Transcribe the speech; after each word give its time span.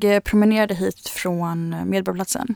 Jag 0.00 0.24
promenerade 0.24 0.74
hit 0.74 1.08
från 1.08 1.76
Medborgarplatsen. 1.90 2.54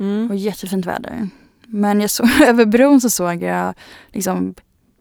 Mm. 0.00 0.30
Och 0.30 0.36
jättefint 0.36 0.86
väder. 0.86 1.28
Men 1.66 2.00
jag 2.00 2.10
såg, 2.10 2.28
över 2.46 2.64
bron 2.64 3.00
så 3.00 3.10
såg 3.10 3.42
jag 3.42 3.74
liksom 4.12 4.54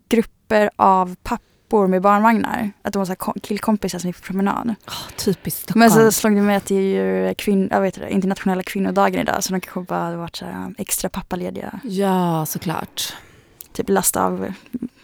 grupper 0.10 0.70
av 0.76 1.16
pappor 1.24 1.88
med 1.88 2.02
barnvagnar. 2.02 2.72
Att 2.82 2.94
de 2.94 3.00
var 3.00 3.06
så 3.06 3.10
här 3.12 3.16
kom- 3.16 3.40
killkompisar 3.42 4.00
som 4.00 4.10
gick 4.10 4.18
på 4.18 4.24
promenad. 4.24 4.76
Oh, 4.88 5.10
typiskt 5.18 5.62
Stockholm. 5.62 5.80
Men 5.80 5.92
så 5.92 6.12
slog 6.12 6.36
det 6.36 6.42
mig 6.42 6.56
att 6.56 6.66
det 6.66 6.76
är 6.76 7.28
ju 7.28 7.34
kvinn, 7.36 7.68
jag 7.72 7.82
vet 7.82 7.96
det, 7.96 8.10
internationella 8.10 8.64
kvinnodagen 8.64 9.22
idag. 9.22 9.44
Så 9.44 9.54
de 9.54 9.62
kanske 9.62 9.82
bara 9.82 10.00
hade 10.04 10.18
varit 10.18 10.36
så 10.36 10.46
här 10.46 10.76
extra 10.78 11.10
pappalediga. 11.10 11.80
Ja, 11.84 12.46
såklart. 12.46 13.14
Typ 13.74 13.90
last 13.90 14.16
av 14.16 14.54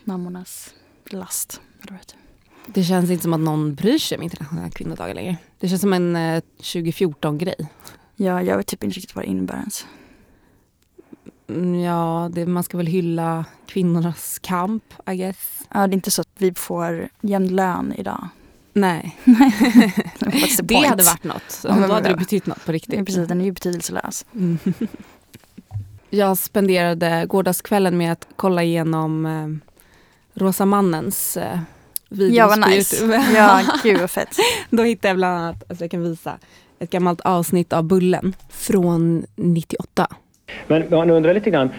mammornas 0.04 0.74
last. 1.10 1.62
Det? 1.82 1.94
Det 2.66 2.84
känns 2.84 3.10
inte 3.10 3.24
som 3.24 3.34
att 3.34 3.40
någon 3.40 3.76
bryr 3.76 3.98
sig 3.98 4.18
om 4.18 4.24
internationella 4.24 4.70
kvinnodagar 4.70 5.16
längre. 5.16 5.38
Det 5.60 5.68
känns 5.68 5.82
som 5.82 5.94
en 5.94 6.16
eh, 6.16 6.42
2014-grej. 6.62 7.56
Ja, 8.16 8.42
jag 8.42 8.58
vet 8.58 8.68
typ 8.68 8.84
inte 8.84 8.96
riktigt 8.96 9.16
vad 9.16 9.26
det 9.26 9.30
innebär 9.30 9.58
ens. 9.58 9.86
Mm, 11.50 11.80
Ja, 11.80 12.30
det, 12.34 12.46
man 12.46 12.64
ska 12.64 12.78
väl 12.78 12.88
hylla 12.88 13.46
kvinnornas 13.68 14.40
kamp, 14.40 14.84
I 15.12 15.16
guess. 15.16 15.62
Ja, 15.74 15.88
det 15.88 15.92
är 15.94 15.96
inte 15.96 16.12
så 16.12 16.22
att 16.22 16.30
vi 16.38 16.54
får 16.54 17.10
jämn 17.22 17.48
lön 17.48 17.94
idag. 17.98 18.28
Nej, 18.74 19.18
det 20.64 20.76
hade 20.88 21.04
varit 21.04 21.24
något. 21.24 21.62
Ja, 21.64 21.76
men 21.76 21.90
Då 21.90 21.96
hade 21.96 22.10
det 22.10 22.16
betytt 22.16 22.46
något 22.46 22.66
på 22.66 22.72
riktigt. 22.72 23.06
precis, 23.06 23.28
den 23.28 23.42
är 23.42 23.46
ju 23.46 23.52
betydelselös. 23.52 24.26
Mm. 24.34 24.58
Jag 26.10 26.38
spenderade 26.38 27.26
gårdagskvällen 27.30 27.98
med 27.98 28.12
att 28.12 28.28
kolla 28.36 28.64
igenom 28.64 29.26
eh, 29.26 29.48
Rosa 30.34 30.66
Mannens 30.66 31.38
eh, 31.38 31.60
videos 32.10 32.38
Ja, 32.38 32.48
vad 32.48 32.62
på 32.64 32.70
nice. 32.70 32.96
Youtube. 32.96 33.24
Ja, 33.36 33.62
gud 33.84 34.00
vad 34.00 34.12
fett. 34.12 34.36
Då 34.70 34.84
hittade 34.84 35.08
jag 35.08 35.18
bland 35.18 35.38
annat, 35.38 35.64
alltså 35.70 35.84
jag 35.84 35.92
kan 35.92 36.04
visa, 36.04 36.38
ett 36.80 36.90
gammalt 36.90 37.22
avsnitt 37.22 37.74
av 37.74 37.84
Bullen 37.84 38.36
från 38.50 39.26
98. 39.36 40.08
Men 40.68 40.90
man 40.90 41.10
undrar 41.10 41.34
lite 41.34 41.50
grann, 41.50 41.70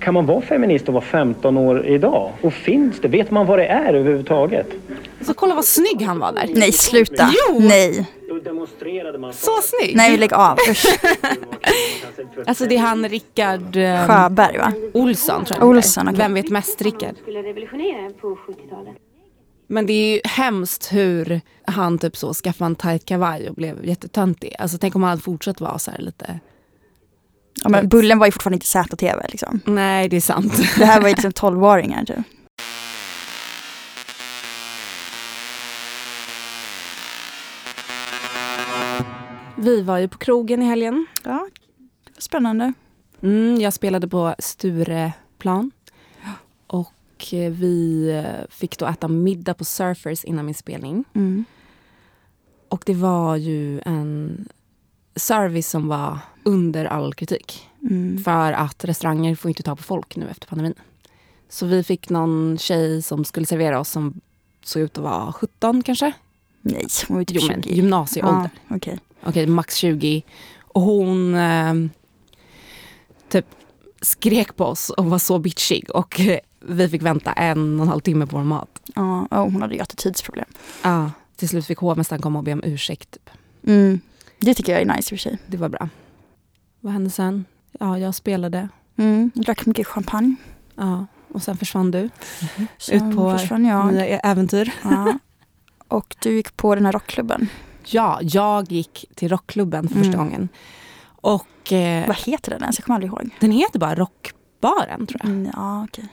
kan 0.00 0.14
man 0.14 0.26
vara 0.26 0.40
feminist 0.40 0.88
och 0.88 0.94
vara 0.94 1.04
15 1.04 1.56
år 1.56 1.86
idag? 1.86 2.32
Och 2.42 2.52
finns 2.52 3.00
det? 3.00 3.08
Vet 3.08 3.30
man 3.30 3.46
vad 3.46 3.58
det 3.58 3.66
är 3.66 3.94
överhuvudtaget? 3.94 4.66
Så 5.20 5.34
kolla 5.34 5.54
vad 5.54 5.64
snygg 5.64 6.02
han 6.02 6.18
var 6.18 6.32
där. 6.32 6.48
Nej, 6.54 6.72
sluta. 6.72 7.30
Jo! 7.48 7.58
Nej, 7.60 8.06
Då 8.28 8.38
demonstrerade 8.38 9.18
man 9.18 9.32
Så 9.32 9.50
snygg! 9.62 9.96
nej 9.96 10.16
lägg 10.16 10.32
av. 10.34 10.58
Alltså 12.46 12.66
det 12.66 12.74
är 12.76 12.78
han 12.80 13.08
Rickard 13.08 13.76
eh, 13.76 14.06
Sjöberg 14.06 14.58
va? 14.58 14.72
Olsson 14.94 15.44
tror 15.44 15.58
jag 15.60 15.68
Olsson, 15.68 16.08
okej. 16.08 16.18
Vem 16.18 16.34
vet 16.34 16.50
mest 16.50 16.82
Rickard? 16.82 17.16
skulle 17.22 17.42
revolutionera 17.42 18.10
på 18.20 18.28
70-talet. 18.46 18.94
Men 19.66 19.86
det 19.86 19.92
är 19.92 20.14
ju 20.14 20.20
hemskt 20.24 20.92
hur 20.92 21.40
han 21.64 21.98
typ 21.98 22.16
så 22.16 22.34
skaffade 22.34 22.66
en 22.66 22.76
tight 22.76 23.04
kavaj 23.04 23.48
och 23.48 23.54
blev 23.54 23.84
jättetöntig. 23.84 24.54
Alltså 24.58 24.78
tänk 24.78 24.96
om 24.96 25.02
han 25.02 25.10
hade 25.10 25.22
fortsatt 25.22 25.60
vara 25.60 25.78
så 25.78 25.90
här 25.90 25.98
lite... 25.98 26.40
Ja, 27.62 27.68
men 27.68 27.88
Bullen 27.88 28.18
var 28.18 28.26
ju 28.26 28.32
fortfarande 28.32 28.54
inte 28.54 28.66
ZTV 28.66 29.22
liksom. 29.28 29.60
Nej, 29.64 30.08
det 30.08 30.16
är 30.16 30.20
sant. 30.20 30.56
Det 30.78 30.84
här 30.84 31.00
var 31.00 31.08
ju 31.08 31.14
liksom 31.14 31.30
12-åringar 31.30 32.04
typ. 32.04 32.26
Vi 39.56 39.82
var 39.82 39.98
ju 39.98 40.08
på 40.08 40.18
krogen 40.18 40.62
i 40.62 40.66
helgen. 40.66 41.06
Ja, 41.24 41.48
spännande. 42.18 42.72
Mm, 43.22 43.60
jag 43.60 43.72
spelade 43.72 44.08
på 44.08 44.34
Stureplan. 44.38 45.70
Och 46.66 46.92
eh, 47.34 47.50
vi 47.52 48.08
eh, 48.10 48.50
fick 48.50 48.78
då 48.78 48.86
äta 48.86 49.08
middag 49.08 49.54
på 49.54 49.64
Surfers 49.64 50.24
innan 50.24 50.46
min 50.46 50.54
spelning. 50.54 51.04
Mm. 51.14 51.44
Och 52.68 52.82
det 52.86 52.94
var 52.94 53.36
ju 53.36 53.80
en 53.80 54.48
service 55.16 55.68
som 55.70 55.88
var 55.88 56.18
under 56.44 56.84
all 56.84 57.14
kritik. 57.14 57.68
Mm. 57.82 58.18
För 58.24 58.52
att 58.52 58.84
restauranger 58.84 59.34
får 59.34 59.48
inte 59.48 59.62
ta 59.62 59.76
på 59.76 59.82
folk 59.82 60.16
nu 60.16 60.28
efter 60.28 60.46
pandemin. 60.46 60.74
Så 61.48 61.66
vi 61.66 61.82
fick 61.82 62.10
någon 62.10 62.58
tjej 62.58 63.02
som 63.02 63.24
skulle 63.24 63.46
servera 63.46 63.80
oss 63.80 63.90
som 63.90 64.20
såg 64.64 64.82
ut 64.82 64.98
att 64.98 65.04
vara 65.04 65.32
17 65.32 65.82
kanske. 65.82 66.12
Nej, 66.62 66.86
hon 67.08 67.14
var 67.14 67.20
ju 67.20 67.24
typ 67.24 67.38
Jo 67.40 67.48
men 67.48 67.62
20. 67.62 67.74
gymnasieålder. 67.74 68.50
Ja, 68.68 68.76
okej. 68.76 68.98
Okej, 69.22 69.46
max 69.46 69.76
20. 69.76 70.22
Och 70.58 70.82
hon 70.82 71.34
eh, 71.34 71.74
typ 73.28 73.46
skrek 74.00 74.56
på 74.56 74.64
oss 74.64 74.90
och 74.90 75.06
var 75.06 75.18
så 75.18 75.38
bitchig. 75.38 75.90
Och 75.90 76.20
eh, 76.20 76.38
vi 76.60 76.88
fick 76.88 77.02
vänta 77.02 77.32
en 77.32 77.76
och 77.80 77.82
en 77.82 77.88
halv 77.88 78.00
timme 78.00 78.26
på 78.26 78.36
vår 78.36 78.44
mat. 78.44 78.80
Ja, 78.94 79.26
ja, 79.30 79.42
hon 79.42 79.62
hade 79.62 79.74
ju 79.74 79.80
attitydsproblem. 79.80 80.46
Ja, 80.82 81.10
till 81.36 81.48
slut 81.48 81.66
fick 81.66 81.78
hovmästaren 81.78 82.22
komma 82.22 82.38
och 82.38 82.44
be 82.44 82.52
om 82.52 82.60
ursäkt. 82.64 83.10
Typ. 83.10 83.30
Mm. 83.66 84.00
Det 84.38 84.54
tycker 84.54 84.72
jag 84.72 84.82
är 84.82 84.86
nice 84.96 84.98
i 84.98 85.00
och 85.16 85.20
för 85.20 85.30
sig. 85.30 85.38
Det 85.46 85.56
var 85.56 85.68
bra. 85.68 85.88
Vad 86.80 86.92
hände 86.92 87.10
sen? 87.10 87.44
Ja, 87.80 87.98
jag 87.98 88.14
spelade. 88.14 88.68
Mm. 88.96 89.30
Drack 89.34 89.66
mycket 89.66 89.86
champagne. 89.86 90.34
Ja, 90.74 91.06
och 91.28 91.42
sen 91.42 91.56
försvann 91.56 91.90
du. 91.90 92.10
Sen 92.78 93.10
Ut 93.10 93.16
på 93.16 93.38
försvann 93.38 93.64
jag. 93.64 93.92
Nya 93.92 94.18
äventyr. 94.18 94.72
Ja. 94.84 95.18
Och 95.88 96.16
du 96.22 96.36
gick 96.36 96.56
på 96.56 96.74
den 96.74 96.84
här 96.84 96.92
rockklubben. 96.92 97.48
Ja, 97.84 98.18
jag 98.22 98.72
gick 98.72 99.04
till 99.14 99.28
rockklubben 99.28 99.88
för 99.88 99.94
första 99.94 100.12
Mm. 100.14 100.18
gången. 100.26 100.48
Och 101.06 101.72
eh, 101.72 102.06
Vad 102.06 102.16
heter 102.16 102.50
den 102.50 102.62
ens? 102.62 102.78
Jag 102.78 102.84
kommer 102.84 102.94
aldrig 102.94 103.12
ihåg. 103.12 103.30
den 103.40 103.50
heter 103.50 103.78
bara 103.78 103.94
Rockbaren 103.94 105.06
tror 105.06 105.20
jag. 105.22 105.30
Mm, 105.30 105.50
ja, 105.56 105.84
okej. 105.84 106.04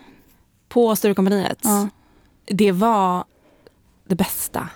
På 0.73 0.95
Sturecompagniet. 0.95 1.59
Ja. 1.63 1.88
Det 2.45 2.72
var 2.72 3.23
det 4.07 4.16
bästa. 4.16 4.69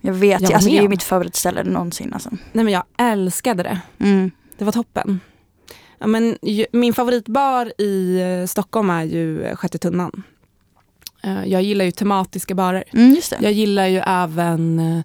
Jag 0.00 0.12
vet, 0.14 0.40
Jag 0.40 0.52
alltså, 0.52 0.70
det 0.70 0.78
är 0.78 0.82
ju 0.82 0.88
mitt 0.88 1.02
favoritställe 1.02 1.64
någonsin. 1.64 2.12
Alltså. 2.12 2.30
Nej 2.52 2.64
men 2.64 2.68
jag 2.74 2.82
älskade 2.96 3.62
det. 3.62 3.80
Mm. 3.98 4.30
Det 4.58 4.64
var 4.64 4.72
toppen. 4.72 5.20
Ja, 5.98 6.06
men, 6.06 6.38
ju, 6.42 6.66
min 6.72 6.94
favoritbar 6.94 7.72
i 7.78 8.20
eh, 8.20 8.46
Stockholm 8.46 8.90
är 8.90 9.02
ju 9.02 9.56
Sjätte 9.56 9.78
tunnan. 9.78 10.22
Eh, 11.22 11.44
jag 11.44 11.62
gillar 11.62 11.84
ju 11.84 11.90
tematiska 11.90 12.54
barer. 12.54 12.84
Mm. 12.92 13.16
Jag 13.40 13.52
gillar 13.52 13.86
ju 13.86 14.02
även 14.06 14.78
eh, 14.78 15.04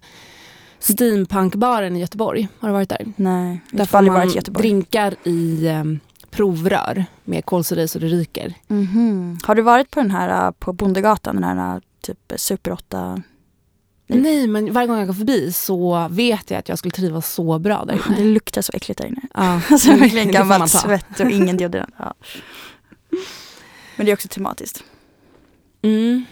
steampunkbaren 0.78 1.96
i 1.96 2.00
Göteborg. 2.00 2.48
Har 2.58 2.68
du 2.68 2.72
varit 2.72 2.88
där? 2.88 3.12
Nej, 3.16 3.60
jag 3.70 3.86
har 3.86 3.98
aldrig 3.98 4.12
varit 4.12 4.32
i 4.32 4.36
Göteborg. 4.36 4.62
drinkar 4.62 5.14
i 5.24 5.68
provrör 6.34 7.04
med 7.24 7.44
kolsyra 7.44 7.88
så 7.88 7.98
det 7.98 8.06
ryker. 8.06 8.54
Mhm. 8.66 9.38
Har 9.44 9.54
du 9.54 9.62
varit 9.62 9.90
på 9.90 10.00
den 10.00 10.10
här 10.10 10.46
uh, 10.46 10.52
på 10.52 10.72
Bondegatan, 10.72 11.34
den 11.40 11.44
här 11.58 11.74
uh, 11.76 11.80
typ 12.00 12.32
Super 12.36 12.72
8? 12.72 13.22
Mm. 14.08 14.22
Nej 14.22 14.46
men 14.46 14.72
varje 14.72 14.86
gång 14.88 14.98
jag 14.98 15.06
går 15.06 15.14
förbi 15.14 15.52
så 15.52 16.08
vet 16.10 16.50
jag 16.50 16.58
att 16.58 16.68
jag 16.68 16.78
skulle 16.78 16.92
trivas 16.92 17.32
så 17.34 17.58
bra 17.58 17.84
där 17.84 18.00
Det 18.08 18.22
inne. 18.22 18.32
luktar 18.34 18.62
så 18.62 18.72
äckligt 18.74 18.98
där 19.00 19.06
inne. 19.06 19.20
Ja, 19.34 19.60
Alltså 19.70 19.90
verkligen 19.90 20.26
det 20.26 20.32
gammalt 20.32 20.70
svett 20.70 21.20
och 21.20 21.30
ingen 21.30 21.56
deodorant. 21.56 21.94
Ja. 21.98 22.14
Men 23.96 24.06
det 24.06 24.12
är 24.12 24.14
också 24.14 24.28
tematiskt. 24.28 24.84
Mm. 25.82 26.24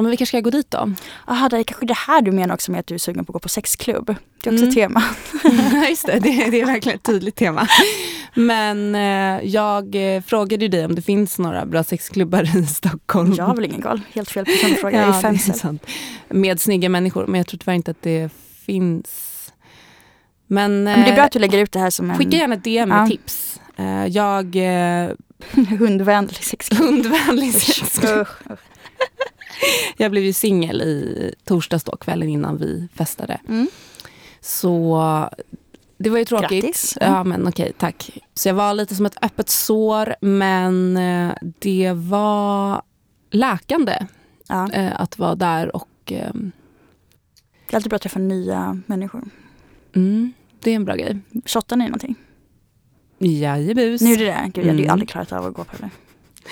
Ja, 0.00 0.02
men 0.02 0.10
vi 0.10 0.16
kanske 0.16 0.30
ska 0.38 0.40
gå 0.40 0.50
dit 0.50 0.70
då. 0.70 0.92
Jaha, 1.26 1.48
det 1.48 1.58
är 1.58 1.62
kanske 1.62 1.86
det 1.86 1.94
här 1.96 2.22
du 2.22 2.32
menar 2.32 2.54
också 2.54 2.70
med 2.72 2.80
att 2.80 2.86
du 2.86 2.94
är 2.94 2.98
sugen 2.98 3.24
på 3.24 3.30
att 3.30 3.34
gå 3.34 3.38
på 3.38 3.48
sexklubb. 3.48 4.06
Det 4.42 4.50
är 4.50 4.54
också 4.54 4.64
Mm. 4.64 4.68
ett 4.68 4.74
tema. 4.74 5.02
Just 5.88 6.06
det, 6.06 6.18
det, 6.18 6.50
det 6.50 6.60
är 6.60 6.66
verkligen 6.66 6.96
ett 6.96 7.02
tydligt 7.02 7.36
tema. 7.36 7.66
Men 8.34 8.94
eh, 8.94 9.48
jag 9.48 10.14
eh, 10.16 10.22
frågade 10.22 10.64
ju 10.64 10.68
dig 10.68 10.84
om 10.84 10.94
det 10.94 11.02
finns 11.02 11.38
några 11.38 11.66
bra 11.66 11.84
sexklubbar 11.84 12.56
i 12.58 12.66
Stockholm. 12.66 13.34
Jag 13.38 13.44
har 13.44 13.54
väl 13.56 13.64
ingen 13.64 13.82
koll. 13.82 14.00
Helt 14.12 14.30
fel 14.30 14.44
person 14.44 14.72
att 14.72 14.78
fråga. 14.80 15.00
ja, 15.00 15.06
det 15.22 15.28
är 15.28 15.52
sant. 15.52 15.86
Med 16.28 16.60
snygga 16.60 16.88
människor, 16.88 17.26
men 17.26 17.38
jag 17.38 17.46
tror 17.46 17.58
tyvärr 17.58 17.74
inte 17.74 17.90
att 17.90 18.02
det 18.02 18.30
finns. 18.64 19.52
Men, 20.46 20.84
Men 20.84 21.00
det 21.00 21.06
är 21.06 21.08
eh, 21.10 21.14
bra 21.14 21.24
att 21.24 21.32
du 21.32 21.38
lägger 21.38 21.58
ut 21.58 21.72
det 21.72 21.78
här 21.78 21.90
som 21.90 22.10
en 22.10 22.18
Skicka 22.18 22.36
gärna 22.36 22.54
ett 22.54 22.64
DM 22.64 22.88
med 22.88 23.02
Ja. 23.02 23.06
tips. 23.06 23.60
Eh, 23.76 24.06
jag... 24.06 24.56
Eh, 24.56 25.10
hundvänlig 25.78 26.36
sexklubb. 26.44 26.80
hundvänlig 26.80 27.54
sexklubb. 27.54 28.26
Jag 29.96 30.10
blev 30.10 30.24
ju 30.24 30.32
singel 30.32 30.82
i 30.82 31.34
torsdags 31.44 31.84
då, 31.84 31.96
kvällen 31.96 32.28
innan 32.28 32.56
vi 32.56 32.88
festade. 32.94 33.40
Mm. 33.48 33.68
Så 34.40 35.28
det 35.98 36.10
var 36.10 36.18
ju 36.18 36.24
tråkigt. 36.24 36.50
Grattis. 36.64 36.98
Ja 37.00 37.24
men 37.24 37.48
okej, 37.48 37.72
tack. 37.78 38.18
Så 38.34 38.48
jag 38.48 38.54
var 38.54 38.74
lite 38.74 38.94
som 38.94 39.06
ett 39.06 39.16
öppet 39.24 39.48
sår 39.48 40.14
men 40.20 40.96
eh, 40.96 41.32
det 41.58 41.92
var 41.92 42.82
läkande 43.30 44.06
Ja. 44.48 44.72
eh, 44.72 45.00
att 45.00 45.18
vara 45.18 45.34
där 45.34 45.76
och 45.76 45.88
eh, 46.06 46.30
Det 47.66 47.72
är 47.72 47.76
alltid 47.76 47.90
bra 47.90 47.96
att 47.96 48.02
träffa 48.02 48.18
nya 48.18 48.80
människor. 48.86 49.24
mm, 49.94 50.32
det 50.62 50.70
är 50.70 50.76
en 50.76 50.84
bra 50.84 50.94
grej. 50.94 51.18
Shottar 51.46 51.76
ni 51.76 51.84
någonting? 51.84 52.14
Jajebus. 53.18 54.00
Nu 54.00 54.12
är 54.12 54.18
det 54.18 54.24
det? 54.24 54.50
Gud, 54.54 54.64
jag 54.64 54.70
hade 54.70 54.78
ju 54.78 54.84
Mm. 54.84 54.92
aldrig 54.92 55.08
klarat 55.08 55.32
av 55.32 55.46
att 55.46 55.54
gå 55.54 55.64
på 55.64 55.76
det. 55.78 55.90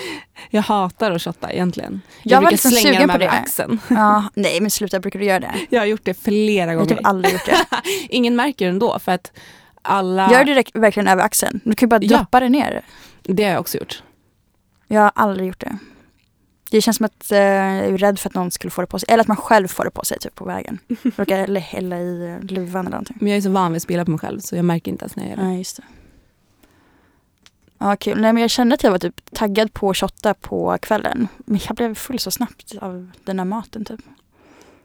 Jag 0.49 0.61
hatar 0.61 1.11
att 1.11 1.21
shotta 1.21 1.51
egentligen. 1.53 2.01
Jag 2.23 2.37
var 2.37 2.41
brukar 2.41 2.51
liksom 2.51 2.71
slänga 2.71 2.93
sugen 2.95 3.09
på 3.09 3.17
det. 3.17 3.29
axeln. 3.29 3.79
Ja, 3.89 4.23
nej 4.33 4.61
men 4.61 4.69
sluta, 4.71 4.99
brukar 4.99 5.19
du 5.19 5.25
göra 5.25 5.39
det? 5.39 5.53
Jag 5.69 5.81
har 5.81 5.85
gjort 5.85 6.03
det 6.05 6.13
flera 6.13 6.71
Jag 6.71 6.79
har 6.79 6.85
gånger. 6.85 6.95
typ 6.97 7.07
aldrig 7.07 7.33
gjort 7.33 7.45
det. 7.45 7.57
Ingen 8.09 8.35
märker 8.35 8.65
det 8.65 8.69
ändå 8.71 8.99
för 8.99 9.11
att 9.11 9.31
alla... 9.81 10.31
Gör 10.31 10.43
du 10.43 10.53
det 10.53 10.63
verkligen 10.73 11.07
över 11.07 11.23
axeln? 11.23 11.59
Du 11.63 11.75
kan 11.75 11.87
ju 11.87 11.89
bara 11.89 11.99
Ja. 12.03 12.17
droppa 12.17 12.39
det 12.39 12.49
ner. 12.49 12.81
Det 13.23 13.43
har 13.43 13.51
jag 13.51 13.59
också 13.59 13.77
gjort. 13.77 14.03
Jag 14.87 15.01
har 15.01 15.11
aldrig 15.15 15.47
gjort 15.47 15.59
det. 15.59 15.77
Det 16.71 16.81
känns 16.81 16.97
som 16.97 17.05
att 17.05 17.31
eh, 17.31 17.37
jag 17.39 17.85
är 17.85 17.97
rädd 17.97 18.19
för 18.19 18.29
att 18.29 18.35
någon 18.35 18.51
skulle 18.51 18.71
få 18.71 18.81
det 18.81 18.87
på 18.87 18.99
sig. 18.99 19.07
Eller 19.11 19.21
att 19.21 19.27
man 19.27 19.37
själv 19.37 19.67
får 19.67 19.85
det 19.85 19.91
på 19.91 20.05
sig 20.05 20.19
typ 20.19 20.35
på 20.35 20.45
vägen. 20.45 20.79
Råkar 21.15 21.59
hälla 21.59 21.97
i 21.99 22.37
luvan 22.41 22.79
eller 22.81 22.91
någonting. 22.91 23.17
Men 23.19 23.27
jag 23.29 23.37
är 23.37 23.41
så 23.41 23.49
van 23.49 23.71
vid 23.71 23.77
att 23.77 23.83
spela 23.83 24.05
på 24.05 24.11
mig 24.11 24.19
själv 24.19 24.39
så 24.39 24.55
jag 24.55 24.65
märker 24.65 24.91
inte 24.91 25.03
ens 25.03 25.15
när 25.15 25.23
jag 25.23 25.29
gör 25.29 25.37
det. 25.43 25.51
Ja, 25.51 25.57
just 25.57 25.77
det. 25.77 25.83
Ja, 27.79 27.95
kul. 27.95 28.21
Nej, 28.21 28.33
men 28.33 28.41
jag 28.41 28.49
kände 28.49 28.75
att 28.75 28.83
jag 28.83 28.91
var 28.91 28.99
typ 28.99 29.33
taggad 29.33 29.73
på 29.73 29.89
att 29.89 29.97
shotta 29.97 30.33
på 30.33 30.77
kvällen. 30.81 31.27
Men 31.37 31.59
jag 31.67 31.75
blev 31.75 31.95
full 31.95 32.19
så 32.19 32.31
snabbt 32.31 32.75
av 32.81 33.11
den 33.23 33.39
här 33.39 33.45
maten 33.45 33.85
typ. 33.85 33.99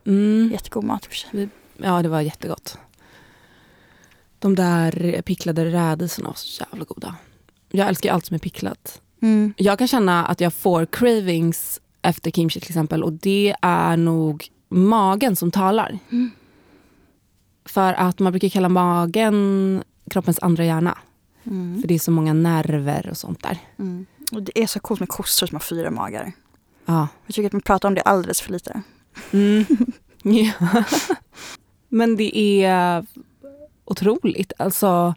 Mm. 0.06 0.50
Jättegod 0.52 0.84
mat 0.84 1.06
för 1.06 1.14
sig. 1.14 1.48
Ja, 1.76 2.02
det 2.02 2.08
var 2.08 2.20
jättegott. 2.20 2.78
De 4.38 4.54
där 4.54 5.22
picklade 5.22 5.64
rädisorna 5.64 6.28
var 6.28 6.34
så 6.34 6.64
jävla 6.70 6.84
goda. 6.84 7.14
Jag 7.70 7.88
älskar 7.88 8.12
allt 8.12 8.26
som 8.26 8.34
är 8.34 8.38
picklat. 8.38 9.00
Mm. 9.22 9.54
Jag 9.56 9.78
kan 9.78 9.88
känna 9.88 10.26
att 10.26 10.40
jag 10.40 10.54
får 10.54 10.86
cravings 10.86 11.80
efter 12.02 12.30
kimchi 12.30 12.60
till 12.60 12.70
exempel 12.70 13.04
och 13.04 13.12
det 13.12 13.54
är 13.62 13.96
nog 13.96 14.48
magen 14.68 15.36
som 15.36 15.50
talar. 15.50 15.98
Mm. 16.10 16.30
För 17.64 17.92
att 17.92 18.18
man 18.18 18.32
brukar 18.32 18.48
kalla 18.48 18.68
magen 18.68 19.82
kroppens 20.10 20.38
andra 20.42 20.64
hjärna. 20.64 20.98
Mm. 21.44 21.80
För 21.80 21.88
det 21.88 21.94
är 21.94 21.98
så 21.98 22.10
många 22.10 22.32
nerver 22.32 23.08
och 23.10 23.16
sånt 23.16 23.42
där. 23.42 23.58
Mm. 23.78 24.06
Och 24.32 24.42
det 24.42 24.62
är 24.62 24.66
så 24.66 24.80
coolt 24.80 25.00
med 25.00 25.08
kossor 25.08 25.46
som 25.46 25.54
har 25.54 25.60
fyra 25.60 25.90
magar. 25.90 26.32
Ja. 26.86 27.08
Jag 27.26 27.34
tycker 27.34 27.46
att 27.46 27.52
man 27.52 27.62
pratar 27.62 27.88
om 27.88 27.94
det 27.94 28.02
alldeles 28.02 28.40
för 28.40 28.52
lite. 28.52 28.82
Mm. 29.32 29.64
ja. 30.22 30.84
Men 31.88 32.16
det 32.16 32.38
är 32.64 33.06
otroligt. 33.84 34.52
Alltså, 34.58 35.14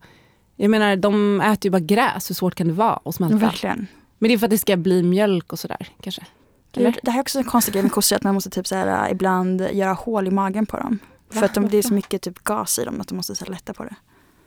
jag 0.56 0.70
menar, 0.72 0.96
de 0.96 1.42
äter 1.42 1.66
ju 1.66 1.72
bara 1.72 1.80
gräs. 1.80 2.30
Hur 2.30 2.36
svårt 2.36 2.56
kan 2.56 2.68
det 2.68 2.74
vara 2.74 3.00
att 3.06 3.16
smälta? 3.16 3.38
Verkligen. 3.38 3.88
Men 4.18 4.28
det 4.28 4.34
är 4.34 4.38
för 4.38 4.46
att 4.46 4.52
det 4.52 4.58
ska 4.58 4.78
bli 4.78 5.04
mjölk 5.04 5.54
och 5.54 5.60
sådär 5.60 5.90
kanske. 6.02 6.26
Eller? 6.74 7.00
Det, 7.04 7.12
här 7.12 7.20
är 7.20 7.22
också 7.22 7.40
en 7.40 7.46
konstig 7.46 7.74
grej 7.74 7.84
med 7.84 7.92
kossor, 7.92 8.16
att 8.16 8.24
man 8.24 8.34
måste 8.34 8.50
typ 8.50 8.68
så 8.68 8.76
här, 8.76 9.12
ibland 9.12 9.62
göra 9.62 9.94
hål 9.94 10.28
i 10.28 10.32
magen 10.32 10.66
på 10.66 10.78
dem. 10.78 11.00
För 11.30 11.46
att 11.46 11.54
de, 11.54 11.70
det 11.70 11.78
är 11.78 11.82
så 11.82 11.94
mycket 11.94 12.22
typ 12.22 12.44
gas 12.44 12.80
i 12.80 12.84
dem 12.84 13.02
att 13.02 13.08
de 13.08 13.16
måste 13.16 13.36
så 13.36 13.46
lätta 13.46 13.74
på 13.74 13.84
det. 13.84 13.96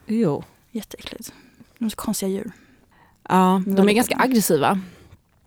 Jo. 0.06 0.44
Jätteäckligt. 0.70 1.32
De 1.80 1.84
är 1.86 1.88
så 1.90 1.96
konstiga 1.96 2.28
djur. 2.30 2.52
Ja, 3.28 3.62
de 3.66 3.88
är 3.88 3.92
ganska 3.92 4.16
aggressiva. 4.18 4.68
Jag 4.68 4.80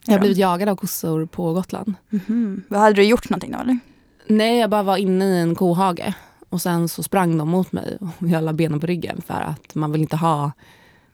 Ja. 0.06 0.13
har 0.13 0.19
blivit 0.19 0.38
jagad 0.38 0.69
av 0.69 0.75
kossor 0.75 1.25
på 1.25 1.53
Gotland. 1.53 1.94
Mhm. 2.09 2.63
Vad 2.68 2.80
Hade 2.80 2.94
du 2.95 3.03
gjort 3.03 3.30
någonting 3.30 3.51
då 3.51 3.57
eller? 3.59 3.80
Nej, 4.27 4.57
jag 4.59 4.69
bara 4.69 4.83
var 4.83 4.97
inne 4.97 5.25
i 5.25 5.39
en 5.41 5.56
kohage. 5.56 6.13
Och 6.50 6.62
sen 6.62 6.89
så 6.89 7.03
sprang 7.03 7.38
de 7.38 7.50
mot 7.50 7.71
mig 7.71 7.97
och 8.19 8.27
jag 8.30 8.44
la 8.44 8.53
benen 8.53 8.80
på 8.80 8.88
ryggen 8.88 9.21
för 9.27 9.33
att 9.41 9.75
man 9.75 9.91
vill 9.91 10.01
inte 10.01 10.15
ha 10.18 10.51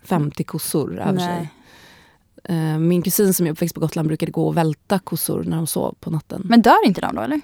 50 0.04 0.44
kossor 0.44 1.00
över 1.00 1.20
sig. 1.20 1.50
Eh, 2.44 2.78
Min 2.78 3.02
kusin 3.02 3.34
som 3.34 3.48
är 3.48 3.52
uppväxt 3.52 3.76
på 3.76 3.82
Gotland 3.82 4.08
brukade 4.08 4.32
gå 4.32 4.48
och 4.48 4.58
välta 4.58 5.00
kossor 5.00 5.44
när 5.44 5.58
de 5.58 5.68
sov 5.68 5.96
på 6.00 6.10
natten. 6.12 6.42
Men 6.46 6.62
dör 6.62 6.86
inte 6.86 7.02
de 7.02 7.16
då 7.16 7.22
eller? 7.22 7.42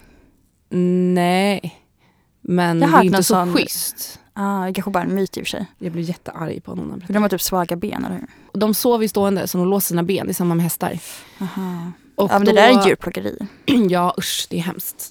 Nej, 1.14 1.82
men 2.42 2.80
det 2.80 2.86
är 2.86 3.04
inte 3.04 3.24
så 3.24 3.34
sån- 3.34 3.54
schysst. 3.54 4.20
Ah, 4.38 4.66
det 4.66 4.74
kanske 4.74 4.92
bara 4.92 5.04
är 5.04 5.08
en 5.08 5.16
myt 5.16 5.38
i 5.38 5.42
och 5.42 5.46
för 5.46 5.50
sig. 5.50 5.66
Jag 5.78 5.92
blev 5.92 6.06
jättearg 6.06 6.64
på 6.64 6.72
honom. 6.72 7.02
För 7.02 7.14
de 7.14 7.22
har 7.24 7.30
typ 7.30 7.42
svaga 7.42 7.76
ben 7.76 8.06
eller 8.06 8.16
hur? 8.16 8.28
Och 8.54 8.60
De 8.60 8.74
sover 8.74 9.02
ju 9.04 9.08
stående 9.08 9.48
så 9.48 9.58
de 9.58 9.68
låser 9.68 9.88
sina 9.88 10.04
ben, 10.04 10.26
det 10.26 10.32
är 10.32 10.34
samma 10.34 10.56
med 10.56 10.64
hästar. 10.64 11.00
Aha. 11.42 11.92
Och 12.16 12.32
Ja 12.32 12.34
men 12.40 12.46
det 12.46 12.52
då- 12.52 12.56
där 12.56 12.80
är 12.82 12.88
djurplågeri. 12.88 13.38
Ja 13.90 14.16
usch, 14.18 14.48
det 14.50 14.58
är 14.58 14.62
hemskt. 14.62 15.10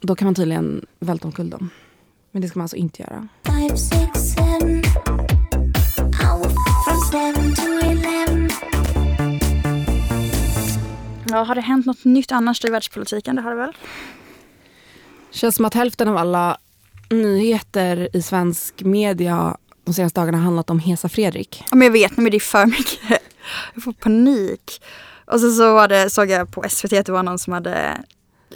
Då 0.00 0.14
kan 0.14 0.26
man 0.26 0.34
tydligen 0.34 0.86
välta 1.00 1.28
omkull 1.28 1.50
dem. 1.50 1.70
Men 2.30 2.42
det 2.42 2.48
ska 2.48 2.58
man 2.58 2.64
alltså 2.64 2.76
inte 2.76 3.02
göra. 3.02 3.28
Five, 3.44 3.76
six, 3.76 4.20
seven. 4.34 4.82
Ja, 11.28 11.42
har 11.42 11.54
det 11.54 11.60
hänt 11.60 11.86
något 11.86 12.04
nytt 12.04 12.32
annars 12.32 12.64
i 12.64 12.70
världspolitiken? 12.70 13.36
Det 13.36 13.42
har 13.42 13.50
det 13.50 13.56
väl? 13.56 13.76
Känns 15.30 15.54
som 15.56 15.64
att 15.64 15.74
hälften 15.74 16.08
av 16.08 16.16
alla 16.16 16.58
nyheter 17.12 18.08
i 18.16 18.22
svensk 18.22 18.82
media 18.82 19.56
de 19.84 19.94
senaste 19.94 20.20
dagarna 20.20 20.38
har 20.38 20.44
handlat 20.44 20.70
om 20.70 20.78
Hesa 20.78 21.08
Fredrik. 21.08 21.64
Ja 21.70 21.76
men 21.76 21.86
jag 21.86 21.92
vet, 21.92 22.16
men 22.16 22.30
det 22.30 22.36
är 22.36 22.40
för 22.40 22.66
mycket. 22.66 23.00
Jag 23.74 23.84
får 23.84 23.92
panik. 23.92 24.82
Och 25.24 25.40
så, 25.40 25.50
så 25.52 25.74
var 25.74 25.88
det, 25.88 26.10
såg 26.10 26.30
jag 26.30 26.50
på 26.50 26.64
SVT 26.68 26.92
att 26.92 27.06
det 27.06 27.12
var 27.12 27.22
någon 27.22 27.38
som 27.38 27.52
hade 27.52 27.98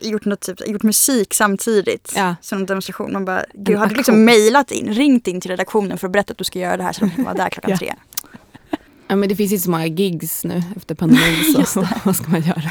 gjort, 0.03 0.25
något 0.25 0.41
typ, 0.41 0.69
gjort 0.69 0.83
musik 0.83 1.35
samtidigt. 1.35 2.13
Ja. 2.17 2.35
Som 2.43 2.59
en 2.59 2.67
demonstration. 2.67 3.13
Man 3.13 3.25
bara, 3.25 3.41
En 3.41 3.47
du 3.65 3.73
liksom 3.73 3.95
aktion. 3.99 4.25
mejlat 4.25 4.71
in, 4.71 4.93
ringt 4.95 5.27
in 5.29 5.41
till 5.41 5.51
redaktionen 5.51 5.99
för 5.99 6.07
att 6.07 6.13
berätta 6.13 6.33
att 6.33 6.39
du 6.39 6.45
ska 6.45 6.59
göra 6.59 6.77
det 6.77 6.83
här 6.83 6.93
så 6.93 7.01
de 7.05 7.11
kan 7.11 7.25
vara 7.25 7.35
där 7.35 7.49
klockan 7.51 7.71
Ja. 7.71 7.77
tre. 7.79 7.95
Ja, 9.09 9.17
men 9.17 9.29
det 9.29 9.37
finns 9.37 9.53
inte 9.53 9.65
så 9.65 9.71
många 9.71 9.87
gigs 9.87 10.45
nu 10.45 10.63
efter 10.77 10.95
pandemin 10.95 11.67
så 11.67 11.89
vad 12.05 12.17
ska 12.17 12.31
man 12.31 12.41
göra? 12.43 12.71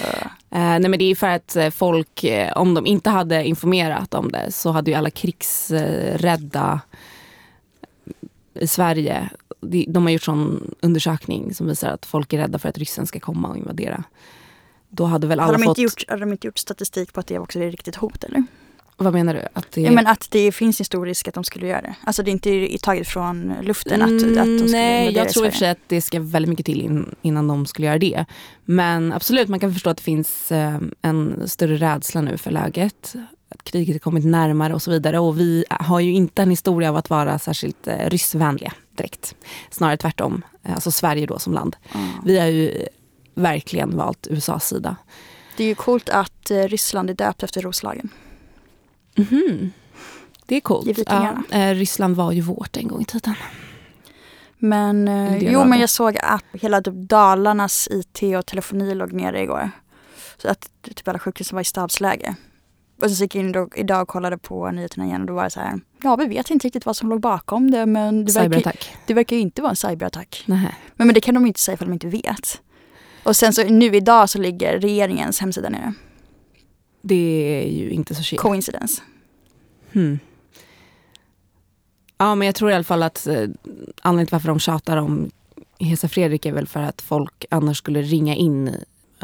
Eh, 0.00 0.26
nej 0.50 0.88
men 0.88 0.98
det 0.98 1.04
är 1.04 1.14
för 1.14 1.26
att 1.26 1.56
eh, 1.56 1.70
folk, 1.70 2.24
eh, 2.24 2.52
om 2.52 2.74
de 2.74 2.86
inte 2.86 3.10
hade 3.10 3.44
informerat 3.44 4.14
om 4.14 4.32
det 4.32 4.52
så 4.52 4.70
hade 4.70 4.90
ju 4.90 4.96
alla 4.96 5.10
krigsrädda 5.10 6.80
i 8.54 8.66
Sverige, 8.66 9.30
de, 9.86 10.02
har 10.02 10.10
gjort 10.10 10.22
sån 10.22 10.74
undersökning 10.80 11.54
som 11.54 11.66
visar 11.66 11.88
att 11.90 12.06
folk 12.06 12.32
är 12.32 12.38
rädda 12.38 12.58
för 12.58 12.68
att 12.68 12.78
ryssen 12.78 13.06
ska 13.06 13.20
komma 13.20 13.48
och 13.48 13.56
invadera. 13.56 14.04
Då 14.88 15.04
hade 15.04 15.26
väl 15.26 15.40
Har 15.40 15.48
alla 15.48 15.58
de, 15.58 15.64
fått, 15.64 15.78
gjort, 15.78 16.04
har 16.08 16.18
de 16.18 16.32
inte 16.32 16.46
gjort 16.46 16.58
statistik 16.58 17.12
på 17.12 17.20
att 17.20 17.26
det 17.26 17.38
också 17.38 17.60
är 17.60 17.70
riktigt 17.70 17.96
hot 17.96 18.24
eller? 18.24 18.44
Vad 19.04 19.14
menar 19.14 19.34
du? 19.34 19.40
Att 19.52 19.72
det, 19.72 19.80
Ja, 19.80 19.90
men 19.90 20.06
att 20.06 20.26
det 20.30 20.52
finns 20.52 20.80
en 20.80 20.84
stor 20.84 21.06
risk 21.06 21.28
att 21.28 21.34
de 21.34 21.44
skulle 21.44 21.66
göra 21.66 21.82
det. 21.82 21.94
Alltså 22.04 22.22
det 22.22 22.30
är 22.30 22.32
inte 22.32 22.78
taget 22.82 23.08
från 23.08 23.54
luften 23.62 24.02
att, 24.02 24.08
att 24.08 24.18
de 24.18 24.18
skulle 24.20 24.40
Mm, 24.42 24.66
Nej, 24.66 25.00
invadera 25.00 25.24
jag 25.24 25.32
tror 25.32 25.46
i 25.46 25.48
och 25.48 25.52
för 25.52 25.58
sig 25.58 25.70
att 25.70 25.78
det 25.86 26.00
ska 26.00 26.20
väldigt 26.20 26.48
mycket 26.48 26.66
till 26.66 26.80
in, 26.80 27.14
innan 27.22 27.48
de 27.48 27.66
skulle 27.66 27.86
göra 27.86 27.98
det. 27.98 28.24
Men 28.64 29.12
absolut, 29.12 29.48
man 29.48 29.60
kan 29.60 29.72
förstå 29.72 29.90
att 29.90 29.96
det 29.96 30.02
finns 30.02 30.52
eh, 30.52 30.78
en 31.02 31.48
större 31.48 31.76
rädsla 31.76 32.20
nu 32.20 32.36
för 32.36 32.50
läget. 32.50 33.14
Att 33.54 33.62
kriget 33.64 33.94
har 33.94 33.98
kommit 33.98 34.24
närmare 34.24 34.74
och 34.74 34.82
så 34.82 34.90
vidare. 34.90 35.18
Och 35.18 35.40
vi 35.40 35.64
har 35.70 36.00
ju 36.00 36.12
inte 36.12 36.42
en 36.42 36.50
historia 36.50 36.88
av 36.88 36.96
att 36.96 37.10
vara 37.10 37.38
särskilt 37.38 37.86
eh, 37.86 38.08
ryssvänliga 38.10 38.72
direkt. 38.96 39.34
Snarare 39.70 39.96
tvärtom. 39.96 40.42
Eh, 40.64 40.74
Alltså 40.74 40.90
Sverige 40.90 41.26
då 41.26 41.38
som 41.38 41.52
land. 41.52 41.76
Ja. 41.92 41.98
Vi 42.24 42.38
har 42.38 42.46
ju 42.46 42.86
verkligen 43.34 43.96
valt 43.96 44.26
USAs 44.30 44.68
sida. 44.68 44.96
Det 45.56 45.64
är 45.64 45.68
ju 45.68 45.74
coolt 45.74 46.08
att 46.08 46.50
Ryssland 46.50 47.10
är 47.10 47.14
döpt 47.14 47.42
efter 47.42 47.62
Roslagen. 47.62 48.08
Mhm. 49.16 49.72
Det 50.46 50.56
är 50.56 50.60
coolt. 50.60 50.98
Ja, 51.06 51.36
eh, 51.50 51.74
Ryssland 51.74 52.16
var 52.16 52.32
ju 52.32 52.40
vårt 52.40 52.76
en 52.76 52.88
gång 52.88 53.02
i 53.02 53.04
tiden. 53.04 53.34
Men, 54.58 55.08
eh, 55.08 55.38
jo 55.52 55.64
men 55.64 55.80
jag 55.80 55.90
såg 55.90 56.18
att 56.22 56.44
hela 56.52 56.82
typ 56.82 56.94
Dalarnas 56.94 57.88
IT 57.90 58.36
och 58.38 58.46
telefoni 58.46 58.94
låg 58.94 59.12
nere 59.12 59.42
igår. 59.42 59.70
Så 60.38 60.48
att 60.48 60.70
typ 60.82 61.08
alla 61.08 61.18
sjukhus 61.18 61.52
var 61.52 61.60
i 61.60 61.64
stabsläge. 61.64 62.34
Och 63.02 63.10
så 63.10 63.22
gick 63.22 63.34
jag 63.34 63.44
in 63.44 63.52
då, 63.52 63.68
idag 63.76 64.02
och 64.02 64.08
kollade 64.08 64.38
på 64.38 64.70
nyheterna 64.70 65.04
igen 65.06 65.20
och 65.20 65.26
då 65.26 65.34
var 65.34 65.44
det 65.44 65.50
så 65.50 65.60
här. 65.60 65.80
Ja 66.02 66.16
vi 66.16 66.26
vet 66.26 66.50
inte 66.50 66.66
riktigt 66.66 66.86
vad 66.86 66.96
som 66.96 67.08
låg 67.08 67.20
bakom 67.20 67.70
det 67.70 67.86
men 67.86 68.24
det 68.24 68.32
verkar, 68.32 68.74
det 69.06 69.14
verkar 69.14 69.36
ju 69.36 69.42
inte 69.42 69.62
vara 69.62 69.70
en 69.70 69.76
cyberattack. 69.76 70.42
Nej. 70.46 70.74
Men, 70.96 71.06
men 71.06 71.14
det 71.14 71.20
kan 71.20 71.34
de 71.34 71.46
inte 71.46 71.60
säga 71.60 71.76
för 71.76 71.84
de 71.84 71.92
inte 71.92 72.06
vet. 72.06 72.60
Och 73.22 73.36
sen 73.36 73.52
så 73.52 73.64
nu 73.64 73.96
idag 73.96 74.30
så 74.30 74.38
ligger 74.38 74.78
regeringens 74.80 75.40
hemsida 75.40 75.68
nere. 75.68 75.94
Det 77.02 77.62
är 77.64 77.68
ju 77.70 77.90
inte 77.90 78.14
så 78.14 78.22
chill. 78.22 78.38
Coincidence. 78.38 79.02
Hmm. 79.92 80.18
Ja, 82.18 82.34
men 82.34 82.46
jag 82.46 82.54
tror 82.54 82.70
i 82.70 82.74
alla 82.74 82.84
fall 82.84 83.02
att 83.02 83.26
eh, 83.26 83.34
anledningen 84.02 84.26
till 84.26 84.32
varför 84.34 84.48
de 84.48 84.58
tjatar 84.60 84.96
om 84.96 85.30
Hesa 85.78 86.08
Fredrik 86.08 86.46
är 86.46 86.52
väl 86.52 86.66
för 86.66 86.80
att 86.82 87.02
folk 87.02 87.44
annars 87.50 87.78
skulle 87.78 88.02
ringa 88.02 88.34
in 88.34 88.74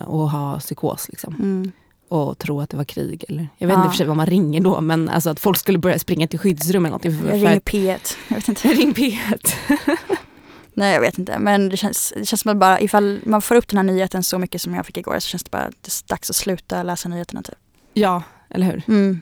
och 0.06 0.30
ha 0.30 0.58
psykos 0.60 1.08
liksom. 1.08 1.34
Mm. 1.34 1.72
Och 2.08 2.38
tro 2.38 2.60
att 2.60 2.70
det 2.70 2.76
var 2.76 2.84
krig. 2.84 3.24
Eller, 3.28 3.48
jag 3.58 3.68
vet 3.68 3.74
inte 3.74 3.80
Ja. 3.80 3.84
i 3.84 3.88
och 3.88 3.92
för 3.92 3.96
sig 3.96 4.06
vad 4.06 4.16
man 4.16 4.26
ringer 4.26 4.60
då, 4.60 4.80
men 4.80 5.08
alltså 5.08 5.30
att 5.30 5.40
folk 5.40 5.58
skulle 5.58 5.78
börja 5.78 5.98
springa 5.98 6.26
till 6.28 6.38
skyddsrum 6.38 6.84
eller 6.84 6.90
någonting. 6.90 7.18
För, 7.18 7.26
Jag 7.28 7.34
ringer 7.34 7.56
att- 7.56 7.64
P1. 7.64 8.16
Jag 8.28 8.36
vet 8.36 8.48
inte. 8.48 8.68
Ring 8.74 8.92
P1. 8.94 9.52
Nej 10.74 10.94
jag 10.94 11.00
vet 11.00 11.18
inte 11.18 11.38
men 11.38 11.68
det 11.68 11.76
känns, 11.76 12.12
det 12.16 12.24
känns 12.26 12.40
som 12.40 12.50
att 12.50 12.56
bara 12.56 12.80
ifall 12.80 13.20
man 13.24 13.42
får 13.42 13.54
upp 13.54 13.68
den 13.68 13.76
här 13.78 13.84
nyheten 13.84 14.22
så 14.24 14.38
mycket 14.38 14.62
som 14.62 14.74
jag 14.74 14.86
fick 14.86 14.96
igår 14.96 15.18
så 15.18 15.28
känns 15.28 15.44
det 15.44 15.50
bara 15.50 15.70
det 15.80 16.06
dags 16.08 16.30
att 16.30 16.36
sluta 16.36 16.82
läsa 16.82 17.08
nyheterna 17.08 17.42
typ. 17.42 17.54
Ja, 17.98 18.22
eller 18.50 18.66
hur? 18.66 18.82
Mm. 18.88 19.20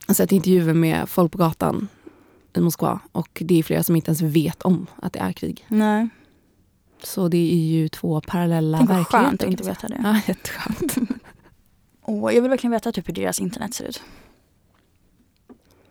Jag 0.00 0.08
har 0.08 0.14
sett 0.14 0.32
intervjuer 0.32 0.74
med 0.74 1.08
folk 1.08 1.32
på 1.32 1.38
gatan 1.38 1.88
i 2.56 2.60
Moskva 2.60 3.00
och 3.12 3.42
det 3.44 3.58
är 3.58 3.62
flera 3.62 3.82
som 3.82 3.96
inte 3.96 4.08
ens 4.08 4.22
vet 4.22 4.62
om 4.62 4.86
att 4.96 5.12
det 5.12 5.18
är 5.18 5.32
krig. 5.32 5.64
Nej, 5.68 6.08
Så 7.02 7.28
det 7.28 7.52
är 7.52 7.56
ju 7.66 7.88
två 7.88 8.20
parallella 8.20 8.78
tänk 8.78 8.90
verkligheter. 8.90 9.28
skönt 9.28 9.42
att 9.42 9.48
inte 9.50 9.64
veta 9.64 9.88
det. 9.88 10.00
Ja, 10.02 10.20
jätteskönt. 10.28 10.96
Åh, 12.02 12.34
jag 12.34 12.42
vill 12.42 12.50
verkligen 12.50 12.72
veta 12.72 12.92
typ 12.92 13.08
hur 13.08 13.14
deras 13.14 13.40
internet 13.40 13.74
ser 13.74 13.84
ut. 13.84 14.02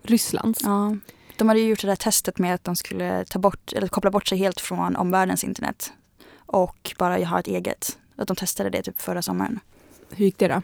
Rysslands. 0.03 0.60
Ja. 0.63 0.95
De 1.38 1.48
hade 1.48 1.60
ju 1.60 1.69
gjort 1.69 1.81
det 1.81 1.88
där 1.88 1.95
testet 1.95 2.38
med 2.39 2.53
att 2.53 2.63
de 2.63 2.75
skulle 2.75 3.25
ta 3.25 3.39
bort, 3.39 3.74
eller 3.74 3.88
koppla 3.88 4.12
bort 4.12 4.27
sig 4.27 4.38
helt 4.38 4.62
från 4.62 4.95
omvärldens 4.95 5.43
internet. 5.43 5.93
Och 6.36 6.95
bara 7.00 7.25
ha 7.25 7.39
ett 7.39 7.48
eget. 7.48 7.98
Att 8.15 8.27
de 8.27 8.36
testade 8.36 8.69
det 8.69 8.83
typ 8.83 9.01
förra 9.01 9.22
sommaren. 9.22 9.60
Hur 10.12 10.25
gick 10.25 10.38
det 10.38 10.48
då? 10.48 10.62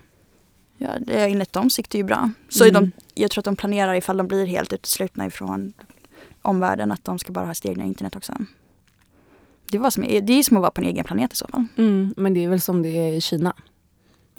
Ja, 0.81 0.89
det, 0.99 1.25
enligt 1.25 1.53
dem 1.53 1.69
det 1.89 1.97
ju 1.97 2.03
bra. 2.03 2.31
Så 2.49 2.63
Mm. 2.65 2.73
de, 2.73 2.91
jag 3.21 3.31
tror 3.31 3.41
att 3.41 3.45
de 3.45 3.55
planerar 3.55 3.93
ifall 3.93 4.17
de 4.17 4.27
blir 4.27 4.45
helt 4.45 4.73
uteslutna 4.73 5.25
ifrån 5.25 5.73
omvärlden 6.41 6.91
att 6.91 7.03
de 7.05 7.19
ska 7.19 7.31
bara 7.33 7.45
ha 7.45 7.53
sitt 7.53 7.65
egna 7.65 7.83
internet 7.83 8.15
också. 8.15 8.33
Det, 9.71 9.77
var 9.77 9.89
som, 9.89 10.03
det 10.03 10.33
är 10.33 10.43
som 10.43 10.57
att 10.57 10.61
vara 10.61 10.71
på 10.71 10.81
en 10.81 10.87
egen 10.87 11.05
planet 11.05 11.33
i 11.33 11.35
så 11.35 11.47
fall. 11.47 11.65
Mm, 11.77 12.13
men 12.17 12.33
det 12.33 12.43
är 12.43 12.49
väl 12.49 12.61
som 12.61 12.81
det 12.81 12.89
är 12.89 13.13
i 13.13 13.21
Kina. 13.21 13.53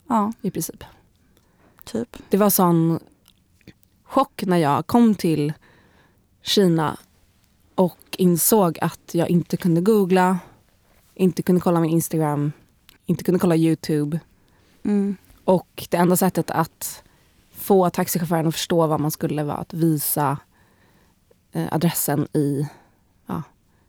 Ja, 0.08 0.32
i 0.42 0.50
princip. 0.50 0.84
typ. 1.84 2.16
Det 2.28 2.36
var 2.36 2.50
sån 2.50 3.00
chock 4.04 4.42
när 4.46 4.56
jag 4.56 4.86
kom 4.86 5.14
till 5.14 5.52
Kina 6.42 6.96
och 7.74 7.98
insåg 8.18 8.78
att 8.82 9.14
jag 9.14 9.28
inte 9.30 9.56
kunde 9.56 9.80
googla, 9.80 10.38
inte 11.14 11.42
kunde 11.42 11.60
kolla 11.60 11.80
min 11.80 11.90
Instagram, 11.90 12.52
inte 13.06 13.24
kunde 13.24 13.38
kolla 13.40 13.56
Youtube. 13.56 14.20
Mm. 14.82 15.16
Och 15.50 15.86
det 15.90 15.96
enda 15.96 16.16
sättet 16.16 16.50
att 16.50 17.02
få 17.50 17.90
taxichauffören 17.90 18.46
att 18.46 18.54
förstå 18.54 18.86
vad 18.86 19.00
man 19.00 19.10
skulle 19.10 19.42
var 19.44 19.54
att 19.54 19.74
visa 19.74 20.38
eh, 21.52 21.66
adressen 21.72 22.28
i 22.32 22.68
ja, 23.26 23.42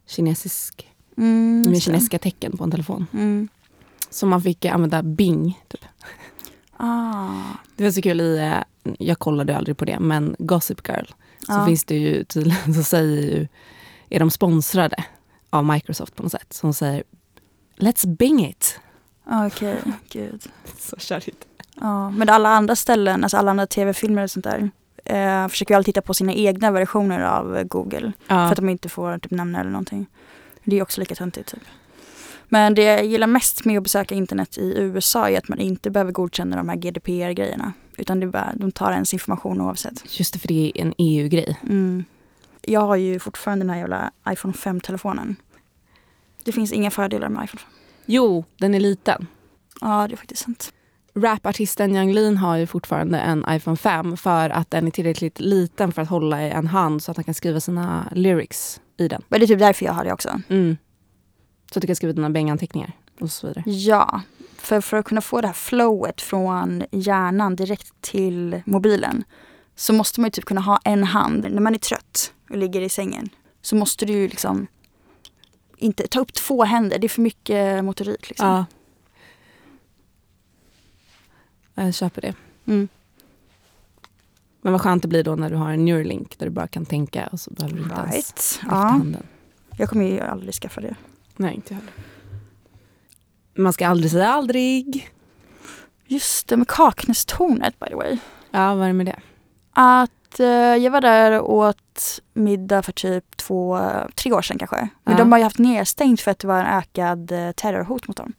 kinesisk, 0.08 0.88
Mm, 1.18 1.62
med 1.68 1.82
kinesiska 1.82 2.20
tecken 2.20 2.58
på 2.58 2.64
en 2.64 2.72
telefon. 2.72 3.08
Mm. 3.14 3.48
Så 4.10 4.26
man 4.26 4.42
fick 4.42 4.66
använda 4.66 5.04
Bing. 5.04 5.62
Typ. 5.68 5.86
Ah. 6.78 7.30
Det 7.76 7.84
var 7.84 7.92
så 7.92 8.02
kul 8.02 8.22
i, 8.22 8.38
eh, 8.38 8.94
jag 9.00 9.20
kollade 9.20 9.58
aldrig 9.58 9.78
på 9.78 9.86
det, 9.86 10.00
men 10.00 10.36
Gossip 10.40 10.88
Girl. 10.90 11.06
Så 11.46 11.52
Ja. 11.54 11.66
finns 11.66 11.84
det 11.86 11.96
ju 11.96 12.24
tydligen, 12.24 12.74
så 12.74 12.84
säger 12.84 13.22
ju, 13.22 13.48
är 14.10 14.20
de 14.20 14.32
sponsrade 14.32 15.04
av 15.50 15.66
Microsoft 15.66 16.16
på 16.16 16.24
något 16.24 16.32
sätt. 16.32 16.54
Så 16.54 16.68
hon 16.68 16.74
säger 16.74 17.04
Let's 17.78 18.08
Bing 18.18 18.46
it. 18.46 18.80
Ah, 19.24 19.48
Okej, 19.48 19.82
gud. 20.10 20.44
Så 20.80 20.96
körigt. 21.00 21.46
Ja, 21.76 22.10
men 22.10 22.30
alla 22.30 22.50
andra 22.50 22.76
ställen, 22.76 23.24
alltså 23.24 23.38
alla 23.38 23.52
andra 23.52 23.68
tv-filmer 23.68 24.24
och 24.24 24.32
sånt 24.32 24.44
där, 24.46 24.70
eh, 25.06 25.48
försöker 25.48 25.74
ju 25.74 25.78
alltid 25.78 25.94
titta 25.96 26.02
på 26.02 26.14
sina 26.14 26.34
egna 26.34 26.72
versioner 26.72 27.22
av 27.22 27.64
Google. 27.64 28.12
För 28.28 28.36
Ja. 28.36 28.50
att 28.50 28.56
de 28.56 28.70
inte 28.70 28.90
får 28.90 29.18
typ 29.18 29.32
namn 29.32 29.56
eller 29.56 29.70
någonting. 29.72 30.06
Det 30.64 30.78
är 30.78 30.82
också 30.82 31.00
lika 31.00 31.16
töntigt 31.16 31.52
typ. 31.52 31.64
Men 32.50 32.76
det 32.76 32.84
jag 32.84 33.06
gillar 33.06 33.28
mest 33.28 33.66
med 33.66 33.78
att 33.78 33.84
besöka 33.84 34.16
internet 34.16 34.58
i 34.58 34.74
USA 34.78 35.30
är 35.30 35.38
att 35.38 35.48
man 35.48 35.60
inte 35.60 35.90
behöver 35.92 36.12
godkänna 36.12 36.56
de 36.58 36.70
här 36.70 36.76
GDPR-grejerna. 36.76 37.74
Utan 37.98 38.20
det 38.20 38.28
bara, 38.28 38.54
de 38.56 38.72
tar 38.72 38.92
ens 38.92 39.14
information 39.14 39.62
oavsett. 39.62 40.20
Just 40.20 40.34
det, 40.34 40.40
för 40.40 40.48
det 40.48 40.72
är 40.76 40.82
en 40.82 40.94
EU-grej. 40.98 41.60
Mm. 41.64 42.04
Jag 42.62 42.82
har 42.82 42.96
ju 42.96 43.20
fortfarande 43.20 43.64
den 43.66 43.70
här 43.70 43.78
jävla 43.78 44.12
iPhone 44.30 44.54
5-telefonen. 44.54 45.36
Det 46.44 46.52
finns 46.52 46.72
inga 46.72 46.92
fördelar 46.92 47.30
med 47.30 47.44
iPhone 47.44 47.60
5. 47.62 47.70
Jo, 48.06 48.46
den 48.58 48.74
är 48.76 48.80
liten. 48.80 49.28
Ja, 49.82 50.08
det 50.08 50.14
är 50.14 50.18
faktiskt 50.18 50.44
sant. 50.44 50.74
Rapartisten 51.14 51.96
Yung 51.96 52.14
Lean 52.14 52.38
har 52.38 52.58
ju 52.58 52.68
fortfarande 52.68 53.20
en 53.20 53.46
iPhone 53.50 53.78
5 53.78 54.18
för 54.18 54.50
att 54.50 54.72
den 54.72 54.88
är 54.88 54.92
tillräckligt 54.92 55.40
liten 55.40 55.92
för 55.92 56.02
att 56.02 56.10
hålla 56.10 56.44
i 56.44 56.50
en 56.50 56.68
hand 56.68 57.04
så 57.04 57.12
att 57.12 57.18
han 57.18 57.24
kan 57.24 57.34
skriva 57.34 57.60
sina 57.60 58.08
lyrics 58.12 58.82
i 58.98 59.08
den. 59.08 59.22
Men 59.30 59.40
det 59.40 59.46
är 59.46 59.48
typ 59.48 59.60
därför 59.60 59.86
jag 59.86 59.94
har 59.94 60.04
det 60.04 60.14
också. 60.14 60.42
Mm. 60.50 60.78
Så 61.72 61.80
att 61.80 61.82
du 61.82 61.88
kan 61.88 61.96
skriva 61.96 62.14
dina 62.14 62.30
bänganteckningar 62.30 62.92
och 63.20 63.32
så 63.32 63.48
vidare. 63.48 63.64
Ja, 63.66 64.22
för, 64.58 64.82
för 64.82 64.98
att 64.98 65.06
kunna 65.06 65.22
få 65.22 65.42
det 65.42 65.48
här 65.48 65.54
flowet 65.54 66.22
från 66.22 66.84
hjärnan 66.92 67.56
direkt 67.56 68.02
till 68.02 68.62
mobilen 68.66 69.24
så 69.76 69.94
måste 69.94 70.22
man 70.22 70.28
ju 70.28 70.32
typ 70.32 70.46
kunna 70.46 70.62
ha 70.62 70.80
en 70.84 71.04
hand 71.04 71.48
när 71.52 71.62
man 71.62 71.74
är 71.74 71.80
trött 71.80 72.34
och 72.50 72.58
ligger 72.58 72.82
i 72.82 72.90
sängen. 72.90 73.30
Så 73.62 73.76
måste 73.76 74.06
du 74.06 74.14
ju 74.14 74.28
liksom 74.28 74.68
inte 75.78 76.08
ta 76.08 76.20
upp 76.20 76.34
två 76.34 76.64
händer, 76.64 77.00
det 77.00 77.08
är 77.08 77.10
för 77.10 77.22
mycket 77.22 77.84
motorik. 77.84 78.30
Liksom. 78.30 78.48
Ja. 78.48 78.66
Jag 81.86 81.94
köper 81.94 82.22
det. 82.22 82.34
Mm. 82.66 82.88
Men 84.62 84.72
vad 84.74 84.82
skönt 84.82 85.02
det 85.02 85.08
blir 85.08 85.24
då 85.24 85.36
när 85.36 85.50
du 85.50 85.56
har 85.56 85.72
en 85.72 85.86
Neuralink 85.86 86.38
där 86.40 86.46
du 86.46 86.50
bara 86.52 86.68
kan 86.68 86.86
tänka 86.86 87.28
och 87.32 87.40
så 87.40 87.52
behöver 87.52 87.76
du 87.78 87.84
inte 87.84 87.96
ens 87.96 88.12
Right. 88.14 88.28
lyfta 88.38 88.68
Ja, 88.70 88.76
handen. 88.76 89.24
jag 89.78 89.90
kommer 89.90 90.06
ju 90.06 90.20
aldrig 90.20 90.54
skaffa 90.54 90.82
det. 90.82 90.96
Nej, 91.36 91.56
inte 91.56 91.74
jag 91.74 91.80
heller. 91.80 91.94
Man 93.56 93.74
ska 93.74 93.88
aldrig 93.88 94.12
säga 94.12 94.28
aldrig. 94.30 95.10
Just 96.06 96.48
det, 96.48 96.58
med 96.58 96.68
Kaknästornet 96.68 97.80
by 97.80 97.86
the 97.88 97.96
way. 97.96 98.18
Ja, 98.52 98.76
vad 98.76 98.84
är 98.84 98.88
det 98.88 98.94
med 98.94 99.06
det? 99.06 99.20
Att 99.72 100.40
eh, 100.40 100.46
jag 100.48 100.92
var 100.92 101.02
där 101.02 101.40
och 101.40 101.54
åt 101.56 102.20
middag 102.34 102.82
för 102.84 102.92
typ 102.92 103.38
två, 103.38 103.80
tre 104.16 104.32
år 104.32 104.42
sedan 104.42 104.58
kanske. 104.58 104.88
Men 105.04 105.14
Ja. 105.14 105.18
de 105.18 105.32
har 105.32 105.40
ju 105.40 105.44
haft 105.44 105.58
nedstängt 105.60 106.22
för 106.22 106.32
att 106.32 106.40
det 106.40 106.48
var 106.48 106.60
en 106.60 106.66
ökad 106.78 107.32
eh, 107.32 107.52
terrorhot 107.52 108.08
mot 108.08 108.18
dem. 108.18 108.34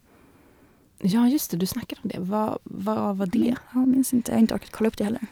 Ja, 1.04 1.28
just 1.28 1.50
det. 1.50 1.56
Du 1.56 1.66
snackade 1.66 2.00
om 2.04 2.08
det. 2.14 2.18
Vad, 2.20 2.58
vad 2.64 3.16
var 3.16 3.26
det? 3.26 3.54
Jag 3.74 3.88
minns 3.88 4.12
inte, 4.12 4.30
jag 4.32 4.36
har 4.36 4.40
inte 4.40 4.54
orkat 4.54 4.70
kolla 4.70 4.88
upp 4.88 4.96
det 4.98 5.04
heller. 5.04 5.26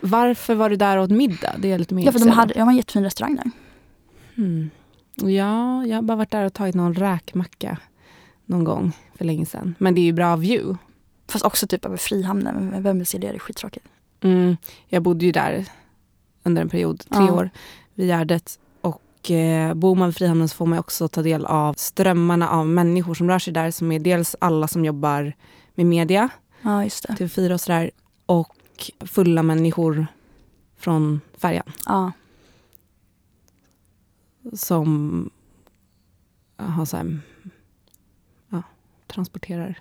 Varför 0.00 0.54
var 0.54 0.70
du 0.70 0.76
där 0.76 0.96
och 0.96 1.04
åt 1.04 1.10
middag? 1.10 1.54
Det 1.58 1.72
är 1.72 1.78
lite 1.78 1.94
mer 1.94 2.06
Ja, 2.06 2.12
för 2.12 2.18
de 2.18 2.28
hade, 2.28 2.54
de 2.54 2.60
har 2.60 2.70
en 2.70 2.76
jättefin 2.76 3.02
restaurang 3.04 3.36
där. 3.36 3.50
Hmm. 4.34 4.70
Ja, 5.14 5.86
jag 5.86 5.96
har 5.96 6.02
bara 6.02 6.16
varit 6.16 6.30
där 6.30 6.44
och 6.44 6.52
tagit 6.52 6.74
någon 6.74 6.94
räkmacka 6.94 7.78
någon 8.46 8.64
gång 8.64 8.92
för 9.14 9.24
länge 9.24 9.46
sedan. 9.46 9.74
Men 9.78 9.94
det 9.94 10.00
är 10.00 10.04
ju 10.04 10.12
bra 10.12 10.36
view. 10.36 10.78
Fast 11.28 11.44
också 11.44 11.66
typ 11.66 11.84
över 11.84 11.96
Frihamnen, 11.96 12.82
vem 12.82 12.98
vill 12.98 13.06
se 13.06 13.18
det? 13.18 13.28
Det 13.28 13.34
är 13.34 13.38
skittråkigt. 13.38 13.86
Mm. 14.20 14.56
Jag 14.88 15.02
bodde 15.02 15.24
ju 15.26 15.32
där 15.32 15.64
under 16.42 16.62
en 16.62 16.68
period, 16.68 16.98
tre 16.98 17.24
Ja. 17.26 17.32
år, 17.32 17.50
vid 17.94 18.06
Gärdet. 18.06 18.58
Och 19.22 19.30
eh, 19.30 19.74
bor 19.74 19.94
man 19.94 20.08
vid 20.08 20.16
Frihamnen 20.16 20.48
så 20.48 20.56
får 20.56 20.66
man 20.66 20.78
också 20.78 21.08
ta 21.08 21.22
del 21.22 21.46
av 21.46 21.74
strömmarna 21.74 22.48
av 22.50 22.66
människor 22.66 23.14
som 23.14 23.28
rör 23.28 23.38
sig 23.38 23.52
där. 23.52 23.70
Som 23.70 23.92
är 23.92 23.98
dels 23.98 24.36
alla 24.38 24.68
som 24.68 24.84
jobbar 24.84 25.32
med 25.74 25.86
media, 25.86 26.28
Ja, 26.62 26.84
just 26.84 27.08
det. 27.08 27.12
TV4 27.14 27.52
och 27.54 27.60
sådär. 27.60 27.90
Och 28.26 28.56
fulla 29.00 29.42
människor 29.42 30.06
från 30.76 31.20
färjan. 31.38 31.72
Ja, 31.86 32.12
som 34.52 35.30
har 36.56 36.84
så 36.84 36.96
här, 36.96 37.20
ja, 38.48 38.62
transporterar 39.06 39.80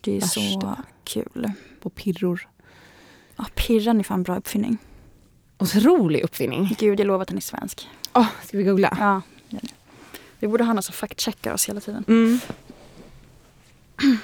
det 0.00 0.16
är 0.16 0.20
Värsta. 0.20 0.40
så 0.40 0.76
kul. 1.04 1.52
på 1.80 1.90
pirror. 1.90 2.48
Ja, 3.36 3.46
pirran 3.54 3.98
är 3.98 4.02
fan 4.02 4.18
en 4.20 4.22
bra 4.22 4.36
uppfinning. 4.36 4.78
Otrolig 5.64 6.22
uppfinning. 6.24 6.76
Gud, 6.78 7.00
jag 7.00 7.06
lovar 7.06 7.22
att 7.22 7.28
den 7.28 7.36
är 7.36 7.40
svensk. 7.40 7.88
Oh, 8.12 8.26
ska 8.44 8.58
vi 8.58 8.64
googla? 8.64 8.96
Ja. 9.00 9.22
Vi 10.38 10.48
borde 10.48 10.64
ha 10.64 10.72
någon 10.72 10.82
som 10.82 10.92
fact-checkar 10.92 11.52
oss 11.52 11.68
hela 11.68 11.80
tiden. 11.80 12.04
Mm. 12.08 12.40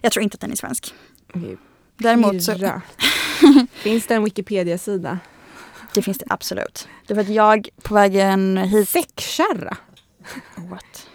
Jag 0.00 0.12
tror 0.12 0.22
inte 0.22 0.34
att 0.34 0.40
den 0.40 0.52
är 0.52 0.56
svensk. 0.56 0.94
Okej, 1.34 1.56
Däremot 1.96 2.42
så. 2.42 2.52
Finns 3.72 4.06
det 4.06 4.14
en 4.14 4.24
Wikipedia-sida? 4.24 5.18
det 5.94 6.02
finns 6.02 6.18
det 6.18 6.24
absolut. 6.28 6.88
Det 7.06 7.14
var 7.14 7.22
att 7.22 7.28
jag 7.28 7.68
på 7.82 7.94
vägen 7.94 8.56
hit... 8.56 8.88
Säckkärra. 8.88 9.76
What? 10.54 11.08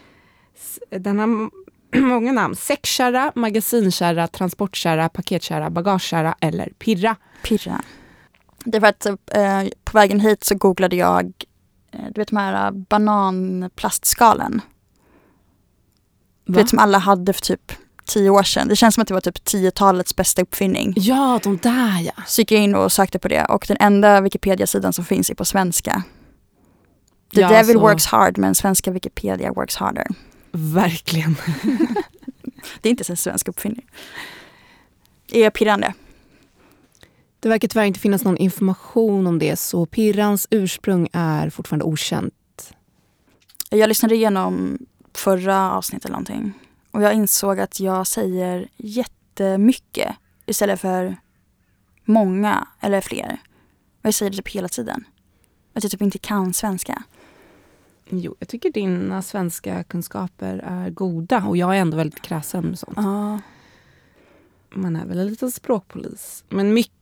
Den 0.89 1.19
har 1.19 1.49
många 1.99 2.31
namn. 2.31 2.55
Säckkärra, 2.55 3.31
magasinkärra, 3.35 4.27
transportkärra, 4.27 5.09
paketkärra, 5.09 5.69
bagagekärra 5.69 6.35
eller 6.39 6.69
pirra. 6.69 7.15
Pirra. 7.43 7.81
Det 8.65 8.79
var 8.79 8.89
att 8.89 9.05
eh, 9.05 9.63
på 9.83 9.97
vägen 9.97 10.19
hit 10.19 10.43
så 10.43 10.55
googlade 10.55 10.95
jag, 10.95 11.33
eh, 11.91 11.99
du 12.11 12.21
vet 12.21 12.27
de 12.27 12.37
här 12.37 12.65
eh, 12.65 12.71
bananplastskalen. 12.71 14.61
Du 16.45 16.53
vet 16.53 16.69
som 16.69 16.79
alla 16.79 16.97
hade 16.97 17.33
för 17.33 17.41
typ 17.41 17.71
tio 18.05 18.29
år 18.29 18.43
sedan. 18.43 18.67
Det 18.67 18.75
känns 18.75 18.95
som 18.95 19.01
att 19.01 19.07
det 19.07 19.13
var 19.13 19.21
typ 19.21 19.37
10-talets 19.37 20.15
bästa 20.15 20.41
uppfinning. 20.41 20.93
Ja, 20.97 21.39
de 21.43 21.57
där 21.57 21.99
ja. 22.01 22.23
Så 22.27 22.41
gick 22.41 22.51
jag 22.51 22.61
in 22.61 22.75
och 22.75 22.91
sökte 22.91 23.19
på 23.19 23.27
det 23.27 23.45
och 23.45 23.65
den 23.67 23.77
enda 23.79 24.21
Wikipedia-sidan 24.21 24.93
som 24.93 25.05
finns 25.05 25.29
är 25.29 25.35
på 25.35 25.45
svenska. 25.45 26.03
The 27.35 27.41
Ja, 27.41 27.49
devil 27.49 27.75
så- 27.75 27.81
works 27.81 28.05
hard 28.05 28.37
men 28.37 28.55
svenska 28.55 28.91
Wikipedia 28.91 29.53
works 29.53 29.75
harder. 29.75 30.07
Verkligen. 30.51 31.35
Det 32.81 32.89
är 32.89 32.91
inte 32.91 33.01
ens 33.01 33.09
en 33.09 33.17
svensk 33.17 33.47
uppfinning. 33.47 33.85
Är 35.31 35.43
jag 35.43 35.53
pirrande? 35.53 35.93
Det 37.41 37.49
verkar 37.49 37.67
tyvärr 37.67 37.85
inte 37.85 37.99
finnas 37.99 38.23
någon 38.23 38.37
information 38.37 39.27
om 39.27 39.39
det 39.39 39.55
så 39.55 39.85
pirrans 39.85 40.47
ursprung 40.49 41.07
är 41.13 41.49
fortfarande 41.49 41.85
okänt. 41.85 42.73
Jag 43.69 43.87
lyssnade 43.87 44.15
igenom 44.15 44.79
förra 45.13 45.71
avsnittet 45.71 46.05
eller 46.05 46.13
någonting 46.13 46.53
och 46.91 47.01
jag 47.01 47.13
insåg 47.13 47.59
att 47.59 47.79
jag 47.79 48.07
säger 48.07 48.69
jättemycket 48.77 50.15
istället 50.45 50.81
för 50.81 51.17
många 52.05 52.67
eller 52.79 53.01
fler. 53.01 53.41
Och 54.01 54.05
jag 54.05 54.13
säger 54.13 54.29
det 54.29 54.37
typ 54.37 54.47
hela 54.47 54.67
tiden. 54.67 55.03
Att 55.73 55.83
jag 55.83 55.91
typ 55.91 56.01
inte 56.01 56.17
kan 56.17 56.53
svenska. 56.53 57.03
Jo, 58.09 58.35
jag 58.39 58.47
tycker 58.47 58.71
dina 58.71 59.21
svenska 59.21 59.83
kunskaper 59.83 60.57
är 60.57 60.89
goda 60.89 61.43
och 61.47 61.57
jag 61.57 61.77
är 61.77 61.81
ändå 61.81 61.97
väldigt 61.97 62.21
kräsen 62.21 62.65
med 62.65 62.79
sånt. 62.79 62.97
Ja. 62.97 63.39
Man 64.75 64.95
är 64.95 65.05
väl 65.05 65.19
en 65.19 65.27
liten 65.27 65.51
språkpolis. 65.51 66.43
Men 66.49 66.73
mycket 66.73 67.00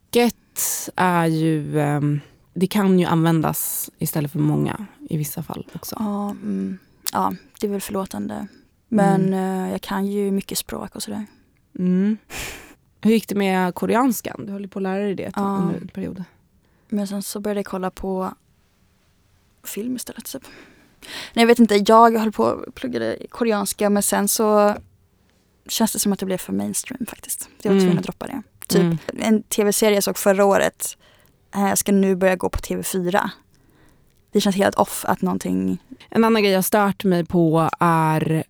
är 0.95 1.25
ju... 1.25 1.79
ehm, 1.79 2.19
det 2.53 2.67
kan 2.67 2.99
ju 2.99 3.05
användas 3.05 3.89
istället 3.97 4.31
för 4.31 4.39
många 4.39 4.85
i 5.09 5.17
vissa 5.17 5.43
fall 5.43 5.67
också. 5.75 5.95
Ja, 5.99 6.29
mm, 6.29 6.77
ja 7.13 7.33
det 7.59 7.67
är 7.67 7.71
väl 7.71 7.81
förlåtande. 7.81 8.47
Men 8.87 9.33
eh, 9.33 9.71
jag 9.71 9.81
kan 9.81 10.05
ju 10.07 10.31
mycket 10.31 10.57
språk 10.57 10.95
och 10.95 11.03
sådär. 11.03 11.25
Mm. 11.79 12.17
Hur 13.01 13.11
gick 13.11 13.27
det 13.27 13.35
med 13.35 13.75
koreanskan? 13.75 14.45
Du 14.45 14.51
höll 14.51 14.67
på 14.67 14.79
att 14.79 14.83
lära 14.83 15.03
dig 15.03 15.15
det 15.15 15.31
Ja. 15.35 15.41
under 15.41 15.81
en 15.81 15.87
period. 15.87 16.23
Men 16.89 17.07
sen 17.07 17.23
så 17.23 17.39
började 17.39 17.59
jag 17.59 17.65
kolla 17.65 17.91
på 17.91 18.33
film 19.63 19.95
istället. 19.95 20.25
Typ. 20.25 20.43
Nej 21.33 21.43
jag 21.43 21.47
vet 21.47 21.59
inte, 21.59 21.83
jag 21.87 22.17
höll 22.19 22.31
på 22.31 22.43
och 22.43 22.75
pluggade 22.75 23.17
koreanska 23.29 23.89
men 23.89 24.03
sen 24.03 24.27
så 24.27 24.75
känns 25.67 25.93
det 25.93 25.99
som 25.99 26.13
att 26.13 26.19
det 26.19 26.25
blev 26.25 26.37
för 26.37 26.53
mainstream 26.53 27.05
faktiskt. 27.05 27.49
Jag 27.61 27.69
var 27.71 27.75
Mm. 27.75 27.81
tvungen 27.85 27.97
att 27.99 28.03
droppa 28.05 28.27
det. 28.27 28.41
Typ 28.69 28.81
Mm. 28.81 28.97
en 29.19 29.43
tv-serie 29.43 29.95
jag 29.95 30.03
såg 30.03 30.17
förra 30.17 30.45
året 30.45 30.97
eh, 31.55 31.73
ska 31.73 31.91
nu 31.91 32.15
börja 32.15 32.35
gå 32.35 32.49
på 32.49 32.59
TV4. 32.59 33.29
Det 34.31 34.41
känns 34.41 34.55
helt 34.55 34.75
off 34.75 35.05
att 35.07 35.21
någonting, 35.21 35.77
En 36.09 36.23
annan 36.23 36.43
grej 36.43 36.51
jag 36.51 36.65
stört 36.65 37.03
mig 37.03 37.25
på 37.25 37.69
är 37.79 38.43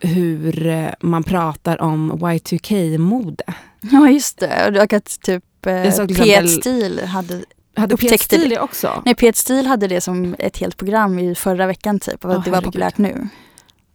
hur 0.00 0.66
eh, 0.66 0.88
man 1.00 1.22
pratar 1.22 1.82
om 1.82 2.12
Y2K-mode. 2.12 3.44
ja 3.80 4.10
just 4.10 4.38
det, 4.38 4.80
och 4.82 4.92
att 4.92 5.20
typ 5.20 5.66
eh, 5.66 5.72
Jag 5.72 5.94
såg 5.94 6.08
till 6.08 6.16
exempel- 6.30 6.46
P1-stil 6.46 7.00
hade, 7.04 7.44
Hade 7.76 7.94
Upptäckte 7.94 8.14
Upptäckte 8.36 8.48
det. 8.48 8.60
också? 8.60 9.02
nej 9.04 9.14
P1-stil 9.14 9.66
hade 9.66 9.86
det 9.88 10.00
som 10.00 10.36
ett 10.38 10.56
helt 10.58 10.76
program 10.76 11.18
i 11.18 11.34
förra 11.34 11.66
veckan 11.66 12.00
typ, 12.00 12.24
och 12.24 12.30
Åh, 12.30 12.44
det 12.44 12.50
var 12.50 12.56
herregud. 12.56 12.64
populärt 12.64 12.98
nu. 12.98 13.28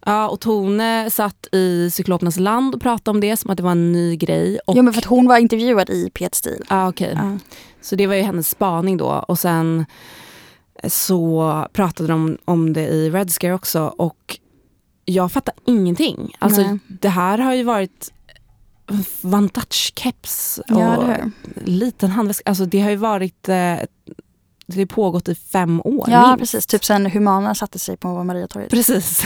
Ja, 0.05 0.29
och 0.29 0.39
Tone 0.39 1.09
satt 1.09 1.47
i 1.51 1.91
Cyklopernas 1.91 2.39
land 2.39 2.75
och 2.75 2.81
pratade 2.81 3.11
om 3.15 3.21
det 3.21 3.37
som 3.37 3.51
att 3.51 3.57
det 3.57 3.63
var 3.63 3.71
en 3.71 3.91
ny 3.91 4.15
grej. 4.15 4.59
Och, 4.67 4.77
Ja 4.77 4.81
men 4.81 4.93
för 4.93 5.01
att 5.01 5.05
hon 5.05 5.27
var 5.27 5.37
intervjuad 5.37 5.89
i 5.89 6.09
P1-stil. 6.13 6.63
ja, 6.69 6.89
okej. 6.89 7.13
Ja. 7.15 7.37
Så 7.81 7.95
det 7.95 8.07
var 8.07 8.15
ju 8.15 8.21
hennes 8.21 8.49
spaning 8.49 8.97
då. 8.97 9.07
Och 9.27 9.39
sen 9.39 9.85
så 10.87 11.65
pratade 11.73 12.09
de 12.09 12.37
om 12.45 12.73
det 12.73 12.87
i 12.87 13.09
Red 13.09 13.31
Scare 13.31 13.53
också. 13.53 13.93
Och 13.97 14.39
jag 15.05 15.31
fattar 15.31 15.53
ingenting. 15.65 16.35
Alltså 16.39 16.61
Nej. 16.61 16.79
det 16.87 17.09
här 17.09 17.37
har 17.37 17.53
ju 17.53 17.63
varit 17.63 18.11
Van 19.21 19.49
Touch-keps 19.49 20.59
och 20.59 20.81
Ja, 20.81 21.15
liten 21.65 22.09
handväska. 22.11 22.49
Alltså 22.49 22.65
det 22.65 22.79
har 22.79 22.89
ju 22.89 22.95
varit, 22.95 23.49
eh, 23.49 23.75
det 24.75 24.81
har 24.81 24.85
pågått 24.85 25.29
i 25.29 25.35
fem 25.35 25.81
år 25.85 26.05
Ja 26.09 26.27
minst. 26.27 26.39
precis, 26.39 26.65
typ 26.65 26.85
sen 26.85 27.05
Humana 27.05 27.55
satte 27.55 27.79
sig 27.79 27.97
på 27.97 28.23
Mariatorget. 28.23 28.69
Precis. 28.71 29.25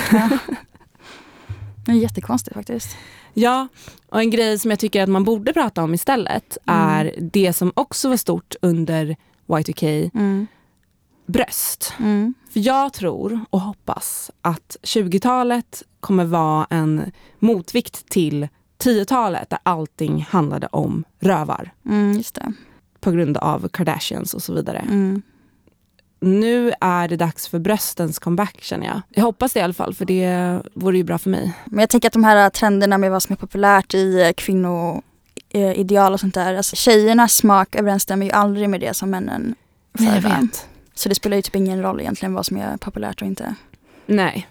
Det 1.85 1.91
är 1.91 1.95
jättekonstigt 1.95 2.53
faktiskt. 2.55 2.95
Ja, 3.33 3.67
och 4.09 4.19
en 4.19 4.29
grej 4.29 4.59
som 4.59 4.71
jag 4.71 4.79
tycker 4.79 5.03
att 5.03 5.09
man 5.09 5.23
borde 5.23 5.53
prata 5.53 5.83
om 5.83 5.93
istället 5.93 6.57
Mm. 6.67 6.79
är 6.89 7.15
det 7.19 7.53
som 7.53 7.71
också 7.75 8.09
var 8.09 8.17
stort 8.17 8.55
under 8.62 9.15
Y2K, 9.47 10.12
Mm. 10.13 10.47
bröst. 11.25 11.93
Mm. 12.00 12.33
För 12.53 12.59
jag 12.59 12.93
tror 12.93 13.39
och 13.50 13.62
hoppas 13.62 14.31
att 14.41 14.77
20-talet 14.83 15.83
kommer 16.00 16.25
vara 16.25 16.67
en 16.69 17.12
motvikt 17.39 18.09
till 18.09 18.47
10-talet 18.77 19.50
där 19.50 19.59
allting 19.63 20.25
handlade 20.29 20.67
om 20.67 21.03
rövar 21.19 21.73
Mm, 21.85 22.12
just 22.17 22.35
det. 22.35 22.53
på 23.00 23.12
grund 23.12 23.38
av 23.38 23.67
Kardashians 23.67 24.33
och 24.33 24.43
så 24.43 24.53
vidare. 24.53 24.77
Mm. 24.89 25.21
Nu 26.24 26.74
är 26.82 27.08
det 27.08 27.15
dags 27.15 27.48
för 27.48 27.60
bröstens 27.60 28.20
comeback 28.20 28.62
känner 28.62 28.88
jag. 28.88 29.01
Jag 29.10 29.24
hoppas 29.24 29.53
det 29.53 29.60
i 29.60 29.63
alla 29.63 29.74
fall 29.74 29.94
för 29.94 30.06
det 30.06 30.60
vore 30.74 30.98
ju 30.98 31.03
bra 31.03 31.18
för 31.18 31.30
mig. 31.30 31.53
Men 31.65 31.80
jag 31.80 31.89
tänker 31.89 32.08
att 32.08 32.13
de 32.13 32.24
här 32.24 32.50
trenderna 32.50 32.98
med 32.98 33.12
vad 33.12 33.24
som 33.24 33.34
är 33.34 33.38
populärt 33.38 33.94
i 33.94 34.22
eh, 34.22 34.32
kvinnoideal 34.34 36.13
och 36.13 36.20
sånt 36.20 36.34
där. 36.34 36.56
Alltså 36.56 36.75
tjejernas 36.75 37.34
smak 37.34 37.75
överensstämmer 37.75 38.25
ju 38.25 38.32
aldrig 38.32 38.70
med 38.70 38.80
det 38.80 38.94
som 38.94 39.10
männen 39.10 39.56
föredrar. 39.98 40.42
vet. 40.42 40.68
Så 40.94 41.10
det 41.10 41.15
spelar 41.15 41.36
ju 41.36 41.42
typ 41.42 41.56
ingen 41.56 41.82
roll 41.82 42.01
egentligen 42.01 42.34
vad 42.34 42.46
som 42.46 42.58
är 42.58 42.77
populärt 42.77 43.22
och 43.22 43.27
inte. 43.27 43.56
Nej, 44.06 44.48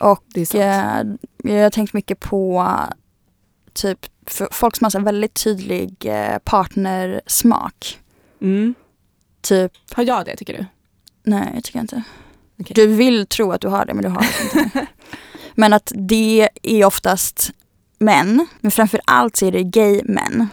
Och 0.00 0.54
eh, 0.54 1.04
jag 1.36 1.62
har 1.62 1.70
tänkt 1.70 1.92
mycket 1.92 2.20
på 2.20 2.60
eh, 2.60 2.94
typ 3.72 4.06
för 4.26 4.48
folk 4.50 4.76
som 4.76 4.84
har 4.84 4.90
här 4.90 5.00
väldigt 5.00 5.34
tydlig 5.34 6.06
eh, 6.06 6.38
partnersmak. 6.38 7.98
Mm. 8.40 8.74
Typ, 9.40 9.72
Har 9.92 10.02
jag 10.02 10.24
det 10.24 10.36
tycker 10.36 10.58
du? 10.58 10.66
Nej 11.28 11.50
jag 11.54 11.64
tycker 11.64 11.80
inte. 11.80 12.02
Okej. 12.60 12.74
Du 12.74 12.86
vill 12.86 13.26
tro 13.26 13.52
att 13.52 13.60
du 13.60 13.68
har 13.68 13.84
det 13.86 13.94
men 13.94 14.02
du 14.04 14.08
har 14.08 14.20
det 14.20 14.60
inte. 14.64 14.86
men 15.54 15.72
att 15.72 15.92
det 15.94 16.48
är 16.62 16.84
oftast 16.84 17.50
män, 17.98 18.46
men 18.60 18.70
framför 18.70 19.00
allt 19.04 19.36
så 19.36 19.46
är 19.46 19.52
det 19.52 19.62
gay 19.62 20.00
män. 20.04 20.48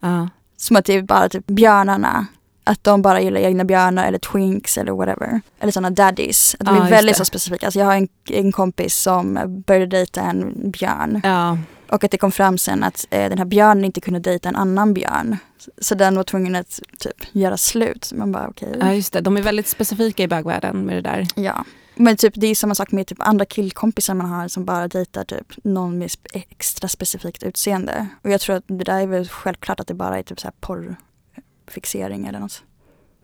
Ja. 0.00 0.28
Som 0.56 0.76
att 0.76 0.84
det 0.84 0.92
är 0.94 1.02
bara 1.02 1.28
typ 1.28 1.46
björnarna. 1.46 2.26
Att 2.64 2.84
de 2.84 3.02
bara 3.02 3.20
gillar 3.20 3.40
egna 3.40 3.64
björnar 3.64 4.06
eller 4.06 4.18
twinks 4.18 4.78
eller 4.78 4.92
whatever. 4.92 5.40
Eller 5.60 5.72
sådana 5.72 5.90
daddies. 5.90 6.56
Att 6.60 6.66
de 6.66 6.76
Ja, 6.76 6.86
är 6.86 6.90
väldigt 6.90 7.16
så 7.16 7.24
specifika. 7.24 7.66
Alltså 7.66 7.78
jag 7.78 7.86
har 7.86 7.94
en, 7.94 8.08
en 8.30 8.52
kompis 8.52 8.94
som 8.94 9.38
började 9.66 9.86
dejta 9.86 10.20
en 10.20 10.70
björn. 10.70 11.20
ja. 11.24 11.58
Och 11.90 12.04
att 12.04 12.10
det 12.10 12.18
kom 12.18 12.32
fram 12.32 12.58
sen 12.58 12.82
att 12.84 13.06
eh, 13.10 13.28
den 13.28 13.38
här 13.38 13.44
björnen 13.44 13.84
inte 13.84 14.00
kunde 14.00 14.20
dejta 14.20 14.48
en 14.48 14.56
annan 14.56 14.94
björn. 14.94 15.36
Så, 15.78 15.94
den 15.94 16.16
var 16.16 16.24
tvungen 16.24 16.56
att 16.56 16.80
typ 16.98 17.16
göra 17.32 17.56
slut. 17.56 18.12
Man 18.14 18.32
bara 18.32 18.48
okej. 18.48 18.76
Ja 18.80 18.92
just 18.94 19.12
det, 19.12 19.20
de 19.20 19.36
är 19.36 19.42
väldigt 19.42 19.68
specifika 19.68 20.22
i 20.22 20.28
bögvärlden 20.28 20.86
med 20.86 20.96
det 20.96 21.00
där. 21.02 21.26
Ja. 21.36 21.64
Men 21.94 22.16
typ 22.16 22.32
det 22.36 22.46
är 22.46 22.54
samma 22.54 22.74
sak 22.74 22.92
med 22.92 23.06
typ 23.06 23.18
andra 23.20 23.44
killkompisar 23.44 24.14
man 24.14 24.26
har 24.30 24.48
som 24.48 24.64
bara 24.64 24.88
dejtar 24.88 25.24
typ 25.24 25.64
någon 25.64 25.98
med 25.98 26.10
extra 26.32 26.88
specifikt 26.88 27.42
utseende. 27.42 28.06
Och 28.22 28.30
jag 28.30 28.40
tror 28.40 28.56
att 28.56 28.64
det 28.66 28.84
där 28.84 29.00
är 29.00 29.06
väl 29.06 29.28
självklart 29.28 29.80
att 29.80 29.86
det 29.86 29.94
bara 29.94 30.18
är 30.18 30.22
typ 30.22 30.40
så 30.40 30.46
här 30.46 30.54
porrfixering 30.60 32.26
eller 32.26 32.40
något. 32.40 32.62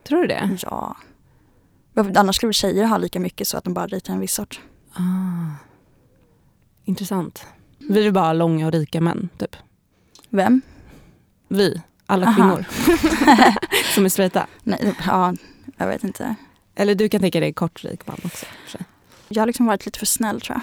Tror 0.09 0.21
du 0.21 0.27
det? 0.27 0.57
Ja. 0.63 0.97
Varför- 1.95 2.19
Annars 2.19 2.37
skulle 2.37 2.53
tjejer 2.53 2.85
ha 2.85 2.99
lika 2.99 3.21
mycket 3.21 3.49
så 3.49 3.57
att 3.59 3.65
de 3.65 3.75
bara 3.75 3.87
dejtar 3.87 4.15
en 4.15 4.21
viss 4.21 4.35
sort. 4.35 4.61
Ah. 4.95 5.55
Intressant. 6.85 7.47
Vi 7.89 8.07
är 8.07 8.11
bara 8.11 8.33
långa 8.33 8.67
och 8.67 8.73
rika 8.73 9.01
män, 9.01 9.29
typ. 9.39 9.57
Vem? 10.29 10.63
Vi, 11.49 11.83
alla 12.07 12.27
Aha. 12.27 12.35
kvinnor 12.35 12.65
som 13.95 14.05
är 14.05 14.09
straighta. 14.09 14.47
Nej, 14.63 14.95
ja, 15.07 15.35
jag 15.77 15.87
vet 15.87 16.05
inte. 16.05 16.35
Eller 16.75 16.95
du 16.95 17.09
kan 17.09 17.21
tänka 17.21 17.41
dig 17.41 17.53
kort 17.53 17.85
rik 17.85 18.07
man 18.07 18.17
också. 18.25 18.47
Jag 19.29 19.43
har 19.43 19.47
liksom 19.47 19.67
varit 19.67 19.87
lite 19.87 19.99
för 19.99 20.07
snäll 20.07 20.41
tror 20.41 20.57
jag. 20.57 20.63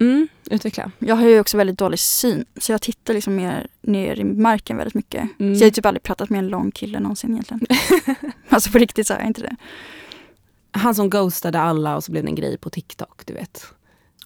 Mm, 0.00 0.28
utveckla. 0.50 0.90
Jag 0.98 1.16
har 1.16 1.28
ju 1.28 1.40
också 1.40 1.56
väldigt 1.56 1.78
dålig 1.78 1.98
syn. 1.98 2.44
Så 2.56 2.72
jag 2.72 2.82
tittar 2.82 3.14
liksom 3.14 3.36
mer 3.36 3.66
ner 3.80 4.20
i 4.20 4.24
marken 4.24 4.76
väldigt 4.76 4.94
mycket. 4.94 5.28
Mm. 5.40 5.56
Så 5.56 5.62
jag 5.62 5.66
har 5.66 5.70
typ 5.70 5.86
aldrig 5.86 6.02
pratat 6.02 6.30
med 6.30 6.38
en 6.38 6.48
lång 6.48 6.70
kille 6.70 7.00
någonsin 7.00 7.30
egentligen. 7.30 7.66
alltså 8.48 8.70
på 8.70 8.78
riktigt 8.78 9.06
så 9.06 9.14
har 9.14 9.20
jag 9.20 9.26
inte 9.26 9.40
det. 9.40 9.56
Han 10.70 10.94
som 10.94 11.10
ghostade 11.10 11.60
alla 11.60 11.96
och 11.96 12.04
så 12.04 12.12
blev 12.12 12.24
det 12.24 12.30
en 12.30 12.34
grej 12.34 12.58
på 12.58 12.70
TikTok, 12.70 13.22
du 13.26 13.34
vet. 13.34 13.66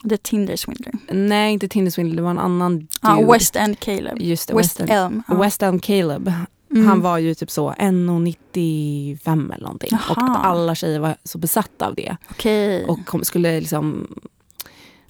Det 0.02 0.14
är 0.14 0.16
Tinder 0.16 0.56
Swindler. 0.56 0.92
Nej, 1.10 1.52
inte 1.52 1.68
Tinder 1.68 1.90
Swindler, 1.90 2.16
det 2.16 2.22
var 2.22 2.30
en 2.30 2.38
annan 2.38 2.78
dude. 2.78 3.32
West 3.32 3.56
End 3.56 3.80
Caleb. 3.80 4.18
Just 4.20 4.48
det, 4.48 4.54
West, 4.56 4.80
West. 4.80 4.90
Elm. 4.90 5.22
Ja. 5.28 5.34
West 5.34 5.62
Elm 5.62 5.78
Caleb. 5.78 6.32
Mm. 6.70 6.86
Han 6.86 7.00
var 7.00 7.18
ju 7.18 7.34
typ 7.34 7.50
så 7.50 7.70
1,95 7.72 9.54
eller 9.54 9.62
någonting. 9.64 9.90
Och 9.94 10.16
Jaha. 10.16 10.32
att 10.38 10.44
alla 10.46 10.74
tjejer 10.74 10.98
var 11.00 11.16
så 11.24 11.38
besatta 11.38 11.86
av 11.86 11.94
det. 11.94 12.16
Okej. 12.30 12.84
Och 12.84 13.06
kom, 13.06 13.24
skulle 13.24 13.60
liksom 13.60 14.14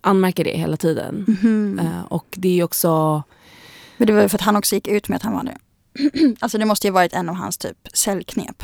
anmärka 0.00 0.44
det 0.44 0.50
hela 0.59 0.76
tiden. 0.76 1.24
Mhm. 1.42 1.78
Eh, 1.78 2.05
och 2.09 2.26
det 2.31 2.48
är 2.48 2.52
ju 2.55 2.62
också, 2.62 3.22
Men 3.96 4.07
det 4.07 4.12
var 4.12 4.28
för 4.28 4.37
att 4.38 4.42
han 4.42 4.57
också 4.57 4.74
gick 4.74 4.88
ut 4.88 5.09
med 5.09 5.16
att 5.16 5.22
han 5.22 5.33
var 5.33 5.44
det. 5.44 5.57
alltså 6.40 6.59
det 6.59 6.64
måste 6.64 6.87
ju 6.87 6.90
varit 6.92 7.12
en 7.12 7.28
av 7.28 7.35
hans 7.35 7.59
typ 7.59 7.88
säljknep. 7.94 8.62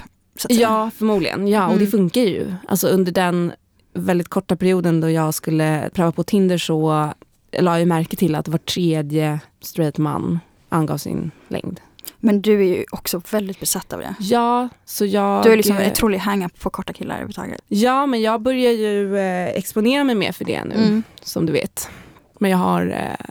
Ja 0.49 0.91
förmodligen, 0.99 1.49
ja 1.49 1.64
och 1.67 1.73
det 1.79 1.85
Mm. 1.85 1.91
funkar 1.91 2.21
ju. 2.21 2.55
Alltså 2.69 2.88
under 2.88 3.12
den 3.12 3.53
väldigt 3.92 4.29
korta 4.29 4.57
perioden 4.57 5.01
då 5.01 5.11
jag 5.11 5.35
skulle 5.35 5.90
pröva 5.94 6.12
på 6.12 6.22
Tinder 6.24 6.59
så 6.59 7.12
la 7.59 7.79
jag 7.79 7.88
märke 7.88 8.16
till 8.16 8.35
att 8.35 8.48
var 8.48 8.59
tredje 8.59 9.40
straight 9.61 9.98
man 9.98 10.38
angav 10.68 10.98
sin 10.98 11.31
längd. 11.48 11.81
Men 12.20 12.42
du 12.42 12.61
är 12.61 12.77
ju 12.79 12.85
också 12.90 13.22
väldigt 13.31 13.61
besatt 13.61 13.92
av 13.92 14.01
det. 14.01 14.14
Ja, 14.20 14.68
så 14.85 15.05
jag... 15.05 15.44
Du 15.44 15.53
är 15.53 15.57
liksom 15.57 15.77
en 15.77 15.90
otrolig 15.90 16.18
hang-up 16.18 16.61
på 16.61 16.70
korta 16.70 16.92
killar 16.92 17.14
överhuvudtaget. 17.14 17.61
Ja, 17.68 18.07
men 18.07 18.20
jag 18.20 18.40
börjar 18.42 18.72
ju 18.72 19.18
eh, 19.18 19.48
exponera 19.48 20.05
mig 20.05 20.14
mer 20.14 20.33
för 20.33 20.44
det 20.44 20.64
nu, 20.64 20.74
Mm. 20.74 21.03
som 21.22 21.46
du 21.46 21.53
vet. 21.53 21.90
Men 22.38 22.51
jag 22.51 22.59
har 22.59 22.87
eh, 22.87 23.27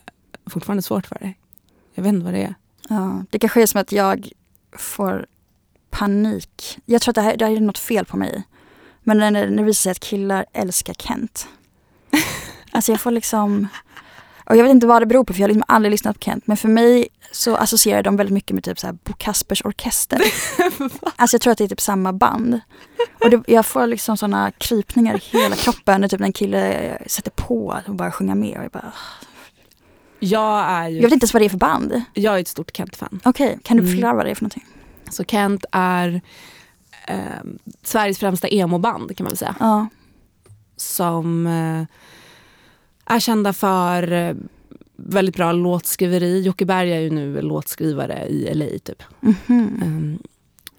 fortfarande 0.50 0.82
svårt 0.84 1.08
för 1.08 1.18
det. 1.22 1.34
Jag 1.94 2.04
vet 2.04 2.14
inte 2.14 2.26
vad 2.26 2.34
det 2.34 2.44
är. 2.44 2.56
Ja, 2.90 3.24
det 3.30 3.40
kanske 3.40 3.62
är 3.62 3.66
som 3.66 3.82
att 3.82 3.92
jag 3.92 4.30
får 4.78 5.26
panik. 5.90 6.80
Jag 6.86 7.02
tror 7.02 7.12
att 7.12 7.16
det 7.16 7.22
här, 7.22 7.38
det 7.38 7.46
här 7.46 7.56
är 7.56 7.60
något 7.60 7.78
fel 7.78 8.06
på 8.06 8.18
mig. 8.18 8.44
Men 9.08 9.18
när, 9.34 9.48
det 9.48 9.64
visar 9.64 9.82
sig 9.82 9.92
att 9.92 10.00
killar 10.00 10.46
älskar 10.54 10.94
Kent. 10.94 11.48
alltså 12.72 12.92
jag 12.92 13.02
får 13.02 13.12
liksom... 13.12 13.68
Och 14.46 14.58
jag 14.58 14.64
vet 14.64 14.72
inte 14.72 14.88
vad 14.88 15.02
det 15.02 15.06
beror 15.06 15.24
på 15.24 15.34
för 15.34 15.40
jag 15.42 15.48
har 15.48 15.54
liksom 15.54 15.64
aldrig 15.68 15.92
lyssnat 15.92 16.20
på 16.20 16.24
Kent. 16.26 16.48
Men 16.48 16.58
för 16.58 16.68
mig 16.70 17.08
så 17.32 17.56
associerar 17.56 18.04
de 18.04 18.16
väldigt 18.18 18.34
mycket 18.34 18.52
med 18.56 18.64
typ 18.64 18.80
så 18.80 18.88
här 18.88 18.94
Bo 19.04 19.14
Kaspers 19.18 19.62
orkester. 19.66 20.22
alltså 21.16 21.36
jag 21.36 21.42
tror 21.42 21.52
att 21.52 21.58
det 21.58 21.64
är 21.64 21.68
typ 21.68 21.82
samma 21.82 22.14
band. 22.14 22.60
Och 23.24 23.30
det, 23.30 23.44
jag 23.48 23.66
får 23.66 23.88
liksom 23.88 24.18
såna 24.18 24.52
krypningar 24.52 25.16
i 25.16 25.20
hela 25.38 25.56
kroppen 25.56 26.02
när 26.02 26.08
typ 26.08 26.22
en 26.22 26.34
kille 26.34 26.98
sätter 27.08 27.32
på 27.32 27.82
och 27.88 27.96
bara 27.96 28.12
sjunga 28.12 28.36
med. 28.36 28.58
Och 28.58 28.64
jag, 28.64 28.72
bara, 28.72 28.92
Jag 30.20 30.66
är 30.70 30.88
ju 30.90 30.96
jag 30.96 31.04
vet 31.04 31.14
inte 31.14 31.24
ens 31.24 31.34
vad 31.34 31.42
det 31.42 31.46
är 31.46 31.50
för 31.50 31.58
band. 31.58 32.02
jag 32.14 32.36
är 32.36 32.40
ett 32.42 32.48
stort 32.48 32.78
Kent-fan. 32.78 33.20
Okej, 33.26 33.60
kan 33.64 33.78
du 33.78 33.84
Mm. 33.84 33.94
förklara 33.96 34.14
vad 34.14 34.26
det 34.26 34.32
är 34.32 34.36
för 34.36 34.44
någonting? 34.44 34.66
Så 35.10 35.24
Kent 35.24 35.66
är 35.72 36.22
eh, 37.08 37.18
Sveriges 37.84 38.20
främsta 38.20 38.48
emo-band 38.48 39.18
kan 39.18 39.24
man 39.24 39.30
väl 39.32 39.38
säga. 39.38 39.56
Ja. 39.60 39.88
Som 40.76 41.48
eh, 41.48 41.84
är 43.16 43.20
kända 43.20 43.54
för 43.54 44.12
eh, 44.12 44.36
väldigt 44.96 45.36
bra 45.36 45.52
låtskriveri. 45.52 46.42
Jocke 46.42 46.66
Berg 46.66 46.92
är 46.94 47.00
ju 47.00 47.10
nu 47.10 47.42
låtskrivare 47.42 48.28
i 48.28 48.54
LA 48.54 48.66
typ. 48.84 49.04
Mhm. 49.20 49.38
Um, 49.84 50.20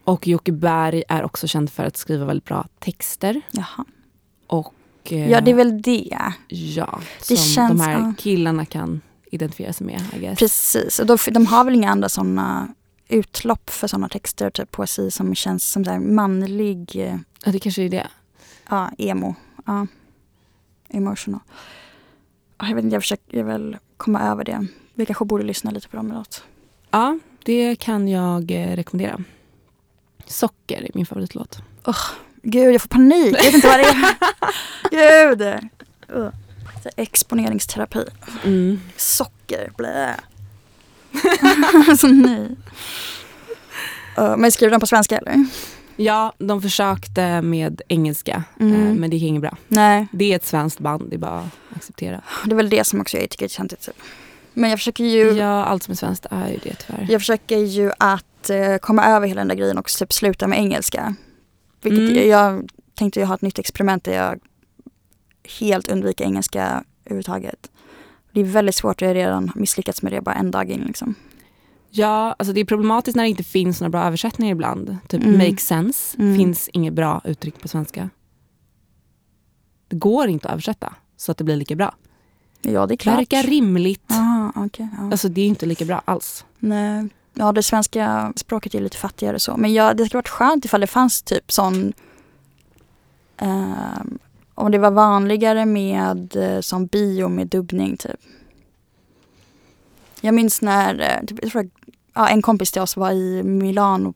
och 0.04 0.26
Jocke 0.26 0.52
Berg 0.52 1.02
är 1.08 1.24
också 1.24 1.46
känd 1.46 1.70
för 1.72 1.84
att 1.84 1.96
skriva 1.96 2.24
väldigt 2.24 2.44
bra 2.44 2.66
texter. 2.78 3.40
Jaha. 3.50 3.84
Och, 4.46 4.74
eh, 5.04 5.30
Ja, 5.30 5.40
det 5.40 5.50
är 5.50 5.54
väl 5.54 5.82
det. 5.82 6.10
Ja, 6.48 7.00
Det 7.18 7.24
som 7.26 7.36
känns- 7.36 7.68
de 7.70 7.80
här 7.80 8.14
killarna 8.18 8.64
kan 8.66 9.00
identifiera 9.30 9.72
sig 9.72 9.86
med. 9.86 10.02
Precis, 10.38 10.98
och 10.98 11.06
då, 11.06 11.16
de 11.30 11.46
har 11.46 11.64
väl 11.64 11.74
inga 11.74 11.90
andra 11.90 12.08
sådana 12.08 12.68
utlopp 13.08 13.70
för 13.70 13.86
sådana 13.88 14.08
texter, 14.08 14.50
typ 14.50 14.70
poesi 14.70 15.10
som 15.10 15.34
känns 15.34 15.68
som 15.70 15.84
så 15.84 15.98
manlig, 16.00 16.96
eh, 16.96 17.16
Ja, 17.44 17.52
det 17.52 17.58
kanske 17.58 17.82
är 17.82 17.88
det. 17.88 18.06
ja, 18.70 18.90
emo. 18.98 19.34
Ja. 19.66 19.86
Emotional. 20.88 21.40
Ja, 22.58 22.68
Jag 22.68 22.74
vet 22.74 22.84
inte, 22.84 22.94
jag 22.96 23.02
försöker 23.02 23.42
väl 23.42 23.76
komma 23.96 24.20
över 24.22 24.44
det. 24.44 24.66
Vi 24.94 25.06
kanske 25.06 25.24
borde 25.24 25.44
lyssna 25.44 25.70
lite 25.70 25.88
på 25.88 25.96
dem 25.96 26.06
eller 26.06 26.18
något. 26.18 26.42
Ja, 26.90 27.18
det 27.44 27.76
kan 27.76 28.08
jag 28.08 28.50
eh, 28.50 28.76
rekommendera. 28.76 29.20
Socker 30.26 30.82
är 30.82 30.90
min 30.94 31.06
favoritlåt. 31.06 31.58
Gud, 32.42 32.74
jag 32.74 32.80
får 32.82 32.88
panik. 32.88 33.36
Jag 33.38 33.44
vet 33.44 33.54
inte 33.54 33.68
vad 33.68 33.78
det 33.78 33.84
är. 33.84 34.16
Gud. 35.36 35.70
Så 36.82 36.90
Exponeringsterapi. 36.96 38.04
Mm. 38.44 38.80
Socker, 38.96 39.72
blä. 39.76 40.14
alltså 41.88 42.06
nej. 42.06 42.56
Uh, 44.18 44.36
men 44.36 44.52
skriver 44.52 44.70
de 44.70 44.80
på 44.80 44.86
svenska 44.86 45.18
eller? 45.18 45.46
Ja, 45.96 46.32
de 46.38 46.62
försökte 46.62 47.42
med 47.42 47.82
engelska, 47.88 48.44
Mm. 48.60 48.74
eh, 48.86 48.94
men 48.94 49.10
det 49.10 49.16
gick 49.16 49.28
inget 49.28 49.42
bra. 49.42 49.56
Nej, 49.68 50.06
Det 50.12 50.32
är 50.32 50.36
ett 50.36 50.46
svenskt 50.46 50.78
band, 50.78 51.04
det 51.10 51.16
är 51.16 51.18
bara 51.18 51.38
att 51.38 51.76
acceptera. 51.76 52.20
det 52.44 52.50
är 52.50 52.56
väl 52.56 52.70
det 52.70 52.84
som 52.86 53.00
också 53.00 53.16
jag 53.18 53.30
tycker 53.30 53.44
är 53.44 53.48
töntigt. 53.48 53.86
Typ. 53.86 53.94
Men 54.54 54.70
jag 54.70 54.78
försöker 54.78 55.04
ju, 55.04 55.30
Ja, 55.32 55.64
allt 55.64 55.82
som 55.82 55.92
är 55.92 55.96
svenskt 55.96 56.26
är 56.30 56.48
ju 56.48 56.58
det 56.62 56.74
tyvärr. 56.86 57.06
jag 57.10 57.20
försöker 57.20 57.58
ju 57.58 57.90
att 57.98 58.50
eh, 58.50 58.76
komma 58.76 59.04
över 59.06 59.26
hela 59.26 59.40
den 59.40 59.48
där 59.48 59.54
grejen 59.54 59.78
och 59.78 59.86
typ 59.88 60.12
sluta 60.12 60.46
med 60.46 60.58
engelska. 60.58 61.14
Vilket 61.82 62.10
Mm. 62.16 62.28
jag 62.28 62.68
tänkte 62.94 63.20
ju 63.20 63.26
ha 63.26 63.34
ett 63.34 63.42
nytt 63.42 63.58
experiment 63.58 64.04
där 64.04 64.12
jag 64.12 64.38
helt 65.60 65.88
undviker 65.88 66.24
engelska 66.24 66.84
överhuvudtaget. 67.04 67.70
Det 68.32 68.40
är 68.40 68.44
väldigt 68.44 68.74
svårt 68.74 69.00
jag 69.00 69.08
har 69.08 69.14
redan 69.14 69.52
misslyckats 69.54 70.02
med 70.02 70.12
det 70.12 70.20
bara 70.20 70.34
en 70.34 70.50
dag 70.50 70.70
in. 70.70 70.80
Liksom. 70.80 71.14
Ja, 71.90 72.34
alltså 72.38 72.52
det 72.52 72.60
är 72.60 72.64
problematiskt 72.64 73.16
när 73.16 73.22
det 73.24 73.28
inte 73.30 73.42
finns 73.44 73.80
några 73.80 73.90
bra 73.90 74.02
översättningar 74.04 74.52
ibland. 74.52 74.96
Typ 75.08 75.22
Mm. 75.24 75.38
make 75.38 75.56
sense, 75.62 76.16
Mm. 76.18 76.36
finns 76.38 76.68
inget 76.72 76.92
bra 76.92 77.20
uttryck 77.24 77.60
på 77.62 77.68
svenska. 77.68 78.10
Det 79.88 79.96
går 79.96 80.28
inte 80.28 80.48
att 80.48 80.52
översätta 80.52 80.94
så 81.16 81.32
att 81.32 81.38
det 81.38 81.44
blir 81.44 81.56
lika 81.56 81.74
bra. 81.76 81.94
Ja, 82.62 82.86
det 82.86 82.94
är 82.94 82.96
klart. 82.96 83.18
Verkar 83.18 83.42
rimligt. 83.42 84.10
Aha, 84.10 84.52
okej, 84.56 84.88
ja. 84.98 85.10
Alltså 85.10 85.28
det 85.28 85.40
är 85.40 85.46
inte 85.46 85.66
lika 85.66 85.84
bra 85.84 86.02
alls. 86.04 86.44
Nej. 86.58 87.08
Ja, 87.34 87.52
det 87.52 87.62
svenska 87.62 88.32
språket 88.36 88.74
är 88.74 88.80
lite 88.80 88.96
fattigare 88.96 89.38
så. 89.38 89.56
Men 89.56 89.74
ja, 89.74 89.94
det 89.94 90.04
skulle 90.06 90.18
varit 90.18 90.28
skönt 90.28 90.64
ifall 90.64 90.80
det 90.80 90.86
fanns 90.86 91.22
typ 91.22 91.52
sån... 91.52 91.92
ehm, 93.36 94.18
om 94.58 94.70
det 94.70 94.78
var 94.78 94.90
vanligare 94.90 95.66
med 95.66 96.36
eh, 96.36 96.60
som 96.60 96.86
bio 96.86 97.28
med 97.28 97.46
dubbning 97.48 97.96
typ. 97.96 98.20
Jag 100.20 100.34
minns 100.34 100.62
när 100.62 101.00
eh, 101.00 101.26
typ, 101.26 101.38
jag 101.42 101.52
tror, 101.52 101.70
ja, 102.14 102.28
en 102.28 102.42
kompis 102.42 102.72
till 102.72 102.82
oss 102.82 102.96
var 102.96 103.12
i 103.12 103.42
Milano 103.42 104.14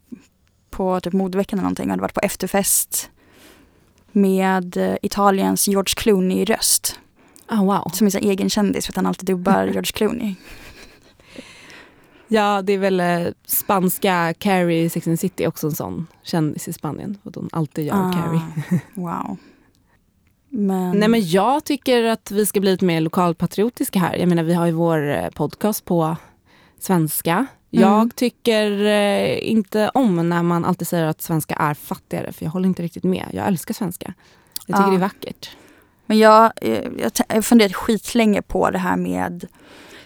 på 0.70 1.00
typ 1.00 1.12
modeveckan 1.12 1.58
eller 1.58 1.64
någonting 1.64 1.84
och 1.84 1.90
hade 1.90 2.02
varit 2.02 2.14
på 2.14 2.20
efterfest 2.20 3.10
med 4.12 4.76
eh, 4.76 4.96
Italiens 5.02 5.68
George 5.68 5.94
Clooney-röst. 5.96 6.98
Ah, 7.46 7.62
wow. 7.62 7.90
Som 7.94 8.06
är 8.06 8.10
sin 8.10 8.24
egen 8.30 8.50
kändis 8.50 8.86
för 8.86 8.92
att 8.92 8.96
han 8.96 9.06
alltid 9.06 9.26
dubbar 9.26 9.64
George 9.72 9.92
Clooney. 9.92 10.34
Ja, 12.28 12.62
det 12.62 12.72
är 12.72 12.78
väl 12.78 13.00
eh, 13.00 13.26
spanska 13.46 14.34
Carrie 14.38 14.84
i 14.84 14.88
Sex 14.90 15.06
and 15.08 15.20
City 15.20 15.46
också 15.46 15.66
en 15.66 15.72
sån 15.72 16.06
kändis 16.22 16.68
i 16.68 16.72
Spanien. 16.72 17.18
Att 17.24 17.34
hon 17.34 17.48
alltid 17.52 17.86
gör 17.86 17.94
Ah, 17.94 18.12
Carrie. 18.12 18.80
Wow. 18.94 19.36
Men, 20.54 20.98
Nej 20.98 21.08
men 21.08 21.26
jag 21.28 21.64
tycker 21.64 22.04
att 22.04 22.30
vi 22.30 22.46
ska 22.46 22.60
bli 22.60 22.70
lite 22.70 22.84
mer 22.84 23.00
lokalpatriotiska 23.00 23.98
här. 23.98 24.16
Jag 24.16 24.28
menar 24.28 24.42
vi 24.42 24.54
har 24.54 24.66
ju 24.66 24.72
vår 24.72 25.10
eh, 25.10 25.30
podcast 25.30 25.84
på 25.84 26.16
svenska. 26.80 27.46
Jag 27.70 27.92
Mm. 27.94 28.10
tycker 28.10 28.84
eh, 28.84 29.50
inte 29.50 29.90
om 29.94 30.28
när 30.28 30.42
man 30.42 30.64
alltid 30.64 30.88
säger 30.88 31.04
att 31.06 31.22
svenska 31.22 31.54
är 31.54 31.74
fattigare 31.74 32.32
för 32.32 32.44
jag 32.44 32.50
håller 32.52 32.68
inte 32.68 32.82
riktigt 32.82 33.04
med. 33.04 33.26
Jag 33.32 33.46
älskar 33.46 33.74
svenska. 33.74 34.14
Jag 34.66 34.76
tycker 34.76 34.80
Ja. 34.82 34.90
det 34.90 34.96
är 34.96 35.00
vackert. 35.00 35.50
men 36.06 36.18
jag, 36.18 36.52
eh, 36.56 36.70
jag 36.98 37.10
jag 37.28 37.34
har 37.36 37.42
funderat 37.42 37.74
skitlänge 37.74 38.42
på 38.42 38.70
det 38.70 38.78
här 38.78 38.96
med 38.96 39.44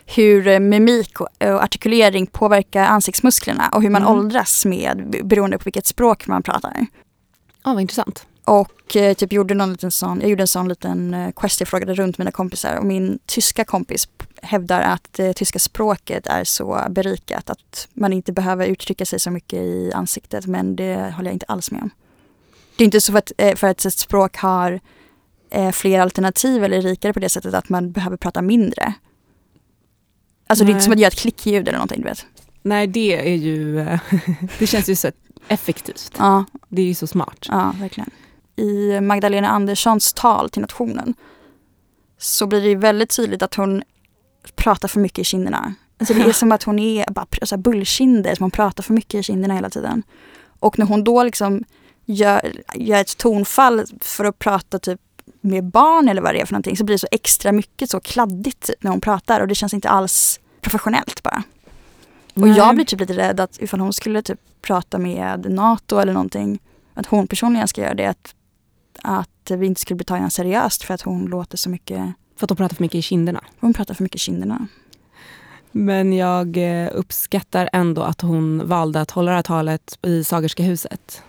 hur 0.07 0.47
eh, 0.49 0.59
mimik 0.61 1.21
och, 1.21 1.29
och 1.41 1.63
artikulering 1.63 2.27
påverkar 2.27 2.85
ansiktsmusklerna 2.85 3.69
och 3.73 3.83
hur 3.83 3.91
man 3.91 4.03
Mm. 4.03 4.15
åldras 4.15 4.65
med 4.65 5.11
be- 5.11 5.23
beroende 5.25 5.59
på 5.59 5.65
vilket 5.65 5.87
språk 5.87 6.27
man 6.27 6.43
pratar. 6.43 6.87
Ja, 7.65 7.73
vad 7.73 7.81
intressant. 7.81 8.27
Och 8.47 8.97
eh, 8.97 9.15
typ 9.15 9.33
gjorde 9.33 9.55
någon 9.55 9.73
liten 9.73 9.91
sån, 9.91 10.21
jag 10.21 10.31
gjorde 10.31 10.43
en 10.43 10.47
sån 10.47 10.69
liten 10.69 11.15
eh, 11.15 11.33
quest, 11.33 11.61
jag 11.61 11.69
frågade 11.69 11.95
runt 11.95 12.19
mina 12.19 12.31
kompisar 12.31 12.77
och 12.77 12.85
min 12.85 13.19
tyska 13.27 13.65
kompis 13.65 14.09
hävdar 14.43 14.81
att 14.81 15.13
det 15.13 15.33
tyska 15.33 15.59
språket 15.59 16.27
är 16.27 16.45
så 16.45 16.87
berikat 16.91 17.51
att 17.51 17.89
man 17.93 18.13
inte 18.13 18.33
behöver 18.33 18.67
uttrycka 18.67 19.07
sig 19.07 19.21
så 19.21 19.31
mycket 19.31 19.59
i 19.59 19.93
ansiktet 19.95 20.47
men 20.47 20.77
det 20.77 21.15
håller 21.17 21.29
jag 21.29 21.35
inte 21.35 21.47
alls 21.49 21.71
med 21.71 21.83
om. 21.83 21.91
Det 22.77 22.83
är 22.83 22.85
inte 22.85 23.01
så 23.01 23.13
för 23.13 23.19
att, 23.19 23.33
eh, 23.39 23.55
för 23.55 23.67
att 23.67 23.85
ett 23.85 23.95
språk 23.95 24.37
har 24.37 24.81
eh, 25.51 25.71
fler 25.71 26.01
alternativ 26.01 26.65
eller 26.65 26.79
är 26.79 26.83
rikare 26.83 27.13
på 27.13 27.21
det 27.21 27.29
sättet 27.29 27.55
att 27.55 27.69
man 27.69 27.93
behöver 27.93 28.17
prata 28.17 28.43
mindre. 28.43 28.95
Alltså 30.47 30.65
det 30.65 30.69
är 30.69 30.71
inte 30.71 30.79
Nej. 30.79 30.85
som 30.85 30.93
att 30.93 30.99
göra 30.99 31.09
ett 31.09 31.19
klickljud 31.19 31.69
eller 31.69 31.79
någonting 31.79 32.03
du 32.03 32.09
vet. 32.09 32.27
Nej 32.63 32.87
det 32.87 33.31
är 33.31 33.37
ju, 33.37 33.81
eh, 33.81 34.01
det 34.59 34.67
känns 34.67 34.89
ju 34.89 34.97
så 34.97 35.11
effektivt. 35.49 36.13
Ja, 36.19 36.45
Det 36.69 36.83
är 36.83 36.87
ju 36.87 36.95
så 36.95 37.07
smart. 37.07 37.47
Ja, 37.49 37.75
verkligen. 37.81 38.11
I 38.57 39.01
Magdalena 39.01 39.49
Anderssons 39.49 40.13
tal 40.13 40.51
till 40.51 40.61
nationen 40.63 41.15
så 42.19 42.47
blir 42.47 42.61
det 42.61 42.75
väldigt 42.75 43.17
tydligt 43.17 43.43
att 43.43 43.55
hon 43.55 43.83
pratar 44.55 44.89
för 44.89 45.01
mycket 45.01 45.19
i 45.19 45.25
kinderna. 45.25 45.75
Alltså 45.99 46.15
det 46.15 46.23
är 46.23 46.33
som 46.33 46.53
att 46.53 46.63
hon 46.63 46.79
är 46.79 47.11
bara 47.11 47.27
så 47.43 47.55
här 47.55 47.63
bullkinder, 47.63 48.35
som 48.35 48.45
hon 48.45 48.51
pratar 48.51 48.83
för 48.83 48.95
mycket 48.95 49.15
i 49.15 49.23
kinderna 49.23 49.55
hela 49.55 49.71
tiden. 49.71 50.03
Och 50.59 50.79
när 50.79 50.87
hon 50.87 51.05
då 51.05 51.23
liksom 51.23 51.65
gör, 52.05 52.53
gör 52.75 53.01
ett 53.01 53.17
tonfall 53.17 53.85
för 54.01 54.25
att 54.25 54.39
prata 54.39 54.79
typ 54.79 55.01
med 55.41 55.65
barn 55.65 56.09
eller 56.09 56.23
vad 56.23 56.35
det 56.35 56.41
är 56.41 56.47
för 56.47 56.53
någonting 56.53 56.77
så 56.77 56.85
blir 56.85 56.95
det 56.95 56.99
så 56.99 57.09
extra 57.11 57.53
mycket 57.53 57.91
så 57.91 58.01
kladdigt 58.01 58.67
typ, 58.67 58.83
när 58.83 58.91
hon 58.91 59.01
pratar 59.01 59.41
och 59.41 59.49
det 59.49 59.55
känns 59.55 59.75
inte 59.75 59.89
alls 59.89 60.41
professionellt 60.61 61.23
bara. 61.23 61.43
Och 62.35 62.41
Nej. 62.43 62.57
jag 62.57 62.75
blir 62.75 62.85
typ 62.85 63.01
lite 63.01 63.17
rädd 63.17 63.41
att 63.41 63.63
ifall 63.63 63.81
hon 63.81 63.93
skulle 63.93 64.23
typ 64.23 64.41
prata 64.63 64.99
med 64.99 65.51
NATO 65.51 65.99
eller 65.99 66.13
någonting, 66.13 66.59
att 66.95 67.07
hon 67.07 67.27
personligen 67.27 67.69
ska 67.69 67.81
göra 67.81 67.95
det, 67.95 68.07
att, 68.07 68.35
att 69.07 69.51
vi 69.51 69.67
inte 69.67 69.81
skulle 69.81 69.97
bli 69.97 70.05
tagna 70.05 70.31
seriöst 70.31 70.83
för 70.83 70.95
att 70.95 71.03
hon 71.03 71.25
låter 71.27 71.57
så 71.59 71.71
mycket, 71.71 72.13
För 72.37 72.45
att 72.45 72.49
de 72.49 72.57
pratar 72.57 72.77
för 72.77 72.83
mycket 72.85 72.99
i 72.99 73.03
kinderna. 73.03 73.45
hon 73.61 73.75
pratar 73.75 73.95
för 73.95 74.03
mycket 74.03 74.17
i 74.17 74.19
kinderna. 74.19 74.67
Men 75.73 76.13
jag 76.13 76.57
eh, 76.57 76.89
uppskattar 76.95 77.69
ändå 77.73 78.03
att 78.03 78.21
hon 78.21 78.69
valde 78.69 79.01
att 79.01 79.11
hålla 79.11 79.31
det 79.31 79.35
här 79.37 79.43
talet 79.43 79.99
i 80.03 80.25
Sagerska 80.25 80.63
huset. 80.63 81.23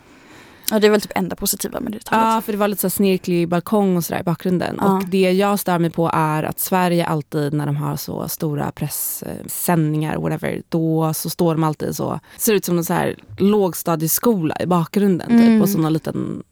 Ja, 0.70 0.78
det 0.78 0.86
är 0.86 0.90
väl 0.90 1.00
typ 1.00 1.12
enda 1.14 1.36
positiva 1.36 1.80
med 1.80 1.92
det 1.92 2.00
talet. 2.04 2.24
Ja, 2.34 2.40
för 2.40 2.52
det 2.52 2.58
var 2.58 2.68
lite 2.68 2.80
så 2.80 2.90
snirklig 2.90 3.48
balkong 3.48 3.96
och 3.96 4.04
sådär 4.04 4.20
i 4.20 4.24
bakgrunden. 4.24 4.76
Ja. 4.80 4.96
Och 4.96 5.04
det 5.08 5.32
jag 5.32 5.58
stör 5.58 5.78
mig 5.78 5.90
på 5.90 6.10
är 6.14 6.42
att 6.42 6.60
Sverige 6.60 7.06
alltid 7.06 7.52
när 7.52 7.66
de 7.66 7.76
har 7.76 7.96
så 7.96 8.28
stora 8.28 8.72
pressändningar, 8.72 10.16
whatever, 10.16 10.62
då 10.68 11.14
så 11.14 11.30
står 11.30 11.54
de 11.54 11.64
alltid 11.64 11.96
så, 11.96 12.20
ser 12.36 12.54
ut 12.54 12.64
som 12.64 12.78
en 12.78 12.84
så 12.84 12.92
här 12.92 13.16
lågstadieskola 13.38 14.56
i 14.60 14.66
bakgrunden 14.66 15.30
Mm. 15.30 15.46
typ, 15.46 15.62
och 15.62 15.68
så 15.68 15.78
någon 15.78 15.92
liten 15.92 16.42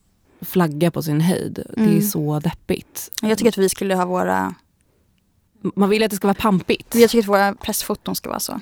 flagga 0.46 0.90
på 0.90 1.02
sin 1.02 1.20
höjd. 1.20 1.54
Det 1.76 1.80
är 1.82 1.86
Mm. 1.86 2.02
så 2.02 2.40
deppigt. 2.40 3.10
Jag 3.22 3.38
tycker 3.38 3.48
att 3.50 3.58
vi 3.58 3.68
skulle 3.68 3.94
ha 3.94 4.04
våra, 4.04 4.54
Man 5.74 5.88
vill 5.88 6.02
att 6.02 6.10
det 6.10 6.16
ska 6.16 6.26
vara 6.26 6.34
pampigt. 6.40 6.94
jag 6.94 7.10
tycker 7.10 7.22
att 7.22 7.28
våra 7.28 7.54
pressfoton 7.54 8.14
ska 8.14 8.28
vara 8.28 8.40
så. 8.40 8.60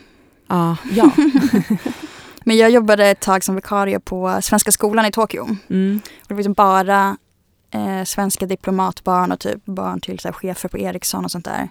Ja, 0.49 0.77
ja. 0.93 1.11
Men 2.45 2.57
jag 2.57 2.71
jobbade 2.71 3.07
ett 3.07 3.21
tag 3.21 3.45
som 3.45 3.55
vikarie 3.55 4.01
på 4.01 4.39
Svenska 4.43 4.73
skolan 4.73 5.07
i 5.07 5.13
Tokyo. 5.13 5.49
Mm. 5.71 6.01
Och 6.21 6.25
det 6.29 6.35
var 6.35 6.39
liksom 6.39 6.53
bara 6.53 7.17
eh, 7.71 8.05
svenska 8.05 8.47
diplomatbarn 8.47 9.33
och 9.33 9.41
typ 9.41 9.65
barn 9.67 10.01
till 10.01 10.19
så 10.19 10.29
här, 10.29 10.33
chefer 10.33 10.69
på 10.69 10.79
Ericsson 10.79 11.25
och 11.25 11.31
sånt 11.31 11.45
där. 11.45 11.69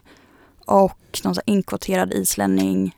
Och 0.66 1.20
någon 1.24 1.36
så 1.36 1.42
här, 1.46 1.54
inkvoterad 1.54 2.14
islänning. 2.14 2.96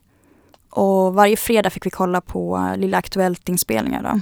Och 0.69 1.13
varje 1.13 1.38
fredag 1.38 1.69
fick 1.69 1.86
vi 1.86 1.89
kolla 1.89 2.21
på 2.21 2.73
Lilla 2.78 2.97
Aktuellt-inspelningar 2.97 4.04
då. 4.04 4.19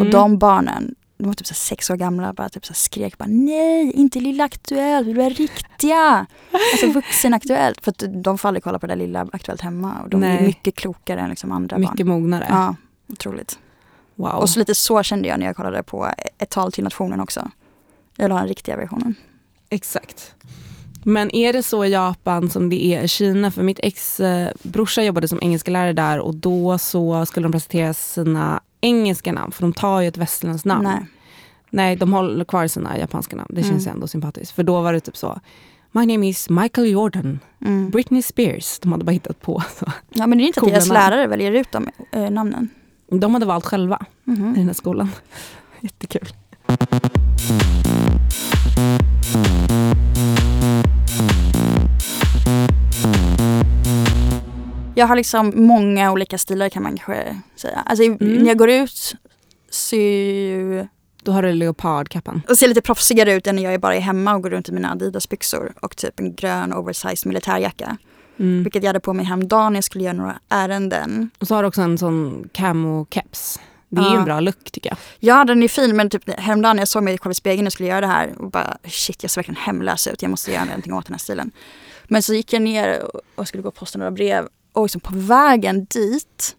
Och 0.00 0.06
Mm. 0.06 0.10
de 0.10 0.38
barnen, 0.38 0.94
de 1.18 1.26
var 1.26 1.34
typ 1.34 1.46
så 1.46 1.54
sex 1.54 1.90
år 1.90 1.96
gamla, 1.96 2.32
bara, 2.32 2.48
typ 2.48 2.66
så 2.66 2.74
skrek 2.74 3.18
bara 3.18 3.28
nej, 3.28 3.92
inte 3.92 4.20
Lilla 4.20 4.44
Aktuellt, 4.44 5.08
vill 5.08 5.16
ha 5.16 5.28
riktiga. 5.28 6.26
Alltså 6.72 6.86
vuxenaktuellt. 6.86 7.84
För 7.84 7.90
att 7.90 8.02
de 8.22 8.38
får 8.38 8.48
aldrig 8.48 8.64
kolla 8.64 8.78
på 8.78 8.86
det 8.86 8.92
där 8.92 8.98
Lilla 8.98 9.28
Aktuellt 9.32 9.60
hemma. 9.60 9.94
Och 10.02 10.10
de 10.10 10.22
är 10.22 10.28
Nej. 10.28 10.42
mycket 10.42 10.74
klokare 10.74 11.20
än 11.20 11.30
liksom 11.30 11.52
andra 11.52 11.76
barn. 11.76 11.90
Mycket 11.90 12.06
mognare. 12.06 12.46
Ja, 12.48 12.74
otroligt. 13.08 13.58
Wow. 14.14 14.30
Och 14.30 14.50
så 14.50 14.58
lite 14.58 14.74
så 14.74 15.02
kände 15.02 15.28
jag 15.28 15.38
när 15.38 15.46
jag 15.46 15.56
kollade 15.56 15.82
på 15.82 16.10
ett 16.38 16.50
tal 16.50 16.72
till 16.72 16.84
nationen 16.84 17.20
också. 17.20 17.50
Jag 18.16 18.24
vill 18.24 18.32
ha 18.32 18.38
den 18.38 18.48
riktiga 18.48 18.76
versionen. 18.76 19.14
Exakt. 19.70 20.34
Men 21.04 21.34
är 21.34 21.52
det 21.52 21.62
så 21.62 21.84
i 21.84 21.88
Japan 21.88 22.50
som 22.50 22.68
det 22.70 22.84
är 22.84 23.02
i 23.02 23.08
Kina? 23.08 23.50
För 23.50 23.62
mitt 23.62 23.80
ex 23.82 24.20
eh, 24.20 24.50
brorsa 24.62 25.02
jobbade 25.02 25.28
som 25.28 25.38
engelska 25.42 25.70
lärare 25.70 25.92
där 25.92 26.18
och 26.18 26.34
då 26.34 26.78
så 26.78 27.26
skulle 27.26 27.44
de 27.44 27.52
presentera 27.52 27.94
sina 27.94 28.60
engelska 28.86 29.32
namn 29.32 29.52
för 29.52 29.62
de 29.62 29.72
tar 29.72 30.00
ju 30.00 30.08
ett 30.08 30.16
västerländskt 30.16 30.64
namn. 30.66 30.84
Nej. 30.84 31.06
Nej, 31.70 31.96
de 31.96 32.12
håller 32.12 32.44
kvar 32.44 32.66
sina 32.66 32.98
japanska 32.98 33.36
namn. 33.36 33.50
Det 33.54 33.62
känns 33.62 33.86
Mm. 33.86 33.94
ändå 33.96 34.06
sympatiskt. 34.06 34.54
För 34.54 34.62
då 34.62 34.80
var 34.82 34.92
det 34.92 35.00
typ 35.00 35.16
så. 35.16 35.40
My 35.92 36.06
name 36.06 36.28
is 36.28 36.48
Michael 36.50 36.90
Jordan. 36.90 37.38
Mm. 37.64 37.90
Britney 37.90 38.22
Spears. 38.22 38.78
De 38.78 38.92
hade 38.92 39.04
bara 39.04 39.12
hittat 39.12 39.40
på. 39.40 39.62
Så. 39.78 39.92
Ja 40.08 40.26
men 40.26 40.38
det 40.38 40.44
är 40.44 40.46
inte 40.46 40.60
att 40.60 40.66
deras 40.68 40.88
lärare 40.88 41.26
väljer 41.26 41.52
ut 41.52 41.72
de 41.72 41.88
eh, 42.12 42.30
namnen. 42.30 42.68
De 43.10 43.34
hade 43.34 43.46
valt 43.46 43.64
själva 43.66 44.06
Mhm. 44.24 44.54
i 44.54 44.58
den 44.58 44.66
här 44.66 44.74
skolan. 44.74 45.10
Jättekul. 45.80 46.28
Jag 54.98 55.06
har 55.06 55.16
liksom 55.16 55.52
många 55.54 56.12
olika 56.12 56.38
stilar 56.38 56.68
kan 56.68 56.82
man 56.82 56.96
kanske 56.96 57.40
säga. 57.56 57.82
Alltså 57.86 58.04
Mm. 58.04 58.16
när 58.20 58.46
jag 58.46 58.58
går 58.58 58.70
ut 58.70 59.14
ser 59.70 59.96
ju 60.00 60.86
Då 61.22 61.32
har 61.32 61.42
du 61.42 61.52
leopardkappan. 61.52 62.42
och 62.48 62.58
ser 62.58 62.68
lite 62.68 62.80
proffsigare 62.82 63.32
ut 63.32 63.46
än 63.46 63.56
när 63.56 63.62
jag 63.62 63.74
är 63.74 63.78
bara 63.78 63.94
är 63.96 64.00
hemma 64.00 64.34
och 64.34 64.42
går 64.42 64.50
runt 64.50 64.68
i 64.68 64.72
mina 64.72 64.90
Adidas-byxor 64.92 65.72
och 65.82 65.96
typ 65.96 66.20
en 66.20 66.34
grön 66.34 66.72
oversized 66.72 67.26
militärjacka. 67.26 67.96
Mm. 68.38 68.62
Vilket 68.62 68.82
jag 68.82 68.88
hade 68.88 69.00
på 69.00 69.12
mig 69.12 69.24
häromdagen 69.24 69.72
när 69.72 69.76
jag 69.76 69.84
skulle 69.84 70.04
göra 70.04 70.14
några 70.16 70.38
ärenden. 70.48 71.30
Och 71.38 71.46
så 71.46 71.54
har 71.54 71.62
du 71.62 71.68
också 71.68 71.82
en 71.82 71.98
sån 71.98 72.48
camo-keps. 72.52 73.60
Det 73.88 74.00
är 74.00 74.04
ju 74.04 74.10
Ja. 74.10 74.18
en 74.18 74.24
bra 74.24 74.40
look 74.40 74.70
tycker 74.72 74.90
jag. 74.90 74.98
Ja, 75.18 75.44
den 75.44 75.62
är 75.62 75.68
fin 75.68 75.96
men 75.96 76.10
typ 76.10 76.30
häromdagen 76.40 76.76
när 76.76 76.80
jag 76.80 76.88
såg 76.88 77.02
mig 77.02 77.18
själv 77.18 77.30
i 77.30 77.34
spegeln 77.34 77.64
jag 77.66 77.72
skulle 77.72 77.88
göra 77.88 78.00
det 78.00 78.06
här 78.06 78.34
och 78.38 78.50
bara 78.50 78.76
shit 78.84 79.22
jag 79.22 79.30
ser 79.30 79.38
verkligen 79.40 79.60
hemlös 79.60 80.06
ut, 80.06 80.22
jag 80.22 80.30
måste 80.30 80.52
göra 80.52 80.64
någonting 80.64 80.92
åt 80.94 81.06
den 81.06 81.14
här 81.14 81.18
stilen. 81.18 81.50
Men 82.08 82.22
så 82.22 82.34
gick 82.34 82.52
jag 82.52 82.62
ner 82.62 83.02
och- 83.02 83.20
och 83.34 83.48
skulle 83.48 83.62
gå 83.62 83.68
och 83.68 83.74
posta 83.74 83.98
några 83.98 84.10
brev 84.10 84.48
och 84.76 84.84
liksom 84.84 85.00
på 85.00 85.12
vägen 85.14 85.84
dit, 85.84 86.56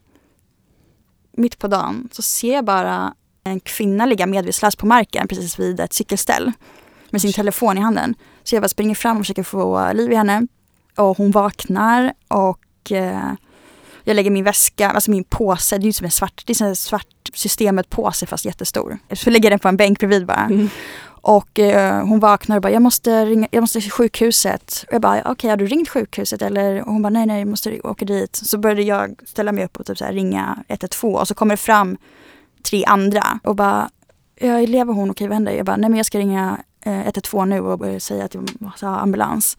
mitt 1.31 1.59
på 1.59 1.67
dagen, 1.67 2.09
så 2.11 2.21
ser 2.21 2.53
jag 2.53 2.65
bara 2.65 3.13
en 3.43 3.59
kvinna 3.59 4.05
ligga 4.05 4.25
medvetslös 4.25 4.75
på 4.75 4.85
marken 4.85 5.27
precis 5.27 5.59
vid 5.59 5.79
ett 5.79 5.93
cykelställ 5.93 6.51
med 7.09 7.21
sin 7.21 7.33
telefon 7.33 7.77
i 7.77 7.81
handen. 7.81 8.15
Så 8.43 8.55
jag 8.55 8.61
bara 8.61 8.69
springer 8.69 8.95
fram 8.95 9.17
och 9.17 9.23
försöker 9.23 9.43
få 9.43 9.93
liv 9.93 10.11
i 10.11 10.15
henne 10.15 10.47
och 10.95 11.17
hon 11.17 11.31
vaknar 11.31 12.13
och 12.27 12.91
eh, 12.91 13.31
jag 14.03 14.15
lägger 14.15 14.31
min 14.31 14.43
väska, 14.43 14.89
alltså 14.89 15.11
min 15.11 15.23
påse, 15.23 15.77
det 15.77 15.83
är 15.83 15.85
ju 15.85 15.93
som 15.93 16.05
en 16.05 16.11
svart, 16.11 16.43
det 16.45 16.53
är 16.53 16.55
som 16.55 16.67
en 16.67 16.75
svart 16.75 17.29
systemet 17.33 17.89
påse 17.89 18.25
fast 18.25 18.45
jättestor. 18.45 18.97
Så 19.13 19.29
lägger 19.29 19.45
jag 19.45 19.51
den 19.51 19.59
på 19.59 19.67
en 19.67 19.77
bänk 19.77 19.99
bredvid 19.99 20.25
bara. 20.25 20.45
Mm. 20.45 20.69
Och 21.27 21.59
eh, 21.59 22.05
hon 22.07 22.19
vaknar 22.19 22.55
och 22.55 22.61
bara, 22.61 22.71
jag 22.71 22.81
måste 22.81 23.25
ringa, 23.25 23.47
jag 23.51 23.61
måste 23.61 23.81
till 23.81 23.91
sjukhuset. 23.91 24.85
Och 24.87 24.93
jag 24.93 25.01
bara, 25.01 25.31
okej 25.31 25.49
har 25.49 25.57
du 25.57 25.67
ringt 25.67 25.89
sjukhuset 25.89 26.41
eller? 26.41 26.81
Och 26.81 26.93
hon 26.93 27.01
bara, 27.01 27.09
nej 27.09 27.25
nej 27.25 27.39
jag 27.39 27.47
måste 27.47 27.79
åka 27.79 28.05
dit. 28.05 28.35
Så 28.35 28.57
började 28.57 28.81
jag 28.81 29.15
ställa 29.25 29.51
mig 29.51 29.65
upp 29.65 29.77
och 29.77 29.85
typ 29.85 29.97
så 29.97 30.05
här, 30.05 30.13
ringa 30.13 30.63
112 30.67 31.15
och 31.15 31.27
så 31.27 31.33
kommer 31.33 31.53
det 31.53 31.57
fram 31.57 31.97
tre 32.69 32.85
andra 32.85 33.39
och 33.43 33.55
bara, 33.55 33.89
jag 34.35 34.69
lever 34.69 34.93
hon, 34.93 35.11
okej 35.11 35.27
vad 35.27 35.33
händer? 35.33 35.51
Jag 35.51 35.65
bara, 35.65 35.77
nej 35.77 35.89
men 35.89 35.97
jag 35.97 36.05
ska 36.05 36.19
ringa 36.19 36.57
eh, 36.85 36.99
112 37.01 37.47
nu 37.47 37.59
och 37.59 37.87
eh, 37.87 37.99
säga 37.99 38.25
att 38.25 38.33
jag 38.33 38.49
måste 38.59 38.85
ha 38.85 38.97
ambulans. 38.97 39.57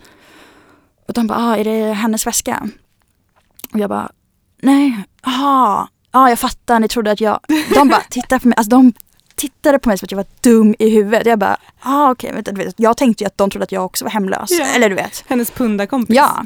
Och 1.08 1.14
de 1.14 1.26
bara, 1.26 1.38
ah, 1.38 1.56
är 1.56 1.64
det 1.64 1.92
hennes 1.92 2.26
väska? 2.26 2.68
Och 3.72 3.78
jag 3.78 3.90
bara, 3.90 4.10
nej, 4.62 5.04
jaha, 5.24 5.88
ja 6.12 6.28
jag 6.28 6.38
fattar, 6.38 6.80
ni 6.80 6.88
trodde 6.88 7.10
att 7.10 7.20
jag, 7.20 7.40
de 7.74 7.88
bara 7.88 8.02
tittar 8.10 8.38
på 8.38 8.48
mig, 8.48 8.56
alltså 8.56 8.70
de 8.70 8.92
tittade 9.38 9.78
på 9.78 9.88
mig 9.88 9.98
som 9.98 10.06
att 10.06 10.10
jag 10.10 10.16
var 10.16 10.26
dum 10.40 10.74
i 10.78 10.90
huvudet. 10.90 11.26
Jag 11.26 11.38
bara, 11.38 11.56
ah, 11.80 12.10
okej, 12.10 12.32
vänta, 12.32 12.52
du 12.52 12.64
vet, 12.64 12.74
jag 12.76 12.96
tänkte 12.96 13.24
ju 13.24 13.26
att 13.26 13.38
de 13.38 13.50
trodde 13.50 13.64
att 13.64 13.72
jag 13.72 13.84
också 13.84 14.04
var 14.04 14.10
hemlös. 14.10 14.50
Ja. 14.50 14.66
Eller 14.66 14.88
du 14.88 14.94
vet. 14.94 15.24
Hennes 15.26 15.50
pundarkompis. 15.50 16.16
Ja. 16.16 16.44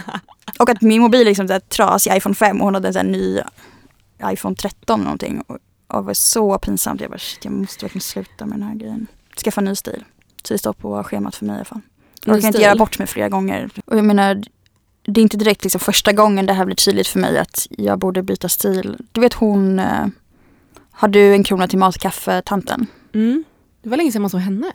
Och 0.58 0.70
att 0.70 0.80
min 0.80 1.02
mobil 1.02 1.20
är 1.20 1.24
liksom 1.24 1.48
här 1.48 1.60
trasig 1.60 2.16
iPhone 2.16 2.34
5 2.34 2.60
och 2.60 2.64
hon 2.64 2.74
hade 2.74 2.88
en 2.88 2.94
sån 2.94 3.12
ny 3.12 3.40
iPhone 4.24 4.56
13 4.56 4.94
eller 5.00 5.04
någonting. 5.04 5.40
Och, 5.46 5.58
och 5.86 6.02
det 6.02 6.06
var 6.06 6.14
så 6.14 6.58
pinsamt. 6.58 7.00
Jag 7.00 7.10
bara, 7.10 7.18
shit, 7.18 7.44
jag 7.44 7.52
måste 7.52 7.84
verkligen 7.84 8.02
sluta 8.02 8.46
med 8.46 8.58
den 8.58 8.68
här 8.68 8.74
grejen. 8.74 9.06
Skaffa 9.44 9.60
ny 9.60 9.74
stil. 9.74 10.04
Så 10.42 10.54
det 10.54 10.58
står 10.58 10.72
på 10.72 11.04
schemat 11.04 11.36
för 11.36 11.44
mig 11.44 11.54
i 11.54 11.56
alla 11.56 11.64
fall. 11.64 11.80
Jag 12.24 12.40
kan 12.40 12.48
inte 12.48 12.62
göra 12.62 12.76
bort 12.76 12.98
mig 12.98 13.08
flera 13.08 13.28
gånger. 13.28 13.70
Och 13.84 13.98
jag 13.98 14.04
menar, 14.04 14.42
det 15.06 15.20
är 15.20 15.22
inte 15.22 15.36
direkt 15.36 15.64
liksom 15.64 15.80
första 15.80 16.12
gången 16.12 16.46
det 16.46 16.52
här 16.52 16.64
blir 16.64 16.76
tydligt 16.76 17.08
för 17.08 17.18
mig 17.18 17.38
att 17.38 17.66
jag 17.70 17.98
borde 17.98 18.22
byta 18.22 18.48
stil. 18.48 18.96
Du 19.12 19.20
vet 19.20 19.34
hon, 19.34 19.78
eh, 19.78 20.06
har 20.94 21.08
du 21.08 21.34
en 21.34 21.44
krona 21.44 21.68
till 21.68 21.78
matkaffe 21.78 22.42
tanten? 22.42 22.86
Mm. 23.14 23.44
Det 23.82 23.88
var 23.88 23.96
länge 23.96 24.12
sedan 24.12 24.22
man 24.22 24.30
såg 24.30 24.40
henne. 24.40 24.72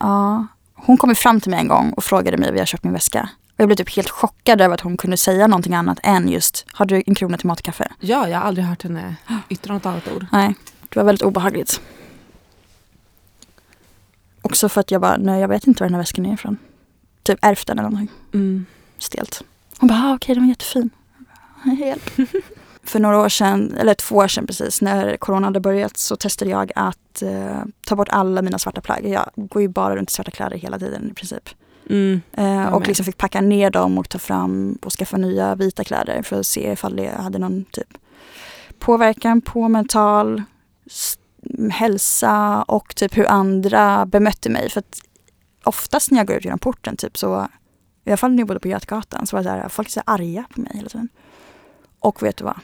Ja. 0.00 0.46
Hon 0.74 0.96
kom 0.96 1.14
fram 1.14 1.40
till 1.40 1.50
mig 1.50 1.60
en 1.60 1.68
gång 1.68 1.92
och 1.92 2.04
frågade 2.04 2.36
mig 2.36 2.50
var 2.50 2.58
jag 2.58 2.68
köpt 2.68 2.84
min 2.84 2.92
väska. 2.92 3.28
Och 3.46 3.60
jag 3.60 3.68
blev 3.68 3.76
typ 3.76 3.96
helt 3.96 4.10
chockad 4.10 4.60
över 4.60 4.74
att 4.74 4.80
hon 4.80 4.96
kunde 4.96 5.16
säga 5.16 5.46
någonting 5.46 5.74
annat 5.74 5.98
än 6.02 6.28
just, 6.28 6.66
har 6.72 6.86
du 6.86 7.02
en 7.06 7.14
krona 7.14 7.36
till 7.38 7.46
matkaffe? 7.46 7.92
Ja, 8.00 8.28
jag 8.28 8.38
har 8.38 8.46
aldrig 8.46 8.66
hört 8.66 8.82
henne 8.82 9.16
yttra 9.48 9.74
något 9.74 9.86
annat 9.86 10.12
ord. 10.16 10.26
Nej, 10.32 10.54
det 10.88 10.98
var 10.98 11.04
väldigt 11.04 11.22
obehagligt. 11.22 11.80
Också 14.42 14.68
för 14.68 14.80
att 14.80 14.90
jag 14.90 15.00
bara, 15.00 15.16
nej 15.16 15.40
jag 15.40 15.48
vet 15.48 15.66
inte 15.66 15.82
var 15.82 15.88
den 15.88 15.94
här 15.94 16.00
väskan 16.00 16.26
är 16.26 16.34
ifrån. 16.34 16.56
Typ 17.22 17.38
ärvt 17.42 17.66
den 17.66 17.78
eller 17.78 17.90
någonting. 17.90 18.16
Mm. 18.34 18.66
Stelt. 18.98 19.42
Hon 19.78 19.88
bara, 19.88 20.02
ah, 20.04 20.14
okej 20.14 20.34
den 20.34 20.44
var 20.44 20.48
jättefin. 20.48 20.90
Hjälp. 21.78 22.10
För 22.86 23.00
några 23.00 23.20
år 23.20 23.28
sedan, 23.28 23.74
eller 23.78 23.94
två 23.94 24.16
år 24.16 24.28
sedan 24.28 24.46
precis, 24.46 24.82
när 24.82 25.16
corona 25.16 25.46
hade 25.46 25.60
börjat 25.60 25.96
så 25.96 26.16
testade 26.16 26.50
jag 26.50 26.72
att 26.74 27.22
eh, 27.22 27.62
ta 27.86 27.96
bort 27.96 28.08
alla 28.10 28.42
mina 28.42 28.58
svarta 28.58 28.80
plagg. 28.80 29.06
Jag 29.06 29.30
går 29.34 29.62
ju 29.62 29.68
bara 29.68 29.96
runt 29.96 30.10
i 30.10 30.12
svarta 30.12 30.30
kläder 30.30 30.56
hela 30.56 30.78
tiden 30.78 31.10
i 31.10 31.14
princip. 31.14 31.48
Mm. 31.90 32.20
Eh, 32.32 32.74
och 32.74 32.86
liksom 32.86 33.04
fick 33.04 33.16
packa 33.18 33.40
ner 33.40 33.70
dem 33.70 33.98
och 33.98 34.08
ta 34.08 34.18
fram 34.18 34.78
och 34.82 34.92
skaffa 34.92 35.16
nya 35.16 35.54
vita 35.54 35.84
kläder 35.84 36.22
för 36.22 36.40
att 36.40 36.46
se 36.46 36.72
ifall 36.72 36.96
det 36.96 37.10
hade 37.22 37.38
någon 37.38 37.64
typ 37.64 37.98
påverkan 38.78 39.40
på 39.40 39.68
mental 39.68 40.42
hälsa 41.70 42.62
och 42.62 42.96
typ 42.96 43.16
hur 43.16 43.26
andra 43.26 44.06
bemötte 44.06 44.50
mig. 44.50 44.70
För 44.70 44.80
att 44.80 45.00
oftast 45.64 46.10
när 46.10 46.18
jag 46.18 46.26
går 46.26 46.36
ut 46.36 46.44
genom 46.44 46.58
porten, 46.58 46.96
typ 46.96 47.18
så, 47.18 47.48
i 48.04 48.10
alla 48.10 48.16
fall 48.16 48.30
när 48.30 48.38
jag 48.38 48.48
bodde 48.48 48.60
på 48.60 48.68
Götgatan, 48.68 49.26
så 49.26 49.36
var 49.36 49.42
det 49.42 49.48
så 49.48 49.54
här, 49.54 49.68
folk 49.68 49.90
så 49.90 50.02
här 50.06 50.14
arga 50.14 50.44
på 50.54 50.60
mig 50.60 50.72
hela 50.74 50.88
tiden. 50.88 51.08
Och 52.00 52.22
vet 52.22 52.36
du 52.36 52.44
vad? 52.44 52.60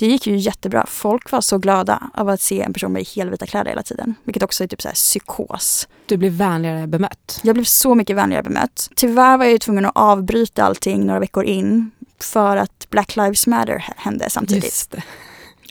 Det 0.00 0.06
gick 0.06 0.26
ju 0.26 0.36
jättebra. 0.36 0.86
Folk 0.86 1.30
var 1.30 1.40
så 1.40 1.58
glada 1.58 2.10
av 2.14 2.28
att 2.28 2.40
se 2.40 2.62
en 2.62 2.72
person 2.72 2.92
med 2.92 3.06
helvita 3.16 3.46
kläder 3.46 3.70
hela 3.70 3.82
tiden. 3.82 4.14
Vilket 4.24 4.42
också 4.42 4.64
är 4.64 4.68
typ 4.68 4.82
så 4.82 4.88
här 4.88 4.94
psykos. 4.94 5.88
Du 6.06 6.16
blev 6.16 6.32
vänligare 6.32 6.86
bemött. 6.86 7.40
Jag 7.42 7.54
blev 7.54 7.64
så 7.64 7.94
mycket 7.94 8.16
vänligare 8.16 8.42
bemött. 8.42 8.90
Tyvärr 8.94 9.36
var 9.38 9.44
jag 9.44 9.52
ju 9.52 9.58
tvungen 9.58 9.84
att 9.84 9.92
avbryta 9.94 10.64
allting 10.64 11.06
några 11.06 11.20
veckor 11.20 11.44
in 11.44 11.90
för 12.18 12.56
att 12.56 12.86
Black 12.90 13.16
Lives 13.16 13.46
Matter 13.46 13.84
hände 13.96 14.30
samtidigt. 14.30 14.94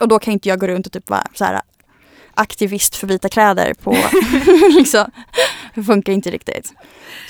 Och 0.02 0.08
då 0.08 0.20
kan 0.20 0.34
inte 0.34 0.50
jag 0.50 0.60
gå 0.60 0.68
runt 0.68 0.86
och 0.86 0.92
typ 0.92 1.10
vara 1.10 1.28
så 1.34 1.46
här 1.46 1.62
aktivist 2.40 2.96
för 2.96 3.08
vita 3.08 3.30
kläder 3.30 3.74
på, 3.74 3.92
liksom, 4.78 5.12
det 5.76 5.84
funkar 5.84 6.14
inte 6.14 6.32
riktigt. 6.32 6.74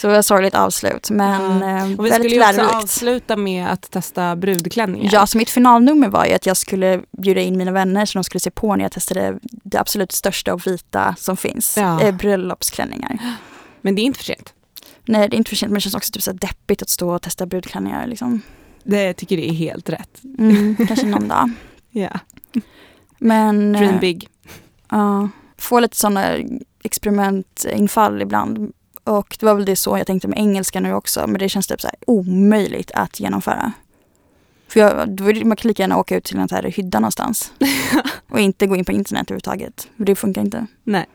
Så 0.02 0.08
det 0.08 0.14
var 0.14 0.20
ett 0.20 0.26
sorgligt 0.26 0.56
avslut 0.56 1.10
men 1.10 1.64
eh, 1.64 2.00
Och 2.00 2.06
vi 2.06 2.12
skulle 2.12 2.30
ju 2.30 2.42
också 2.44 2.62
avsluta 2.62 3.36
med 3.36 3.68
att 3.68 3.92
testa 3.92 4.36
brudklänningar. 4.36 5.10
Ja, 5.14 5.28
så 5.28 5.38
mitt 5.38 5.50
finalnummer 5.50 6.10
var 6.10 6.26
ju 6.26 6.34
att 6.34 6.46
jag 6.46 6.58
skulle 6.58 7.02
bjuda 7.18 7.42
in 7.42 7.58
mina 7.58 7.72
vänner 7.72 8.06
så 8.06 8.18
de 8.18 8.24
skulle 8.24 8.40
se 8.40 8.52
på 8.52 8.76
när 8.76 8.86
jag 8.86 8.92
testade 8.92 9.40
det 9.42 9.78
absolut 9.80 10.12
största 10.12 10.54
och 10.54 10.68
vita 10.68 11.16
som 11.20 11.38
finns, 11.38 11.78
Ja. 11.78 12.02
eh, 12.02 12.16
bröllopsklänningar. 12.16 13.20
Men 13.82 13.96
det 13.96 14.02
är 14.02 14.04
inte 14.04 14.20
för 14.20 14.26
sent. 14.26 14.54
Nej, 15.06 15.30
det 15.30 15.36
är 15.36 15.38
inte 15.38 15.50
för 15.50 15.56
sent 15.56 15.70
men 15.70 15.76
det 15.76 15.82
känns 15.82 15.96
också 15.96 16.12
typ 16.12 16.24
så 16.24 16.32
deppigt 16.32 16.82
att 16.82 16.90
stå 16.90 17.10
och 17.16 17.22
testa 17.22 17.46
brudklänningar 17.46 18.08
liksom. 18.08 18.42
Det 18.84 19.04
jag 19.04 19.16
tycker 19.16 19.38
det 19.38 19.50
är 19.50 19.54
helt 19.54 19.90
rätt. 19.90 20.22
Mm, 20.40 20.76
kanske 20.88 21.06
någon 21.06 21.28
dag. 21.28 21.52
Ja. 21.92 22.20
Men 23.18 23.74
Dream 23.74 23.94
eh, 23.94 24.00
big. 24.00 24.28
Ja, 24.90 25.30
få 25.58 25.80
lite 25.80 25.98
sådana 25.98 26.38
experimentinfall 26.84 28.22
ibland. 28.22 28.72
Och 29.04 29.38
det 29.40 29.46
var 29.46 29.56
väl 29.56 29.66
det 29.66 29.76
så 29.76 29.98
jag 29.98 30.08
tänkte 30.08 30.28
med 30.28 30.40
engelska 30.40 30.80
nu 30.80 30.94
också. 30.94 31.28
Men 31.28 31.40
det 31.40 31.50
känns 31.50 31.68
typ 31.68 31.82
så 31.82 31.90
omöjligt 32.08 32.92
att 32.92 33.20
genomföra. 33.20 33.72
För 34.68 34.80
jag, 34.80 35.46
man 35.46 35.58
kan 35.58 35.68
lika 35.68 35.84
gärna 35.84 35.98
åka 35.98 36.18
ut 36.18 36.24
till 36.24 36.40
en 36.40 36.48
här 36.52 36.64
hydda 36.64 37.00
någonstans. 37.00 37.52
och 38.30 38.40
inte 38.40 38.68
gå 38.68 38.76
in 38.76 38.86
på 38.86 38.92
internet 38.92 39.32
överhuvudtaget. 39.32 39.88
För 39.98 40.04
det 40.06 40.16
funkar 40.16 40.42
inte. 40.42 40.68
Nej. 40.84 41.06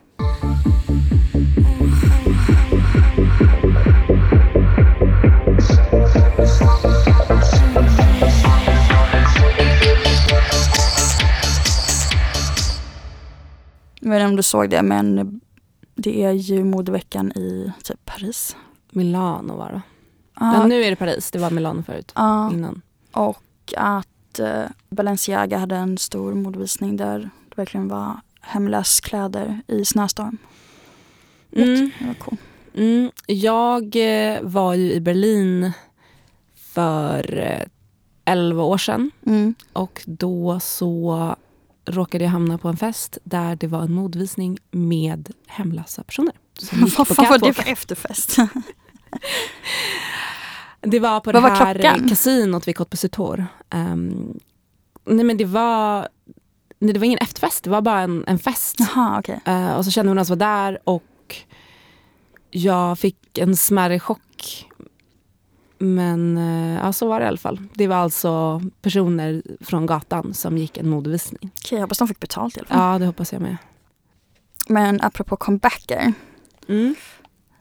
Jag 14.04 14.10
vet 14.10 14.20
inte 14.20 14.28
om 14.30 14.36
du 14.36 14.42
såg 14.42 14.70
det 14.70 14.82
men 14.82 15.40
det 15.94 16.22
är 16.22 16.32
ju 16.32 16.64
modeveckan 16.64 17.32
i 17.32 17.72
typ 17.84 18.04
Paris. 18.04 18.56
Milano 18.90 19.56
var 19.56 19.70
det. 19.72 19.82
Ja, 20.40 20.58
Men 20.58 20.68
nu 20.68 20.82
är 20.82 20.90
det 20.90 20.96
Paris, 20.96 21.30
det 21.30 21.38
var 21.38 21.50
Milano 21.50 21.82
förut. 21.82 22.12
ja. 22.14 22.52
Innan. 22.52 22.82
Och 23.12 23.74
att 23.76 24.38
eh, 24.38 24.64
Balenciaga 24.88 25.58
hade 25.58 25.76
en 25.76 25.98
stor 25.98 26.34
modevisning 26.34 26.96
där 26.96 27.18
det 27.18 27.56
verkligen 27.56 27.88
var 27.88 28.20
hemlöskläder 28.40 29.60
i 29.66 29.84
snöstorm. 29.84 30.38
Mm. 31.52 31.90
Det 31.98 32.06
var 32.06 32.14
cool. 32.14 32.36
Mm. 32.74 33.10
Jag 33.26 33.96
eh, 33.96 34.42
var 34.42 34.74
ju 34.74 34.92
i 34.92 35.00
Berlin 35.00 35.72
för 36.54 37.38
eh, 37.38 37.66
11 38.24 38.62
år 38.62 38.78
sedan. 38.78 39.10
Mm. 39.26 39.54
Och 39.72 40.02
då 40.06 40.60
så 40.60 41.36
råkade 41.86 42.24
jag 42.24 42.30
hamna 42.30 42.58
på 42.58 42.68
en 42.68 42.76
fest 42.76 43.18
där 43.24 43.56
det 43.56 43.66
var 43.66 43.82
en 43.82 43.92
modvisning 43.92 44.58
med 44.70 45.30
hemlösa 45.46 46.02
personer. 46.02 46.34
Vad 46.98 47.08
fan 47.08 47.26
var 47.28 47.38
det 47.38 47.52
för 47.52 47.68
efterfest? 47.72 48.36
Det 50.86 51.00
var 51.00 51.20
på 51.20 51.32
Vad 51.32 51.34
det 51.34 51.40
var 51.48 51.56
här 51.56 51.74
klockan? 51.74 52.08
kasinot 52.08 52.68
vid 52.68 52.76
Côte 52.76 52.96
Sutor. 52.96 53.46
Um, 53.74 54.38
nej 55.04 55.24
men 55.24 55.36
det 55.36 55.44
var, 55.44 56.08
nej, 56.78 56.92
det 56.92 56.98
var 56.98 57.06
ingen 57.06 57.18
efterfest, 57.18 57.64
det 57.64 57.70
var 57.70 57.80
bara 57.80 58.00
en, 58.00 58.24
en 58.26 58.38
fest. 58.38 58.76
Jaha, 58.78 59.18
okej. 59.18 59.40
Eh, 59.44 59.76
och 59.76 59.84
så 59.84 59.90
kände 59.90 60.10
vi 60.10 60.14
några 60.14 60.24
som 60.24 60.38
var 60.38 60.46
där 60.46 60.78
och 60.84 61.36
jag 62.50 62.98
fick 62.98 63.38
en 63.38 63.56
smärre 63.56 64.00
chock. 64.00 64.20
Men 65.78 66.38
uh, 66.38 66.74
ja, 66.74 66.92
så 66.92 67.08
var 67.08 67.20
det 67.20 67.24
i 67.24 67.28
alla 67.28 67.36
fall. 67.36 67.60
Det 67.74 67.86
var 67.86 67.96
alltså 67.96 68.62
personer 68.82 69.42
från 69.60 69.86
gatan 69.86 70.34
som 70.34 70.58
gick 70.58 70.76
en 70.76 70.88
modevisning. 70.88 71.50
Okej, 71.58 71.76
jag 71.76 71.80
hoppas 71.80 71.98
de 71.98 72.08
fick 72.08 72.20
betalt 72.20 72.56
i 72.56 72.60
alla 72.60 72.68
fall. 72.68 72.92
Ja, 72.92 72.98
det 72.98 73.06
hoppas 73.06 73.32
jag 73.32 73.42
med. 73.42 73.56
Men 74.68 75.00
apropå 75.00 75.36
comebacker. 75.36 76.12
Mm. 76.68 76.94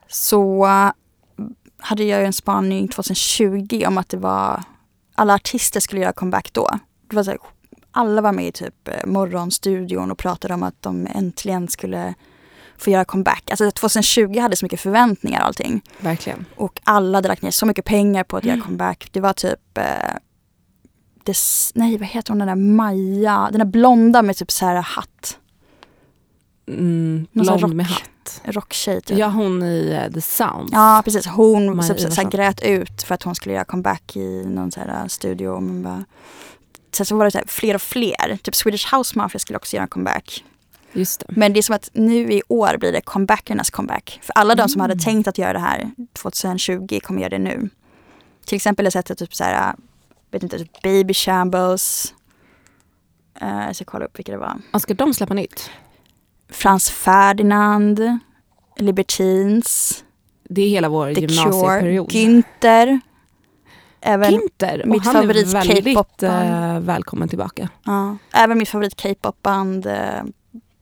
så 0.07 0.65
äh, 0.65 0.91
hade 1.77 2.03
jag 2.03 2.19
ju 2.19 2.25
en 2.25 2.33
spaning 2.33 2.87
2020 2.87 3.83
om 3.87 3.97
att 3.97 4.09
det 4.09 4.17
var 4.17 4.63
alla 5.15 5.33
artister 5.33 5.79
skulle 5.79 6.01
göra 6.01 6.13
comeback 6.13 6.53
då. 6.53 6.69
Det 7.07 7.15
var 7.15 7.23
så 7.23 7.31
här, 7.31 7.39
alla 7.91 8.21
var 8.21 8.31
med 8.31 8.47
i 8.47 8.51
typ 8.51 8.87
eh, 8.87 9.05
Morgonstudion 9.05 10.11
och 10.11 10.17
pratade 10.17 10.53
om 10.53 10.63
att 10.63 10.81
de 10.81 11.07
äntligen 11.07 11.67
skulle 11.67 12.13
få 12.77 12.89
göra 12.89 13.05
comeback. 13.05 13.43
Alltså 13.49 13.71
2020 13.71 14.39
hade 14.39 14.55
så 14.55 14.65
mycket 14.65 14.79
förväntningar 14.79 15.39
och 15.41 15.47
allting. 15.47 15.81
Verkligen. 15.99 16.45
Och 16.55 16.81
alla 16.83 17.17
hade 17.17 17.27
lagt 17.27 17.41
ner 17.41 17.51
så 17.51 17.65
mycket 17.65 17.85
pengar 17.85 18.23
på 18.23 18.37
att 18.37 18.43
Mm. 18.43 18.55
göra 18.55 18.65
comeback. 18.65 19.09
Det 19.11 19.19
var 19.19 19.33
typ 19.33 19.77
eh, 19.77 19.83
des, 21.25 21.71
Nej 21.75 21.97
vad 21.97 22.07
heter 22.07 22.29
hon 22.31 22.39
den 22.39 22.47
där 22.47 22.55
Maja, 22.55 23.47
den 23.51 23.59
där 23.59 23.65
blonda 23.65 24.21
med 24.21 24.37
typ 24.37 24.51
så 24.51 24.65
här 24.65 24.75
hatt. 24.75 25.37
Mm, 26.67 27.27
blond 27.31 27.73
med 27.75 27.89
rock. 27.89 27.99
hatt. 27.99 28.41
Rocktjej 28.45 29.01
typ. 29.01 29.17
Ja, 29.17 29.27
hon 29.27 29.63
i 29.63 29.99
eh, 30.05 30.13
The 30.13 30.21
Sound. 30.21 30.69
Ja 30.71 31.01
precis, 31.05 31.25
hon 31.25 31.75
Maja 31.75 31.87
så, 31.93 31.97
så, 31.99 32.11
så 32.11 32.21
här, 32.21 32.29
grät 32.29 32.61
ut 32.61 33.03
för 33.03 33.15
att 33.15 33.23
hon 33.23 33.35
skulle 33.35 33.55
göra 33.55 33.65
comeback 33.65 34.15
i 34.15 34.43
någon 34.45 34.71
så 34.71 34.79
här 34.79 35.07
studio. 35.07 35.47
Och 35.49 35.63
man 35.63 35.83
bara, 35.83 36.05
sen 36.91 37.05
så 37.05 37.15
var 37.17 37.25
det 37.25 37.31
så 37.31 37.37
här, 37.37 37.45
fler 37.47 37.75
och 37.75 37.81
fler, 37.81 38.37
typ 38.43 38.55
Swedish 38.55 38.95
House 38.95 39.17
Mafia 39.17 39.39
skulle 39.39 39.57
också 39.57 39.75
göra 39.75 39.83
en 39.83 39.89
comeback. 39.89 40.43
Just 40.93 41.19
det. 41.19 41.25
Men 41.29 41.53
det 41.53 41.59
är 41.59 41.61
som 41.61 41.75
att 41.75 41.89
nu 41.93 42.31
i 42.33 42.41
år 42.47 42.77
blir 42.77 42.91
det 42.91 43.01
comebackernas 43.01 43.69
comeback. 43.69 44.19
För 44.23 44.33
alla 44.33 44.55
de 44.55 44.69
som 44.69 44.81
hade 44.81 44.93
Mm. 44.93 45.03
tänkt 45.03 45.27
att 45.27 45.37
göra 45.37 45.53
det 45.53 45.59
här 45.59 45.91
2020 46.13 46.99
kommer 47.03 47.21
göra 47.21 47.29
det 47.29 47.39
nu. 47.39 47.69
Till 48.45 48.55
exempel 48.55 48.85
har 48.85 48.91
jag 48.95 49.05
sett 49.07 49.17
typ 49.17 49.35
så 49.35 49.43
här, 49.43 49.75
vet 50.31 50.43
inte, 50.43 50.59
typ 50.59 50.81
Baby 50.81 51.13
Shambles. 51.13 52.13
Uh, 53.41 53.65
jag 53.65 53.75
ska 53.75 53.85
kolla 53.85 54.05
upp 54.05 54.19
vilka 54.19 54.31
det 54.31 54.37
var. 54.37 54.61
Och 54.73 54.81
ska 54.81 54.93
de 54.93 55.13
släppa 55.13 55.33
nytt? 55.33 55.69
Frans 56.49 56.89
Ferdinand, 56.89 58.19
Libertines, 58.77 60.03
Det 60.49 60.61
är 60.61 60.69
hela 60.69 60.89
vår 60.89 61.07
The 61.07 61.13
Cure, 61.13 61.33
gymnasieperiod. 61.33 62.09
Günther. 62.11 62.99
Även, 64.01 64.31
Ginter. 64.31 64.83
Mitt 64.85 65.05
han 65.05 65.13
favorit 65.13 65.47
är 65.47 65.53
väldigt 65.53 66.23
eh, 66.23 66.79
välkommen 66.79 67.29
tillbaka. 67.29 67.69
ja, 67.85 68.17
även 68.33 68.57
mitt 68.57 68.69
favorit 68.69 69.01
K-pop-band 69.01 69.85
eh, 69.85 70.23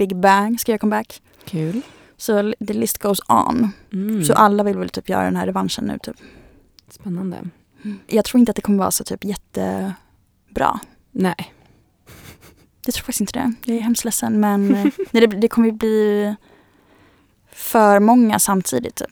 Big 0.01 0.15
Bang 0.15 0.59
ska 0.59 0.71
göra 0.71 0.79
comeback. 0.79 1.21
Kul. 1.45 1.81
Så 2.17 2.53
the 2.67 2.73
list 2.73 2.97
goes 2.97 3.19
on. 3.27 3.71
Mm. 3.93 4.23
Så 4.23 4.33
alla 4.33 4.63
vill 4.63 4.77
väl 4.77 4.89
typ 4.89 5.09
göra 5.09 5.23
den 5.23 5.35
här 5.35 5.45
revanschen 5.45 5.85
nu 5.85 5.99
typ. 6.03 6.15
Spännande. 6.89 7.49
Jag 8.07 8.25
tror 8.25 8.39
inte 8.39 8.49
att 8.49 8.55
det 8.55 8.61
kommer 8.61 8.77
vara 8.77 8.91
så 8.91 9.03
typ 9.03 9.23
jättebra. 9.23 10.79
Nej. 11.11 11.53
Jag 12.85 12.93
tror 12.93 13.03
faktiskt 13.03 13.21
inte 13.21 13.33
det. 13.33 13.53
Jag 13.65 13.77
är 13.77 13.81
hemskt 13.81 14.05
ledsen 14.05 14.39
men 14.39 14.75
eh, 14.75 14.85
nej, 15.11 15.27
det, 15.27 15.27
det 15.27 15.47
kommer 15.47 15.67
ju 15.67 15.73
bli 15.73 16.35
för 17.51 17.99
många 17.99 18.39
samtidigt. 18.39 18.95
Typ. 18.95 19.09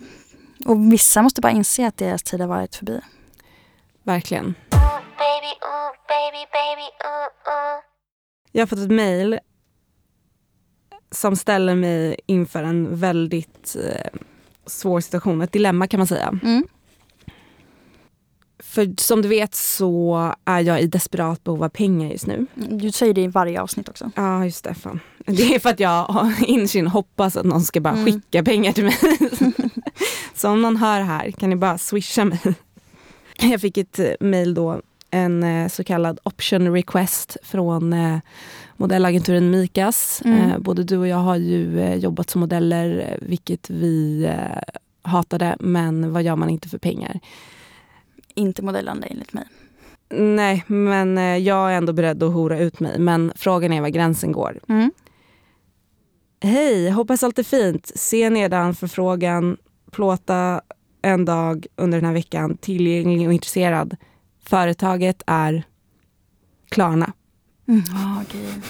Och 0.66 0.94
vissa 0.94 1.22
måste 1.22 1.42
bara 1.42 1.52
inse 1.52 1.88
att 1.88 1.98
deras 1.98 2.24
tid 2.24 2.42
har 2.42 2.48
varit 2.48 2.76
förbi. 2.76 3.02
Verkligen. 4.04 4.56
baby, 4.70 5.52
ooh, 5.62 5.92
baby, 6.08 6.46
baby, 6.52 6.88
ooh, 7.06 7.54
ooh. 7.54 7.84
Jag 8.52 8.62
har 8.62 8.68
fått 8.68 8.80
ett 8.80 8.92
mejl 8.92 9.40
som 11.12 11.36
ställer 11.36 11.76
mig 11.76 12.16
inför 12.26 12.64
en 12.64 12.96
väldigt 12.96 13.76
eh, 13.86 14.20
svår 14.66 15.02
situation, 15.02 15.42
ett 15.42 15.52
dilemma 15.52 15.88
kan 15.88 15.98
man 16.00 16.08
säga. 16.08 16.40
Mm. 16.44 16.68
För 18.64 18.94
som 19.02 19.22
du 19.22 19.28
vet 19.28 19.56
så 19.56 20.34
är 20.46 20.60
jag 20.60 20.82
i 20.82 20.88
desperat 20.88 21.44
behov 21.44 21.64
av 21.64 21.70
pengar 21.70 22.12
just 22.12 22.28
nu. 22.28 22.46
Du 22.54 22.92
säger 22.92 23.14
det 23.14 23.22
i 23.22 23.28
varje 23.28 23.62
avsnitt 23.62 23.90
också. 23.90 24.12
Ja, 24.16 24.46
just 24.46 24.64
det. 24.64 24.74
Fan. 24.74 25.00
Det 25.26 25.56
är 25.56 25.60
för 25.60 25.70
att 25.70 25.80
jag 25.80 26.34
insyn 26.48 26.88
hoppas 26.88 27.38
att 27.38 27.46
någon 27.46 27.62
ska 27.62 27.82
bara 27.82 27.94
Mm. 27.94 28.06
skicka 28.06 28.44
pengar 28.44 28.72
till 28.72 28.84
mig. 28.84 28.98
så 30.36 30.50
om 30.50 30.62
någon 30.62 30.78
hör 30.78 31.02
här 31.02 31.32
kan 31.32 31.50
ni 31.50 31.56
bara 31.56 31.78
swisha 31.78 32.26
mig. 32.26 32.40
Jag 33.42 33.62
fick 33.62 33.78
ett 33.78 34.00
eh, 34.00 34.12
mail 34.20 34.54
då, 34.54 34.82
en 35.12 35.44
eh, 35.44 35.68
så 35.68 35.84
kallad 35.84 36.20
option 36.24 36.74
request 36.74 37.38
från 37.44 37.94
eh, 37.94 38.18
modellagenturen 38.80 39.52
Mikas. 39.52 40.22
Mm. 40.26 40.52
Eh, 40.52 40.58
både 40.60 40.84
du 40.84 40.98
och 40.98 41.08
jag 41.08 41.18
har 41.18 41.36
ju 41.36 41.80
eh, 41.80 41.96
jobbat 41.96 42.30
som 42.30 42.42
modeller, 42.42 43.00
eh, 43.00 43.28
vilket 43.28 43.70
vi 43.70 44.26
eh, 44.26 44.62
hatade. 45.02 45.56
Men 45.60 46.14
vad 46.14 46.24
gör 46.24 46.36
man 46.36 46.50
inte 46.50 46.70
för 46.70 46.78
pengar? 46.78 47.20
Inte 48.36 48.62
modellande 48.62 49.08
enligt 49.08 49.34
mig. 49.34 49.46
Nej, 50.10 50.64
men 50.68 51.18
eh, 51.18 51.38
jag 51.38 51.74
är 51.74 51.78
ändå 51.78 51.94
beredd 51.94 52.24
att 52.24 52.34
hora 52.34 52.60
ut 52.60 52.80
mig. 52.80 53.00
Men 53.00 53.32
frågan 53.36 53.74
är 53.74 53.82
var 53.82 53.90
gränsen 53.90 54.32
går. 54.32 54.60
Mm. 54.68 54.92
Hej, 56.42 56.90
hoppas 56.90 57.24
allt 57.24 57.40
är 57.40 57.44
fint. 57.44 57.92
Se 57.96 58.30
nedan 58.30 58.76
förfrågan, 58.76 59.58
plåta 59.92 60.62
en 61.02 61.26
dag 61.26 61.66
under 61.76 61.98
den 61.98 62.06
här 62.06 62.14
veckan, 62.14 62.58
tillgänglig 62.58 63.28
och 63.28 63.34
intresserad. 63.34 63.98
Företaget 64.44 65.24
är 65.28 65.64
Klarna. 66.70 67.14
Mm. 67.70 67.84
Oh, 67.96 68.22
gud. 68.32 68.64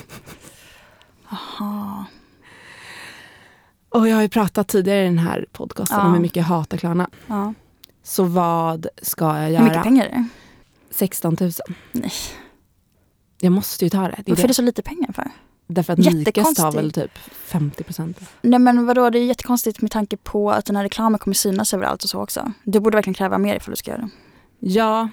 Aha. 1.31 2.05
Och 3.89 4.07
jag 4.09 4.15
har 4.15 4.21
ju 4.21 4.29
pratat 4.29 4.67
tidigare 4.67 5.01
i 5.01 5.05
den 5.05 5.17
här 5.17 5.45
podcasten 5.51 5.97
Ja. 5.99 6.05
om 6.05 6.13
hur 6.13 6.19
mycket 6.19 6.35
jag 6.35 6.43
hatar 6.43 6.77
Klarna. 6.77 7.09
Ja. 7.27 7.53
Så 8.03 8.23
vad 8.23 8.87
ska 9.01 9.25
jag 9.25 9.43
Hur 9.43 9.49
mycket 9.59 9.73
göra? 9.75 9.83
pengar 9.83 10.05
är 10.05 10.09
det? 10.09 10.27
16 10.91 11.37
000. 11.39 11.51
Nej. 11.91 12.11
Jag 13.41 13.51
måste 13.51 13.85
ju 13.85 13.89
ta 13.89 14.01
det. 14.01 14.15
det, 14.25 14.31
Varför 14.31 14.43
är 14.43 14.47
det. 14.47 14.53
så 14.53 14.61
lite 14.61 14.81
pengar 14.81 15.11
för? 15.13 15.31
Därför 15.67 15.93
att 15.93 15.99
Mikas 15.99 16.53
tar 16.55 16.71
väl 16.71 16.91
typ 16.91 17.17
50 17.31 17.83
procent. 17.83 18.19
Nej 18.41 18.59
men 18.59 18.85
vadå, 18.85 19.09
det 19.09 19.19
är 19.19 19.25
jättekonstigt 19.25 19.81
med 19.81 19.91
tanke 19.91 20.17
på 20.17 20.51
att 20.51 20.65
den 20.65 20.75
här 20.75 20.83
reklamen 20.83 21.19
kommer 21.19 21.35
synas 21.35 21.73
överallt 21.73 22.03
och 22.03 22.09
så 22.09 22.21
också. 22.21 22.51
Du 22.63 22.79
borde 22.79 22.97
verkligen 22.97 23.13
kräva 23.13 23.37
mer 23.37 23.55
ifall 23.55 23.71
du 23.71 23.75
ska 23.75 23.91
göra 23.91 24.01
det. 24.01 24.09
Ja, 24.59 25.09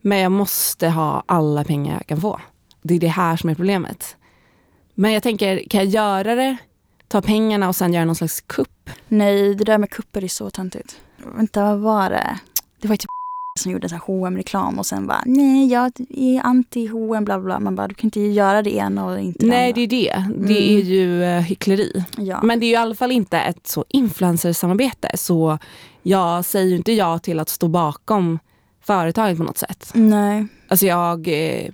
men 0.00 0.18
jag 0.18 0.32
måste 0.32 0.88
ha 0.88 1.22
alla 1.26 1.64
pengar 1.64 1.94
jag 1.94 2.06
kan 2.06 2.20
få. 2.20 2.40
Det 2.82 2.94
är 2.94 2.98
det 3.00 3.08
här 3.08 3.36
som 3.36 3.50
är 3.50 3.54
problemet. 3.54 4.16
Men 4.94 5.12
jag 5.12 5.22
tänker, 5.22 5.62
kan 5.70 5.80
jag 5.80 5.88
göra 5.88 6.34
det, 6.34 6.56
ta 7.08 7.22
pengarna 7.22 7.68
och 7.68 7.76
sen 7.76 7.92
göra 7.92 8.04
någon 8.04 8.14
slags 8.16 8.40
kupp? 8.40 8.90
Nej, 9.08 9.54
det 9.54 9.64
där 9.64 9.78
med 9.78 9.90
kupper 9.90 10.24
är 10.24 10.28
så 10.28 10.50
töntigt. 10.50 11.00
Vänta, 11.36 11.62
vad 11.64 11.78
var 11.80 12.10
det? 12.10 12.38
Det 12.80 12.88
var 12.88 12.92
ju 12.94 12.96
typ 12.98 13.10
som 13.60 13.72
gjorde 13.72 13.88
här 13.88 14.02
hm 14.26 14.36
reklam 14.36 14.78
och 14.78 14.86
sen 14.86 15.06
bara 15.06 15.22
nej 15.26 15.66
jag 15.72 15.92
är 16.10 16.40
anti 16.42 16.86
H&M 16.86 17.24
bla 17.24 17.40
bla. 17.40 17.60
Man 17.60 17.76
bara 17.76 17.88
du 17.88 17.94
kan 17.94 18.06
inte 18.06 18.20
göra 18.20 18.62
det 18.62 18.74
ena 18.76 19.04
och 19.06 19.20
inte 19.20 19.46
Nej, 19.46 19.72
det 19.72 19.86
det 19.86 20.10
andra. 20.12 20.30
är 20.30 20.34
det. 20.38 20.46
Det 20.48 20.58
Mm. 20.68 20.78
är 20.78 20.82
ju 20.90 21.24
eh, 21.24 21.40
hyckleri. 21.40 22.04
Ja. 22.16 22.40
Men 22.42 22.60
det 22.60 22.66
är 22.66 22.68
ju 22.68 22.72
i 22.72 22.76
alla 22.76 22.94
fall 22.94 23.12
inte 23.12 23.38
ett 23.40 23.66
så 23.66 23.84
influencersamarbete. 23.88 25.10
Så 25.14 25.58
jag 26.02 26.44
säger 26.44 26.66
ju 26.70 26.76
inte 26.76 26.92
ja 26.92 27.18
till 27.18 27.40
att 27.40 27.48
stå 27.48 27.68
bakom 27.68 28.38
företaget 28.82 29.38
på 29.38 29.44
något 29.44 29.58
sätt. 29.58 29.90
Nej. 29.94 30.46
Alltså 30.68 30.86
jag 30.86 31.28
eh, 31.28 31.70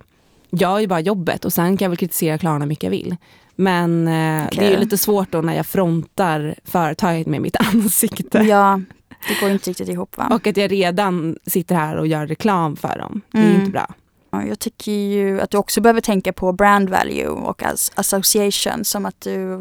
gör 0.51 0.79
ju 0.79 0.87
bara 0.87 0.99
jobbet 0.99 1.45
och 1.45 1.53
sen 1.53 1.77
kan 1.77 1.85
jag 1.85 1.89
väl 1.89 1.97
kritisera 1.97 2.37
Klarna 2.37 2.65
mycket 2.65 2.83
jag 2.83 2.91
vill. 2.91 3.15
Men 3.55 4.07
eh, 4.07 4.45
Okej. 4.47 4.59
det 4.59 4.65
är 4.67 4.71
ju 4.71 4.77
lite 4.77 4.97
svårt 4.97 5.31
då 5.31 5.41
när 5.41 5.55
jag 5.55 5.65
frontar 5.65 6.55
företaget 6.63 7.27
med 7.27 7.41
mitt 7.41 7.55
ansikte. 7.73 8.37
Ja, 8.37 8.81
det 9.27 9.39
går 9.41 9.49
inte 9.49 9.69
riktigt 9.69 9.89
ihop 9.89 10.17
va? 10.17 10.27
Och 10.31 10.47
att 10.47 10.57
jag 10.57 10.71
redan 10.71 11.37
sitter 11.45 11.75
här 11.75 11.95
och 11.97 12.07
gör 12.07 12.27
reklam 12.27 12.75
för 12.75 12.97
dem. 12.97 13.21
Det 13.31 13.37
är 13.37 13.43
Mm. 13.43 13.55
inte 13.59 13.71
bra. 13.71 13.87
Ja, 14.31 14.43
Jag 14.43 14.59
tycker 14.59 14.91
ju 14.91 15.41
att 15.41 15.49
du 15.49 15.57
också 15.57 15.81
behöver 15.81 16.01
tänka 16.01 16.33
på 16.33 16.51
brand 16.53 16.89
value 16.89 17.27
och 17.27 17.63
as 17.63 17.91
association 17.95 18.85
som 18.85 19.05
att 19.05 19.21
du 19.21 19.57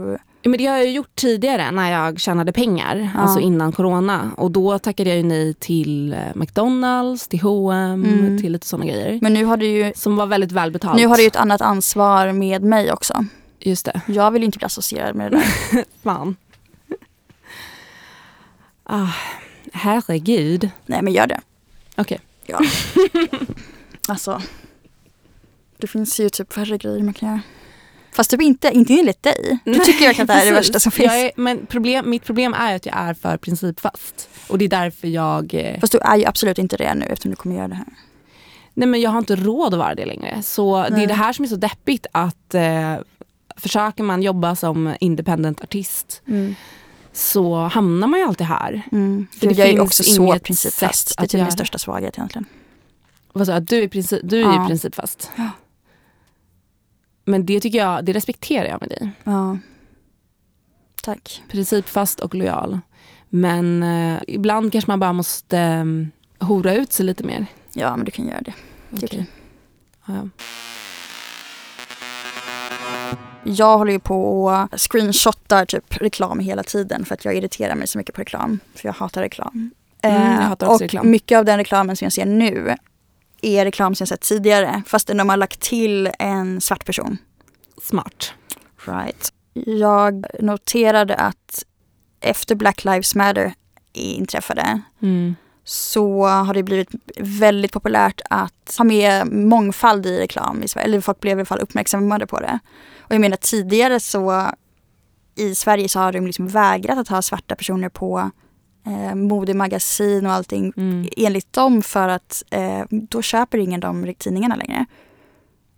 Men 0.49 0.59
det 0.59 0.67
har 0.67 0.77
jag 0.77 0.91
gjort 0.91 1.15
tidigare 1.15 1.71
när 1.71 1.91
jag 1.93 2.21
tjänade 2.21 2.53
pengar, 2.53 3.11
Ja. 3.15 3.21
alltså 3.21 3.41
innan 3.41 3.73
corona. 3.73 4.31
Och 4.37 4.51
då 4.51 4.79
tackade 4.79 5.11
jag 5.11 5.17
ju 5.17 5.23
nej 5.23 5.55
till 5.55 6.13
eh, 6.13 6.19
McDonalds, 6.35 7.29
till 7.29 7.41
H&M, 7.41 8.05
Mm. 8.05 8.39
till 8.43 8.53
lite 8.53 8.67
sådana 8.67 8.87
grejer. 8.87 9.19
Men 9.23 9.35
nu 9.35 9.45
har 9.45 9.57
du 9.57 9.67
ju 9.67 9.93
Som 9.97 10.17
var 10.17 10.27
väldigt 10.27 10.53
välbetalt. 10.53 10.97
nu 10.97 11.07
har 11.07 11.17
du 11.17 11.23
ju 11.23 11.27
ett 11.29 11.37
annat 11.37 11.61
ansvar 11.61 12.33
med 12.33 12.63
mig 12.63 12.93
också. 12.93 13.25
Just 13.61 13.85
det. 13.87 14.01
Jag 14.07 14.31
vill 14.31 14.43
ju 14.43 14.47
inte 14.47 14.59
bli 14.59 14.65
associerad 14.67 15.15
med 15.17 15.33
det 15.33 15.37
där. 15.37 15.85
Fan. 16.03 16.37
Ah, 18.85 19.09
herregud. 19.73 20.71
Nej 20.87 21.03
men 21.03 21.13
gör 21.13 21.27
det. 21.27 21.41
Okej. 21.97 22.21
Ja. 22.47 22.61
alltså. 24.09 24.43
Det 25.79 25.87
finns 25.87 26.21
ju 26.21 26.29
typ 26.29 26.57
värre 26.57 26.79
grejer 26.79 27.03
man 27.03 27.15
kan 27.15 27.29
göra. 27.29 27.41
Fast 28.17 28.31
typ 28.31 28.43
inte, 28.43 28.71
inte 28.75 28.93
enligt 28.99 29.23
dig. 29.23 29.59
Du 29.65 29.75
tycker 29.75 30.05
jag 30.05 30.21
att 30.21 30.27
det 30.27 30.33
här 30.33 30.43
är 30.43 30.47
det 30.51 30.57
värsta 30.57 30.81
som 30.81 30.93
finns. 30.93 31.13
Är, 31.13 31.31
men 31.37 31.67
problem, 31.67 32.11
mitt 32.11 32.25
problem 32.25 32.55
är 32.55 32.77
att 32.77 32.87
jag 32.87 32.95
är 32.99 33.15
för 33.15 33.37
principfast. 33.37 34.29
Och 34.49 34.59
det 34.59 34.65
är 34.65 34.69
därför 34.69 35.09
jag... 35.09 35.55
eh, 35.55 35.81
Fast 35.81 35.93
du 35.93 35.99
är 35.99 36.17
ju 36.17 36.25
absolut 36.25 36.59
inte 36.59 36.77
det 36.77 36.95
nu 36.95 37.05
eftersom 37.07 37.31
du 37.31 37.37
kommer 37.37 37.57
göra 37.57 37.69
det 37.69 37.75
här. 37.75 37.87
Nej 38.75 38.89
men 38.89 39.01
jag 39.01 39.11
har 39.11 39.19
inte 39.19 39.37
råd 39.37 39.75
att 39.75 39.79
vara 39.79 39.95
det 39.95 40.07
längre. 40.07 40.43
Så 40.43 40.83
det 40.83 40.91
Nej. 40.91 41.03
är 41.03 41.07
det 41.07 41.15
här 41.15 41.33
som 41.33 41.45
är 41.45 41.49
så 41.49 41.57
deppigt 41.57 42.07
att 42.13 42.55
eh, 42.55 42.95
försöker 43.57 44.03
man 44.03 44.23
jobba 44.23 44.57
som 44.57 44.95
independent 45.01 45.61
artist 45.65 46.23
så 47.13 47.57
hamnar 47.57 48.07
man 48.09 48.21
ju 48.21 48.27
alltid 48.27 48.47
här. 48.47 48.83
Mm. 48.93 49.27
För 49.41 49.47
det 49.47 49.53
jag 49.55 49.69
är 49.69 49.73
ju 49.73 49.79
finns 49.79 49.89
också 49.91 50.03
så 50.03 50.39
principfast. 50.39 51.17
Det 51.19 51.25
är 51.25 51.29
typ 51.29 51.41
min 51.41 51.51
största 51.51 51.79
svaghet 51.79 52.15
egentligen. 52.19 52.47
Vad 53.33 53.47
sa 53.47 53.53
jag? 53.53 53.63
Du 53.63 53.83
är, 53.83 53.89
princip, 53.89 54.21
du 54.25 54.37
är 54.39 54.43
Ja. 54.43 54.65
principfast. 54.69 55.31
Ja. 55.37 55.51
Men 57.29 57.47
det 57.47 57.61
tycker 57.61 57.79
jag, 57.79 58.05
det 58.05 58.13
respekterar 58.13 58.69
jag 58.69 58.81
med 58.81 58.89
dig. 58.91 59.11
Ja. 59.25 59.59
Tack. 61.03 61.43
Principfast 61.51 62.21
och 62.21 62.35
lojal. 62.35 62.79
Men 63.29 63.83
eh, 63.83 64.19
ibland 64.29 64.73
kanske 64.73 64.91
man 64.91 65.01
bara 65.01 65.13
måste 65.13 65.59
eh, 65.59 65.85
hora 66.47 66.75
ut 66.75 66.93
sig 66.93 67.07
lite 67.07 67.25
mer. 67.25 67.47
Ja 67.73 67.97
men 67.97 68.05
du 68.05 68.11
kan 68.11 68.27
göra 68.29 68.41
det. 68.41 68.55
Det 68.91 69.03
är 69.03 69.07
Okej. 69.09 69.27
Ja, 70.07 70.15
ja. 70.15 70.29
Jag 73.45 73.79
håller 73.79 73.93
ju 73.93 73.99
på 73.99 74.45
och 74.45 74.81
screenshotar 74.81 75.65
typ 75.65 75.97
reklam 75.97 76.39
hela 76.39 76.63
tiden 76.63 77.05
för 77.05 77.15
att 77.15 77.25
jag 77.25 77.35
irriterar 77.37 77.75
mig 77.75 77.87
så 77.87 77.99
mycket 77.99 78.15
på 78.15 78.21
reklam. 78.21 78.59
För 78.75 78.89
jag 78.89 78.93
hatar 78.93 79.21
reklam. 79.23 79.71
Mm, 80.03 80.23
jag 80.23 80.33
Eh, 80.33 80.41
hatar 80.49 80.67
också 80.67 80.75
och 80.75 80.81
reklam. 80.81 81.11
mycket 81.11 81.39
av 81.39 81.45
den 81.45 81.59
reklamen 81.59 81.97
som 81.97 82.05
jag 82.05 82.13
ser 82.13 82.27
nu 82.27 82.75
är 83.47 83.65
reklam 83.65 83.95
som 83.95 84.03
jag 84.05 84.09
sett 84.09 84.21
tidigare. 84.21 84.83
Fast 84.87 85.07
de 85.07 85.29
har 85.29 85.37
lagt 85.37 85.61
till 85.61 86.11
en 86.19 86.61
svart 86.61 86.85
person. 86.85 87.19
Smart. 87.83 88.33
Right. 88.87 89.33
Jag 89.67 90.27
noterade 90.41 91.15
att 91.17 91.65
efter 92.21 92.55
Black 92.55 92.85
Lives 92.85 93.15
Matter 93.15 93.55
inträffade 93.93 94.81
Mm. 95.03 95.35
så 95.65 96.27
har 96.27 96.55
det 96.55 96.63
blivit 96.63 96.89
väldigt 97.19 97.73
populärt 97.73 98.21
att 98.31 98.75
ha 98.79 98.85
med 98.85 99.33
mångfald 99.33 100.07
i 100.07 100.19
reklam 100.19 100.63
i 100.63 100.69
Sverige. 100.69 100.85
Eller 100.87 101.01
folk 101.01 101.21
blev 101.21 101.39
i 101.39 101.41
alla 101.41 101.47
fall 101.47 101.59
uppmärksammade 101.61 102.27
på 102.27 102.41
det. 102.41 102.59
Och 103.01 103.15
jag 103.15 103.21
menar 103.21 103.37
tidigare 103.37 104.01
så 104.01 104.51
i 105.35 105.55
Sverige 105.55 105.89
så 105.89 105.99
har 106.01 106.13
de 106.13 106.27
liksom 106.27 106.49
vägrat 106.49 106.99
att 106.99 107.09
ha 107.09 107.23
svarta 107.23 107.55
personer 107.57 107.89
på 107.89 108.31
eh, 108.87 109.15
modemagasin 109.15 110.27
och 110.27 110.33
allting 110.33 110.73
Mm. 110.77 111.09
enligt 111.17 111.53
dem 111.53 111.83
för 111.83 112.09
att 112.09 112.43
eh, 112.51 112.83
då 112.91 113.23
köper 113.23 113.59
ingen 113.59 113.81
de 113.81 114.15
tidningarna 114.19 114.57
längre. 114.57 114.87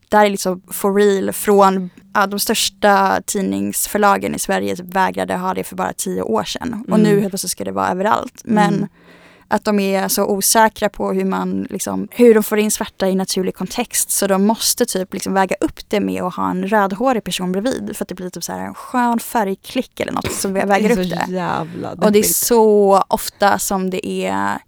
Där 0.09 0.27
är 0.27 0.31
liksom 0.31 0.63
for 0.71 0.95
real 0.95 1.33
från 1.33 1.91
ja, 2.15 2.27
de 2.27 2.39
största 2.41 3.21
tidningsförlagen 3.27 4.35
i 4.35 4.39
Sverige 4.39 4.77
vägrade 4.83 5.37
ha 5.37 5.55
det 5.55 5.65
för 5.65 5.77
bara 5.77 5.93
tio 5.93 6.23
år 6.23 6.45
sedan. 6.45 6.85
Och 6.89 6.99
Mm. 6.99 7.03
nu 7.11 7.21
helt 7.21 7.31
plötsligt 7.31 7.51
ska 7.51 7.65
det 7.65 7.73
vara 7.73 7.89
överallt. 7.91 8.41
Men 8.45 8.75
Mm. 8.75 8.89
Att 9.49 9.65
de 9.65 9.81
är 9.81 10.09
så 10.09 10.27
osäkra 10.27 10.89
på 10.89 11.13
hur 11.13 11.25
man 11.25 11.67
liksom, 11.71 12.09
hur 12.11 12.35
de 12.35 12.43
får 12.43 12.59
in 12.59 12.71
svarta 12.71 13.09
i 13.09 13.15
naturlig 13.15 13.55
kontext. 13.55 14.11
Så 14.11 14.27
de 14.27 14.47
måste 14.47 14.87
typ 14.87 15.15
liksom 15.15 15.35
väga 15.35 15.57
upp 15.61 15.81
det 15.89 16.01
med 16.01 16.23
att 16.23 16.35
ha 16.35 16.51
en 16.51 16.69
rödhårig 16.69 17.25
person 17.25 17.53
bredvid. 17.53 17.97
För 17.97 18.05
att 18.05 18.09
det 18.09 18.15
blir 18.15 18.31
typ 18.31 18.45
så 18.45 18.53
här 18.53 18.61
en 18.61 18.75
skön 18.75 19.19
färgklick 19.19 20.01
eller 20.01 20.13
något 20.13 20.33
som 20.33 20.53
väger 20.53 20.91
upp 20.91 21.11
det. 21.11 21.27
jävla 21.29 21.93
Och 21.93 22.13
det 22.13 22.19
är 22.19 22.23
så 22.23 23.05
ofta 23.09 23.59
som 23.59 23.91
det 23.91 24.07
är 24.07 24.59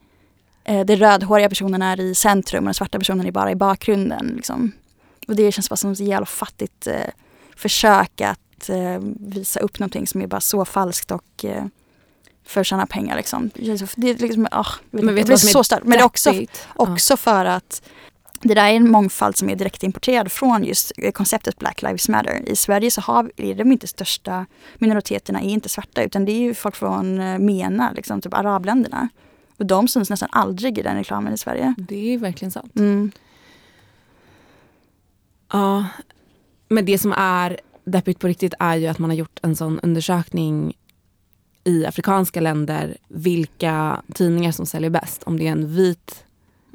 eh, 0.64 0.84
de 0.84 0.96
rödhåriga 0.96 1.48
personerna 1.48 1.92
är 1.92 2.00
i 2.00 2.14
centrum 2.14 2.64
och 2.64 2.66
den 2.66 2.74
svarta 2.74 2.98
personen 2.98 3.26
är 3.26 3.32
bara 3.32 3.50
i 3.50 3.56
bakgrunden. 3.56 4.32
Liksom. 4.36 4.72
Och 5.28 5.36
det 5.36 5.52
känns 5.52 5.68
bara 5.68 5.76
som 5.76 5.92
ett 5.92 6.00
jävla 6.00 6.26
fattigt 6.26 6.86
eh, 6.86 6.94
försök 7.56 8.20
att 8.20 8.68
eh, 8.68 8.98
visa 9.18 9.60
upp 9.60 9.78
någonting 9.78 10.06
som 10.06 10.22
är 10.22 10.26
bara 10.26 10.40
så 10.40 10.64
falskt 10.64 11.10
och 11.10 11.44
eh, 11.44 11.64
för 12.50 12.60
att 12.60 12.66
tjäna 12.66 12.86
pengar. 12.86 13.16
Liksom. 13.16 13.50
Det 13.96 14.10
är 14.10 14.18
liksom, 14.18 14.48
oh, 14.52 14.68
Men 14.90 15.14
vet 15.14 15.26
det 15.26 15.32
är 15.32 15.36
så 15.36 15.64
starkt. 15.64 15.86
Men 15.86 15.98
det 15.98 16.02
är 16.02 16.06
också, 16.06 16.34
också 16.74 17.16
för 17.16 17.44
att 17.44 17.82
det 18.42 18.54
där 18.54 18.64
är 18.64 18.74
en 18.74 18.90
mångfald 18.90 19.36
som 19.36 19.50
är 19.50 19.56
direkt 19.56 19.82
importerad 19.82 20.32
från 20.32 20.64
just 20.64 20.92
konceptet 21.14 21.58
Black 21.58 21.82
Lives 21.82 22.08
Matter. 22.08 22.48
I 22.48 22.56
Sverige 22.56 22.90
så 22.90 23.00
har, 23.00 23.32
är 23.36 23.54
de 23.54 23.72
inte 23.72 23.86
största 23.86 24.46
minoriteterna 24.78 25.40
är 25.40 25.48
inte 25.48 25.68
svarta 25.68 26.02
utan 26.02 26.24
det 26.24 26.32
är 26.32 26.38
ju 26.38 26.54
folk 26.54 26.76
från 26.76 27.20
eh, 27.20 27.38
MENA, 27.38 27.92
liksom, 27.92 28.20
typ 28.20 28.34
arabländerna. 28.34 29.08
Och 29.56 29.66
de 29.66 29.88
syns 29.88 30.10
nästan 30.10 30.28
aldrig 30.32 30.78
i 30.78 30.82
den 30.82 30.96
reklamen 30.96 31.32
i 31.32 31.38
Sverige. 31.38 31.74
Det 31.78 32.14
är 32.14 32.18
verkligen 32.18 32.52
sant. 32.52 32.76
Mm. 32.76 33.12
Ja, 35.52 35.86
men 36.68 36.84
det 36.84 36.98
som 36.98 37.12
är 37.16 37.60
deppigt 37.84 38.18
på 38.18 38.26
riktigt 38.26 38.54
är 38.58 38.76
ju 38.76 38.86
att 38.86 38.98
man 38.98 39.10
har 39.10 39.16
gjort 39.16 39.40
en 39.42 39.56
sån 39.56 39.80
undersökning 39.80 40.76
i 41.70 41.86
afrikanska 41.86 42.40
länder 42.40 42.96
vilka 43.08 44.02
tidningar 44.14 44.52
som 44.52 44.66
säljer 44.66 44.90
bäst. 44.90 45.22
Om 45.22 45.36
det 45.38 45.46
är 45.46 45.52
en 45.52 45.74
vit 45.74 46.24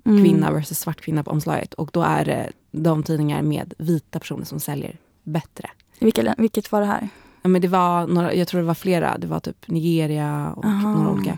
Mm. 0.07 0.23
kvinna 0.23 0.51
versus 0.51 0.79
svart 0.79 1.01
kvinna 1.01 1.23
på 1.23 1.31
omslaget. 1.31 1.73
Och 1.73 1.89
då 1.93 2.01
är 2.01 2.25
det 2.25 2.51
de 2.71 3.03
tidningar 3.03 3.41
med 3.41 3.73
vita 3.77 4.19
personer 4.19 4.45
som 4.45 4.59
säljer 4.59 4.97
bättre. 5.23 5.69
Vilka, 5.99 6.35
vilket 6.37 6.71
var 6.71 6.79
det 6.81 6.85
här? 6.87 7.09
Ja, 7.41 7.47
men 7.49 7.61
det 7.61 7.67
var 7.67 8.07
några, 8.07 8.33
jag 8.33 8.47
tror 8.47 8.61
det 8.61 8.67
var 8.67 8.73
flera, 8.73 9.17
det 9.17 9.27
var 9.27 9.39
typ 9.39 9.67
Nigeria 9.67 10.53
och 10.55 10.65
Aha. 10.65 10.93
några 10.93 11.11
olika. 11.11 11.37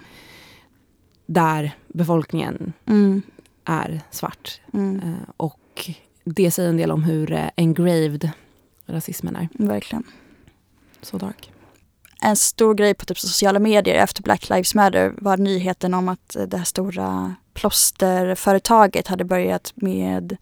Där 1.26 1.72
befolkningen 1.88 2.74
Mm. 2.86 3.22
är 3.66 4.02
svart. 4.12 4.62
Mm. 4.74 5.00
Eh, 5.00 5.30
och 5.38 5.90
det 6.24 6.52
säger 6.52 6.70
en 6.70 6.78
del 6.78 6.92
om 6.92 7.04
hur 7.04 7.32
eh, 7.32 7.50
engraved 7.58 8.30
rasismen 8.86 9.36
är. 9.36 9.48
Verkligen. 9.54 10.04
Så 11.02 11.18
dark. 11.18 11.52
En 12.22 12.36
stor 12.36 12.74
grej 12.74 12.94
på 12.94 13.06
typ 13.06 13.20
sociala 13.20 13.60
medier 13.60 13.96
efter 13.96 14.24
Black 14.24 14.50
Lives 14.50 14.76
Matter 14.76 15.14
var 15.18 15.38
nyheten 15.38 15.94
om 15.94 16.10
att 16.10 16.36
det 16.48 16.58
här 16.58 16.64
stora 16.66 17.36
plåsterföretaget 17.54 19.08
hade 19.08 19.26
börjat 19.26 19.74
med 19.76 20.38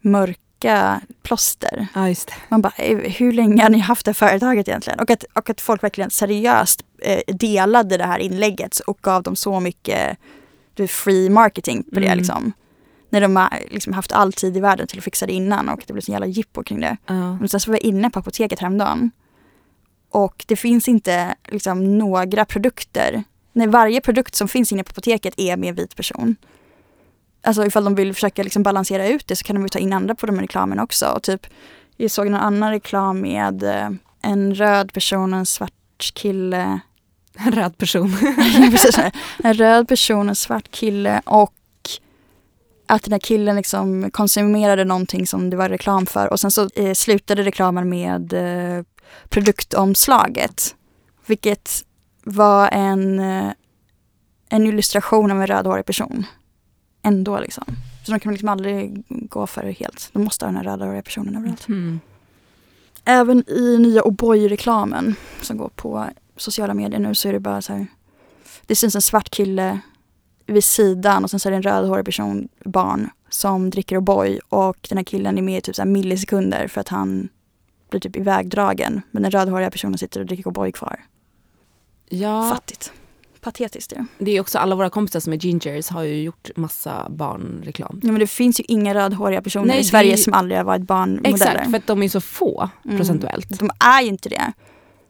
mörka 0.00 1.00
plåster. 1.22 1.86
Ja. 1.94 2.14
Man 2.48 2.62
bara, 2.62 2.72
eh, 2.76 2.98
hur 2.98 3.32
länge 3.32 3.62
har 3.62 3.70
ni 3.70 3.78
haft 3.78 4.06
det 4.06 4.14
företaget 4.14 4.68
egentligen? 4.68 5.00
Och 5.00 5.10
att, 5.10 5.24
och 5.34 5.50
att 5.50 5.60
folk 5.60 5.82
verkligen 5.82 6.10
seriöst 6.10 6.84
eh, 7.02 7.34
delade 7.34 7.96
det 7.96 8.04
här 8.04 8.18
inlägget 8.18 8.78
och 8.78 8.98
gav 9.02 9.22
dem 9.22 9.36
så 9.36 9.60
mycket 9.60 10.18
free 10.88 11.30
marketing 11.30 11.82
på 11.82 12.00
det 12.00 12.06
Mm. 12.06 12.18
liksom. 12.18 12.52
När 13.10 13.20
de 13.20 13.36
har 13.36 13.48
liksom 13.70 13.92
haft 13.92 14.12
all 14.12 14.32
tid 14.32 14.56
i 14.56 14.60
världen 14.60 14.86
till 14.86 14.98
att 14.98 15.04
fixa 15.04 15.26
det 15.26 15.32
innan 15.32 15.68
och 15.68 15.82
det 15.86 15.92
blev 15.92 16.02
så 16.02 16.12
jävla 16.12 16.26
jippo 16.26 16.62
kring 16.62 16.80
det. 16.80 16.96
Ja. 17.06 17.36
Men 17.36 17.48
sen 17.48 17.60
så 17.60 17.70
var 17.70 17.76
jag 17.76 17.82
inne 17.84 18.10
på 18.10 18.18
apoteket 18.18 18.58
häromdagen. 18.58 19.10
Och 20.10 20.44
det 20.48 20.56
finns 20.56 20.88
inte 20.88 21.34
liksom 21.48 21.98
några 21.98 22.44
produkter. 22.44 23.24
Nej, 23.52 23.66
varje 23.66 24.00
produkt 24.00 24.34
som 24.34 24.48
finns 24.48 24.72
inne 24.72 24.84
på 24.84 24.90
apoteket 24.90 25.34
är 25.36 25.56
med 25.56 25.68
en 25.68 25.74
vit 25.74 25.96
person. 25.96 26.36
Alltså 27.42 27.66
ifall 27.66 27.84
de 27.84 27.94
vill 27.94 28.14
försöka 28.14 28.42
liksom 28.42 28.62
balansera 28.62 29.08
ut 29.08 29.26
det 29.26 29.36
så 29.36 29.44
kan 29.44 29.56
de 29.56 29.62
ju 29.62 29.68
ta 29.68 29.78
in 29.78 29.92
andra 29.92 30.14
på 30.14 30.26
de 30.26 30.34
här 30.34 30.42
reklamen 30.42 30.80
också. 30.80 31.06
Och 31.06 31.22
typ, 31.22 31.46
jag 31.96 32.10
såg 32.10 32.30
någon 32.30 32.40
annan 32.40 32.70
reklam 32.70 33.20
med 33.20 33.62
eh, 33.62 33.90
en 34.22 34.54
röd 34.54 34.92
person 34.92 35.32
och 35.32 35.38
en 35.38 35.46
svart 35.46 35.72
kille. 36.14 36.80
En 37.38 37.52
röd 37.52 37.78
person. 37.78 38.16
En 39.44 39.54
röd 39.54 39.88
person, 39.88 40.28
en 40.28 40.34
svart 40.34 40.70
kille 40.70 41.22
och 41.24 41.54
att 42.86 43.02
den 43.02 43.12
här 43.12 43.18
killen 43.18 43.56
liksom 43.56 44.10
konsumerade 44.10 44.84
någonting 44.84 45.26
som 45.26 45.50
det 45.50 45.56
var 45.56 45.68
reklam 45.68 46.06
för 46.06 46.32
och 46.32 46.40
sen 46.40 46.50
så 46.50 46.68
eh, 46.74 46.92
slutade 46.94 47.42
reklamen 47.42 47.88
med 47.88 48.32
eh, 48.32 48.84
produktomslaget. 49.28 50.74
Vilket 51.26 51.84
var 52.24 52.68
en, 52.68 53.18
eh, 53.18 53.52
en 54.48 54.66
illustration 54.66 55.30
av 55.30 55.40
en 55.40 55.46
rödhårig 55.46 55.86
person. 55.86 56.26
Ändå 57.02 57.40
liksom. 57.40 57.64
Så 58.04 58.12
de 58.12 58.20
kan 58.20 58.32
liksom 58.32 58.48
aldrig 58.48 59.02
gå 59.08 59.46
för 59.46 59.62
det 59.62 59.72
helt. 59.72 60.10
De 60.12 60.24
måste 60.24 60.44
ha 60.44 60.52
den 60.52 60.56
här 60.56 60.64
rödhåriga 60.64 61.02
personen 61.02 61.36
överallt. 61.36 61.68
Mm. 61.68 62.00
Även 63.04 63.50
i 63.50 63.78
nya 63.78 64.02
O'boy-reklamen 64.02 65.14
som 65.42 65.56
går 65.56 65.68
på 65.68 66.06
sociala 66.36 66.74
medier 66.74 67.00
nu 67.00 67.14
så 67.14 67.28
är 67.28 67.32
det 67.32 67.40
bara 67.40 67.62
så 67.62 67.72
här. 67.72 67.86
Det 68.66 68.76
syns 68.76 68.94
en 68.94 69.02
svart 69.02 69.30
kille 69.30 69.80
vid 70.46 70.64
sidan 70.64 71.24
och 71.24 71.30
sen 71.30 71.40
så 71.40 71.48
är 71.48 71.50
det 71.50 71.56
en 71.56 71.62
rödhårig 71.62 72.04
person, 72.04 72.48
barn, 72.64 73.10
som 73.28 73.70
dricker 73.70 73.96
O'boy 73.96 74.38
och 74.48 74.86
den 74.88 74.98
här 74.98 75.04
killen 75.04 75.38
är 75.38 75.42
med 75.42 75.58
i 75.58 75.60
typ 75.60 75.76
så 75.76 75.84
millisekunder 75.84 76.68
för 76.68 76.80
att 76.80 76.88
han 76.88 77.28
blir 77.90 78.00
typ 78.00 78.16
ivägdragen. 78.16 79.02
Men 79.10 79.22
den 79.22 79.30
rödhåriga 79.30 79.70
personen 79.70 79.98
sitter 79.98 80.20
och 80.20 80.26
dricker 80.26 80.44
O'boy 80.50 80.72
kvar. 80.72 81.00
Ja, 82.08 82.50
Fattigt. 82.54 82.92
Patetiskt 83.40 83.92
är 83.92 83.96
det. 83.96 84.06
det 84.18 84.30
är 84.36 84.40
också 84.40 84.58
alla 84.58 84.74
våra 84.74 84.90
kompisar 84.90 85.20
som 85.20 85.32
är 85.32 85.36
gingers 85.36 85.88
har 85.88 86.02
ju 86.02 86.22
gjort 86.22 86.50
massa 86.56 87.06
barnreklam. 87.10 88.00
Ja, 88.02 88.10
men 88.12 88.20
det 88.20 88.26
finns 88.26 88.60
ju 88.60 88.64
inga 88.68 88.94
rödhåriga 88.94 89.42
personer 89.42 89.66
Nej, 89.66 89.76
i 89.76 89.80
det 89.82 89.88
Sverige 89.88 90.10
ju- 90.10 90.16
som 90.16 90.32
aldrig 90.34 90.58
har 90.58 90.64
varit 90.64 90.82
barnmodeller. 90.82 91.34
Exakt, 91.34 91.70
för 91.70 91.76
att 91.76 91.86
de 91.86 92.02
är 92.02 92.08
så 92.08 92.20
få 92.20 92.70
Mm. 92.84 92.96
procentuellt. 92.96 93.58
De 93.58 93.70
är 93.84 94.02
ju 94.02 94.08
inte 94.08 94.28
det. 94.28 94.52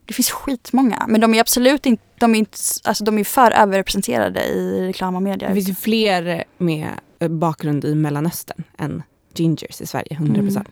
Det 0.05 0.13
finns 0.13 0.31
skitmånga, 0.31 1.05
men 1.07 1.21
de 1.21 1.33
är 1.33 1.39
absolut 1.39 1.85
inte, 1.85 2.03
de 2.19 2.35
är, 2.35 2.39
inte, 2.39 2.57
alltså 2.83 3.03
de 3.03 3.17
är 3.17 3.23
för 3.23 3.51
överrepresenterade 3.51 4.43
i 4.45 4.87
reklam 4.87 5.15
och 5.15 5.21
media. 5.23 5.47
Det 5.47 5.53
finns 5.55 5.69
ju 5.69 5.75
fler 5.75 6.43
med 6.57 6.87
eh, 7.19 7.27
bakgrund 7.29 7.85
i 7.85 7.95
Mellanöstern 7.95 8.63
än 8.77 9.03
gingers 9.33 9.81
i 9.81 9.85
Sverige, 9.87 10.15
100%. 10.19 10.39
Mm. 10.39 10.63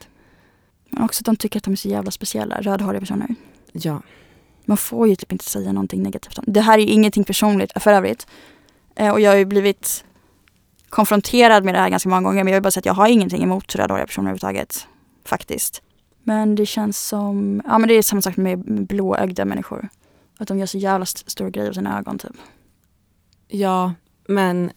Också 0.97 1.21
att 1.21 1.25
de 1.25 1.35
tycker 1.35 1.59
att 1.59 1.63
de 1.63 1.71
är 1.71 1.75
så 1.75 1.87
jävla 1.89 2.11
speciella, 2.11 2.61
rödhåriga 2.61 2.99
personer. 2.99 3.35
Ja. 3.71 4.01
Man 4.65 4.77
får 4.77 5.07
ju 5.07 5.15
typ 5.15 5.31
inte 5.31 5.45
säga 5.45 5.71
någonting 5.71 6.03
negativt 6.03 6.37
om 6.37 6.43
det. 6.47 6.61
här 6.61 6.77
är 6.77 6.81
ju 6.81 6.87
ingenting 6.87 7.23
personligt 7.23 7.71
för 7.75 7.91
övrigt. 7.93 8.27
Eh, 8.95 9.11
och 9.11 9.19
jag 9.21 9.31
har 9.31 9.37
ju 9.37 9.45
blivit 9.45 10.03
konfronterad 10.89 11.63
med 11.65 11.73
det 11.73 11.79
här 11.79 11.89
ganska 11.89 12.09
många 12.09 12.21
gånger. 12.21 12.43
Men 12.43 12.53
jag 12.53 12.57
vill 12.57 12.63
bara 12.63 12.71
säga 12.71 12.81
att 12.81 12.85
jag 12.85 12.93
har 12.93 13.07
ingenting 13.07 13.43
emot 13.43 13.75
rödhåriga 13.75 14.05
personer 14.05 14.25
överhuvudtaget. 14.29 14.87
Faktiskt. 15.25 15.81
Men 16.23 16.55
det 16.55 16.65
känns 16.65 17.07
som, 17.07 17.61
ja 17.65 17.77
men 17.77 17.87
det 17.87 17.93
är 17.93 18.01
samma 18.01 18.21
sak 18.21 18.37
med 18.37 18.59
blåögda 18.87 19.45
människor. 19.45 19.89
Att 20.37 20.47
de 20.47 20.59
gör 20.59 20.65
så 20.65 20.77
jävla 20.77 21.03
st- 21.03 21.29
stor 21.29 21.49
grej 21.49 21.67
av 21.69 21.73
sina 21.73 21.99
ögon 21.99 22.17
typ. 22.19 22.35
ja, 23.47 23.93
men 24.27 24.71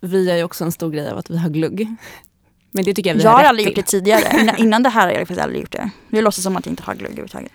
vi 0.00 0.30
är 0.30 0.36
ju 0.36 0.44
också 0.44 0.64
en 0.64 0.72
stor 0.72 0.90
grej 0.90 1.10
av 1.10 1.18
att 1.18 1.30
vi 1.30 1.38
har 1.38 1.50
glugg. 1.50 1.96
Men 2.70 2.84
det 2.84 2.94
tycker 2.94 3.10
jag 3.10 3.14
vi 3.16 3.22
Jag 3.22 3.30
har 3.30 3.38
har 3.38 3.44
aldrig 3.44 3.66
gjort 3.66 3.74
till. 3.74 3.84
det 3.84 3.90
tidigare. 3.90 4.40
Innan, 4.40 4.56
innan 4.56 4.82
det 4.82 4.88
här 4.88 5.02
har 5.02 5.08
jag 5.12 5.18
faktiskt 5.20 5.40
aldrig 5.40 5.60
gjort 5.60 5.72
det. 5.72 5.90
Jag 6.10 6.24
låtsas 6.24 6.44
som 6.44 6.56
att 6.56 6.66
jag 6.66 6.72
inte 6.72 6.82
har 6.82 6.94
glugg 6.94 7.10
överhuvudtaget. 7.10 7.52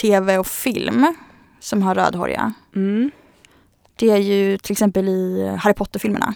Tv 0.00 0.38
och 0.38 0.46
film 0.46 1.14
som 1.60 1.82
har 1.82 1.94
rödhåriga. 1.94 2.52
Mm. 2.74 3.10
Det 3.96 4.10
är 4.10 4.16
ju 4.16 4.58
till 4.58 4.72
exempel 4.72 5.08
i 5.08 5.56
Harry 5.60 5.74
Potter-filmerna. 5.74 6.34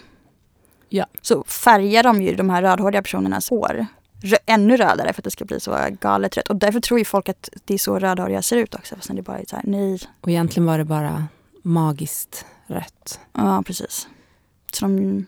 Ja. 0.89 1.05
Så 1.21 1.43
färgar 1.43 2.03
de 2.03 2.21
ju 2.21 2.35
de 2.35 2.49
här 2.49 2.61
rödhåriga 2.61 3.01
personernas 3.01 3.49
hår 3.49 3.85
rö- 4.21 4.37
ännu 4.45 4.77
rödare 4.77 5.13
för 5.13 5.21
att 5.21 5.23
det 5.23 5.31
ska 5.31 5.45
bli 5.45 5.59
så 5.59 5.77
galet 6.01 6.37
rött. 6.37 6.47
Och 6.49 6.55
därför 6.55 6.79
tror 6.79 6.99
ju 6.99 7.05
folk 7.05 7.29
att 7.29 7.49
det 7.65 7.73
är 7.73 7.77
så 7.77 7.99
rödhåriga 7.99 8.41
ser 8.41 8.57
ut 8.57 8.75
också. 8.75 8.95
Fast 8.95 9.15
det 9.15 9.21
bara 9.21 9.39
är 9.39 9.45
så 9.47 9.55
här, 9.55 9.65
nej. 9.67 9.99
Och 10.21 10.29
egentligen 10.29 10.65
var 10.65 10.77
det 10.77 10.85
bara 10.85 11.27
magiskt 11.63 12.45
rött. 12.67 13.19
Ja, 13.33 13.63
precis. 13.65 14.07
Så 14.73 14.85
de 14.85 15.25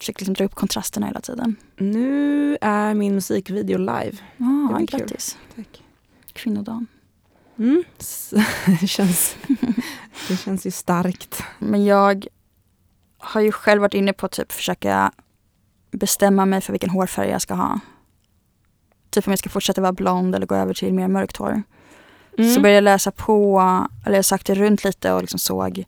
försöker 0.00 0.20
liksom 0.20 0.34
dra 0.34 0.44
upp 0.44 0.54
kontrasterna 0.54 1.06
hela 1.06 1.20
tiden. 1.20 1.56
Nu 1.76 2.58
är 2.60 2.94
min 2.94 3.14
musikvideo 3.14 3.78
live. 3.78 4.12
Ja, 4.36 4.76
Det 4.78 4.86
kul. 4.86 5.00
grattis. 5.00 5.38
Tack. 5.56 5.82
Kvinnodagen. 6.32 6.86
Mm. 7.58 7.84
Det, 8.80 8.86
känns, 8.86 9.36
det 10.28 10.36
känns 10.36 10.66
ju 10.66 10.70
starkt. 10.70 11.42
Men 11.58 11.84
jag 11.84 12.26
har 13.18 13.40
ju 13.40 13.52
själv 13.52 13.80
varit 13.82 13.94
inne 13.94 14.12
på 14.12 14.26
att 14.26 14.32
typ 14.32 14.52
försöka 14.52 15.12
bestämma 15.90 16.46
mig 16.46 16.60
för 16.60 16.72
vilken 16.72 16.90
hårfärg 16.90 17.28
jag 17.28 17.42
ska 17.42 17.54
ha. 17.54 17.80
Typ 19.10 19.26
om 19.26 19.30
jag 19.32 19.38
ska 19.38 19.48
fortsätta 19.48 19.80
vara 19.80 19.92
blond 19.92 20.34
eller 20.34 20.46
gå 20.46 20.54
över 20.54 20.74
till 20.74 20.94
mer 20.94 21.08
mörkt 21.08 21.36
hår. 21.36 21.62
Mm. 22.38 22.54
Så 22.54 22.60
började 22.60 22.76
jag 22.76 22.84
läsa 22.84 23.10
på, 23.10 23.60
eller 24.06 24.16
jag 24.16 24.24
sökte 24.24 24.54
runt 24.54 24.84
lite 24.84 25.12
och 25.12 25.20
liksom 25.20 25.38
såg 25.38 25.84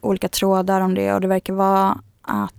olika 0.00 0.28
trådar 0.28 0.80
om 0.80 0.94
det 0.94 1.12
och 1.14 1.20
det 1.20 1.28
verkar 1.28 1.52
vara 1.52 2.00
att 2.22 2.54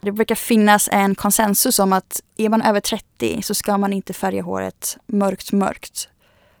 det 0.00 0.10
verkar 0.10 0.34
finnas 0.34 0.88
en 0.92 1.14
konsensus 1.14 1.78
om 1.78 1.92
att 1.92 2.20
är 2.36 2.48
man 2.48 2.62
över 2.62 2.80
30 2.80 3.42
så 3.42 3.54
ska 3.54 3.78
man 3.78 3.92
inte 3.92 4.12
färga 4.12 4.42
håret 4.42 4.96
mörkt 5.06 5.52
mörkt. 5.52 6.08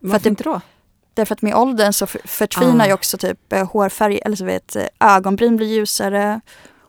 Varför 0.00 0.16
att 0.16 0.22
det- 0.22 0.28
inte 0.28 0.44
då? 0.44 0.60
Därför 1.14 1.34
att 1.34 1.42
med 1.42 1.54
åldern 1.54 1.92
så 1.92 2.06
för- 2.06 2.20
förtvinar 2.28 2.84
Ah. 2.84 2.88
ju 2.88 2.92
också 2.94 3.18
typ 3.18 3.52
eh, 3.52 3.70
hårfärg, 3.70 4.18
eller 4.24 4.36
så 4.36 4.44
vet 4.44 4.76
eh, 4.76 4.84
ögonbryn 5.00 5.56
blir 5.56 5.66
ljusare, 5.66 6.40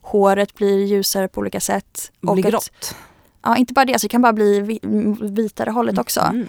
håret 0.02 0.56
blir 0.56 0.86
ljusare 0.86 1.28
på 1.28 1.40
olika 1.42 1.60
sätt. 1.60 2.12
Det 2.22 2.34
blir 2.34 2.44
grått. 2.44 2.96
Ja, 3.42 3.58
inte 3.58 3.74
bara 3.74 3.86
det, 3.86 3.94
alltså 3.94 4.06
det 4.06 4.12
kan 4.12 4.22
bara 4.22 4.34
bli 4.34 4.80
vitare 5.22 5.70
hållet 5.70 5.98
också. 5.98 6.20
Mm. 6.22 6.48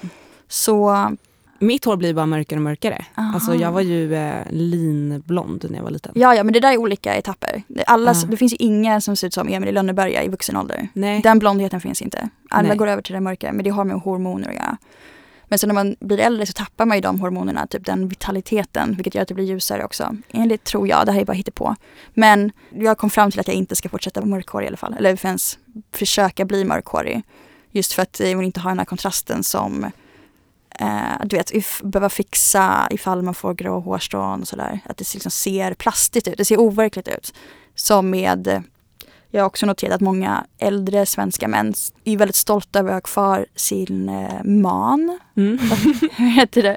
Så 0.49 0.91
Mitt 1.63 1.85
hår 1.85 1.97
blir 1.97 2.15
bara 2.15 2.27
mörkare 2.27 2.59
och 2.59 2.63
mörkare. 2.63 3.05
Aha. 3.15 3.35
Alltså 3.35 3.55
jag 3.55 3.73
var 3.73 3.81
ju 3.81 4.15
eh, 4.15 4.35
linblond 4.51 5.67
när 5.71 5.77
jag 5.79 5.85
var 5.85 5.91
liten. 5.91 6.13
ja, 6.15 6.35
ja, 6.35 6.45
men 6.45 6.53
det 6.53 6.61
där 6.61 6.73
är 6.73 6.77
olika 6.77 7.15
etapper. 7.15 7.63
Alla, 7.87 8.11
Ah. 8.11 8.27
Det 8.29 8.37
finns 8.37 8.53
ju 8.53 8.57
ingen 8.61 9.01
som 9.01 9.17
ser 9.17 9.27
ut 9.27 9.35
som 9.35 9.49
Emil 9.49 9.69
i 9.69 9.73
Lönneberga 9.73 10.23
i 10.23 10.29
vuxen 10.29 10.57
ålder. 10.57 10.89
Nej. 10.93 11.21
Den 11.23 11.39
blondheten 11.39 11.81
finns 11.81 12.03
inte. 12.03 12.29
Alla 12.51 12.69
Nej. 12.69 12.77
går 12.77 12.87
över 12.87 13.03
till 13.03 13.15
det 13.15 13.21
mörka, 13.21 13.53
men 13.53 13.65
det 13.65 13.71
har 13.71 13.85
med 13.85 13.97
hormoner 13.97 14.49
att 14.49 14.55
göra. 14.55 14.77
Men 15.49 15.59
så 15.59 15.67
när 15.67 15.75
man 15.75 15.97
blir 16.01 16.19
äldre 16.19 16.47
så 16.47 16.53
tappar 16.53 16.87
man 16.87 16.97
ju 16.97 17.01
de 17.01 17.21
hormonerna, 17.21 17.67
typ 17.67 17.87
den 17.87 18.09
vitaliteten, 18.09 18.95
vilket 18.95 19.15
gör 19.15 19.23
att 19.23 19.29
det 19.29 19.35
blir 19.35 19.45
ljusare 19.45 19.85
också. 19.85 20.17
Enligt 20.33 20.65
tror 20.65 20.89
jag, 20.89 21.07
det 21.07 21.13
här 21.13 21.21
är 21.21 21.25
bara 21.25 21.37
på. 21.55 21.77
Men 22.15 22.53
jag 22.71 22.99
kom 22.99 23.11
fram 23.11 23.31
till 23.31 23.41
att 23.41 23.49
jag 23.49 23.57
inte 23.57 23.77
ska 23.77 23.89
fortsätta 23.89 24.21
vara 24.21 24.31
mörkhårig 24.31 24.65
i 24.65 24.69
alla 24.69 24.77
fall, 24.77 24.95
eller 24.99 25.27
ens 25.27 25.59
försöka 25.95 26.45
bli 26.45 26.65
mörkhårig. 26.65 27.23
Just 27.71 27.93
för 27.93 28.03
att 28.03 28.21
jag 28.21 28.37
vill 28.37 28.47
inte 28.47 28.61
ha 28.61 28.71
den 28.71 28.79
här 28.79 28.85
kontrasten 28.87 29.45
som, 29.45 29.91
eh, 30.81 31.25
du 31.25 31.37
vet, 31.37 31.51
if, 31.51 31.81
behöva 31.83 32.09
fixa 32.09 32.89
ifall 32.91 33.23
man 33.23 33.35
får 33.35 33.55
grå 33.55 33.81
hårstrån 33.81 34.41
och 34.41 34.49
sådär. 34.49 34.81
Att 34.85 34.97
det 34.97 35.15
liksom 35.15 35.31
ser 35.31 35.75
plastigt 35.75 36.29
ut, 36.29 36.39
det 36.39 36.45
ser 36.45 36.61
overkligt 36.61 37.09
ut. 37.09 37.35
Som 37.75 38.11
med 38.11 38.63
jag 39.33 39.43
har 39.43 39.47
också 39.47 39.67
noterat 39.67 39.95
att 39.95 40.01
många 40.01 40.47
äldre 40.59 41.07
svenska 41.07 41.49
män 41.49 41.75
är 42.05 42.17
väldigt 42.17 42.37
stolta 42.37 42.79
över 42.79 42.89
att 42.91 42.95
ha 42.95 43.01
kvar 43.01 43.47
sin 43.55 44.09
eh, 44.09 44.45
man. 44.45 45.19
Mm. 45.37 45.59
Hur 46.17 46.27
heter 46.31 46.63
det? 46.63 46.77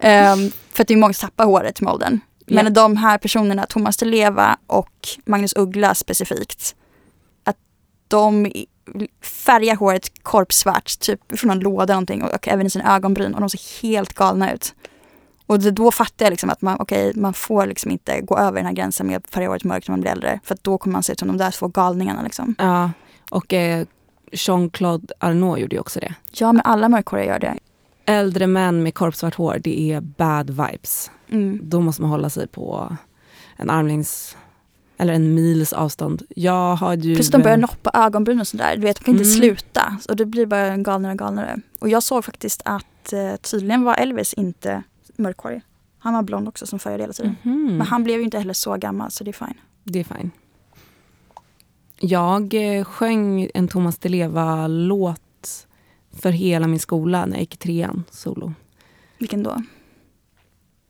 Ehm, 0.00 0.50
för 0.70 0.82
att 0.82 0.88
det 0.88 0.94
är 0.94 0.98
många 0.98 1.12
som 1.12 1.28
tappar 1.28 1.44
håret 1.44 1.80
med 1.80 1.92
åldern. 1.92 2.20
Men 2.46 2.64
Ja. 2.66 2.70
de 2.70 2.96
här 2.96 3.18
personerna, 3.18 3.66
Thomas 3.66 4.02
Leva 4.02 4.56
och 4.66 5.08
Magnus 5.26 5.52
Uggla 5.56 5.94
specifikt, 5.94 6.74
att 7.44 7.56
de 8.08 8.52
färgar 9.22 9.76
håret 9.76 10.22
korpsvart, 10.22 10.98
typ 11.00 11.38
från 11.38 11.50
en 11.50 11.60
låda 11.60 11.82
eller 11.82 11.94
någonting 11.94 12.22
och, 12.22 12.34
och 12.34 12.48
även 12.48 12.66
i 12.66 12.70
sina 12.70 12.96
ögonbryn 12.96 13.34
och 13.34 13.40
de 13.40 13.50
ser 13.50 13.82
helt 13.82 14.14
galna 14.14 14.52
ut. 14.52 14.74
Och 15.46 15.60
då 15.60 15.90
fattar 15.90 16.26
jag 16.26 16.30
liksom 16.30 16.50
att 16.50 16.62
man, 16.62 16.76
okej, 16.80 17.12
man 17.14 17.34
får 17.34 17.66
liksom 17.66 17.90
inte 17.90 18.20
gå 18.20 18.38
över 18.38 18.56
den 18.56 18.66
här 18.66 18.72
gränsen 18.72 19.06
med 19.06 19.16
att 19.16 19.30
färga 19.30 19.48
håret 19.48 19.64
mörkt 19.64 19.88
när 19.88 19.92
man 19.92 20.00
blir 20.00 20.10
äldre. 20.10 20.40
För 20.44 20.58
då 20.62 20.78
kommer 20.78 20.92
man 20.92 21.02
se 21.02 21.12
ut 21.12 21.18
som 21.18 21.28
de 21.28 21.36
där 21.36 21.50
två 21.50 21.68
galningarna 21.68 22.22
liksom. 22.22 22.54
Ja, 22.58 22.90
och 23.30 23.52
eh, 23.52 23.86
Jean-Claude 24.32 25.12
Arnault 25.18 25.60
gjorde 25.60 25.76
ju 25.76 25.80
också 25.80 26.00
det. 26.00 26.14
Ja, 26.32 26.52
men 26.52 26.62
alla 26.64 26.88
mörkhåriga 26.88 27.26
gör 27.26 27.38
det. 27.38 27.58
Äldre 28.04 28.46
män 28.46 28.82
med 28.82 28.94
korpsvart 28.94 29.34
hår, 29.34 29.58
det 29.64 29.92
är 29.92 30.00
bad 30.00 30.50
vibes. 30.50 31.10
Mm. 31.28 31.60
Då 31.62 31.80
måste 31.80 32.02
man 32.02 32.10
hålla 32.10 32.30
sig 32.30 32.48
på 32.48 32.96
en 33.56 33.70
armlängds 33.70 34.36
eller 34.98 35.12
en 35.14 35.34
mils 35.34 35.72
avstånd. 35.72 36.22
Jag 36.36 36.76
har 36.76 36.94
ju... 36.96 37.14
Plus 37.14 37.30
de 37.30 37.42
börjar 37.42 37.56
noppa 37.56 37.90
ögonbryn 37.94 38.40
och 38.40 38.48
sådär. 38.48 38.76
Du 38.76 38.82
vet, 38.82 38.96
de 38.98 39.04
kan 39.04 39.14
inte 39.14 39.24
Mm. 39.28 39.38
sluta. 39.38 39.96
Och 40.08 40.16
det 40.16 40.26
blir 40.26 40.46
bara 40.46 40.76
galnare 40.76 41.12
och 41.12 41.18
galnare. 41.18 41.60
Och 41.80 41.88
jag 41.88 42.02
såg 42.02 42.24
faktiskt 42.24 42.62
att 42.64 43.12
eh, 43.12 43.36
tydligen 43.36 43.82
var 43.84 43.94
Elvis 43.94 44.32
inte 44.34 44.82
mörkhårig. 45.16 45.62
Han 45.98 46.14
var 46.14 46.22
blond 46.22 46.48
också 46.48 46.66
som 46.66 46.78
färgade 46.78 47.02
hela 47.02 47.12
tiden. 47.12 47.36
Mhm. 47.42 47.76
Men 47.76 47.86
han 47.86 48.04
blev 48.04 48.18
ju 48.18 48.24
inte 48.24 48.38
heller 48.38 48.52
så 48.54 48.76
gammal 48.76 49.10
så 49.10 49.24
det 49.24 49.30
är 49.30 49.46
fine. 49.46 49.54
Det 49.84 50.00
är 50.00 50.04
fine. 50.04 50.30
Jag 52.00 52.54
eh, 52.78 52.84
sjöng 52.84 53.48
en 53.54 53.68
Thomas 53.68 53.98
Di 53.98 54.08
Leva-låt 54.08 55.66
för 56.20 56.30
hela 56.30 56.66
min 56.66 56.78
skola 56.78 57.26
när 57.26 57.32
jag 57.32 57.40
gick 57.40 57.54
i 57.54 57.56
trean, 57.56 58.04
solo. 58.10 58.52
Vilken 59.18 59.42
då? 59.42 59.62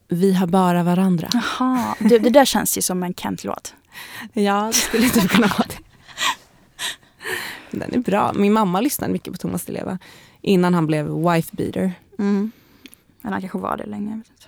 Vi 0.08 0.32
har 0.32 0.46
bara 0.46 0.82
varandra. 0.82 1.28
Jaha, 1.32 1.94
det, 2.00 2.18
det 2.18 2.30
där 2.30 2.44
känns 2.44 2.78
ju 2.78 2.82
som 2.82 3.02
en 3.02 3.14
Kent-låt. 3.14 3.74
Ja, 4.32 4.66
det 4.66 4.72
skulle 4.72 5.08
typ 5.08 5.30
kunna 5.30 5.46
vara 5.46 5.66
det. 5.68 5.78
Den 7.70 7.94
är 7.94 7.98
bra. 7.98 8.32
Min 8.32 8.52
mamma 8.52 8.80
lyssnade 8.80 9.12
mycket 9.12 9.32
på 9.32 9.36
Thomas 9.38 9.64
Di 9.64 9.72
Leva 9.72 9.98
innan 10.40 10.74
han 10.74 10.86
blev 10.86 11.06
wife 11.32 11.56
beater, 11.56 11.92
Mm. 12.18 12.50
Men 13.20 13.32
han 13.32 13.40
kanske 13.42 13.58
var 13.58 13.76
det 13.76 13.86
länge. 13.86 14.10
jag 14.10 14.16
vet 14.18 14.28
inte. 14.30 14.46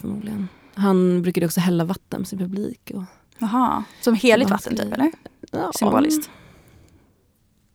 förmodligen. 0.00 0.48
Han 0.74 1.22
brukade 1.22 1.46
också 1.46 1.60
hälla 1.60 1.84
vatten 1.84 2.20
på 2.22 2.26
sin 2.26 2.38
publik. 2.38 2.90
Och, 2.94 3.02
Jaha, 3.38 3.84
som 4.00 4.14
heligt 4.14 4.50
vatten 4.50 4.76
typ 4.76 4.92
eller? 4.92 5.12
ja, 5.52 5.72
Symboliskt. 5.74 6.30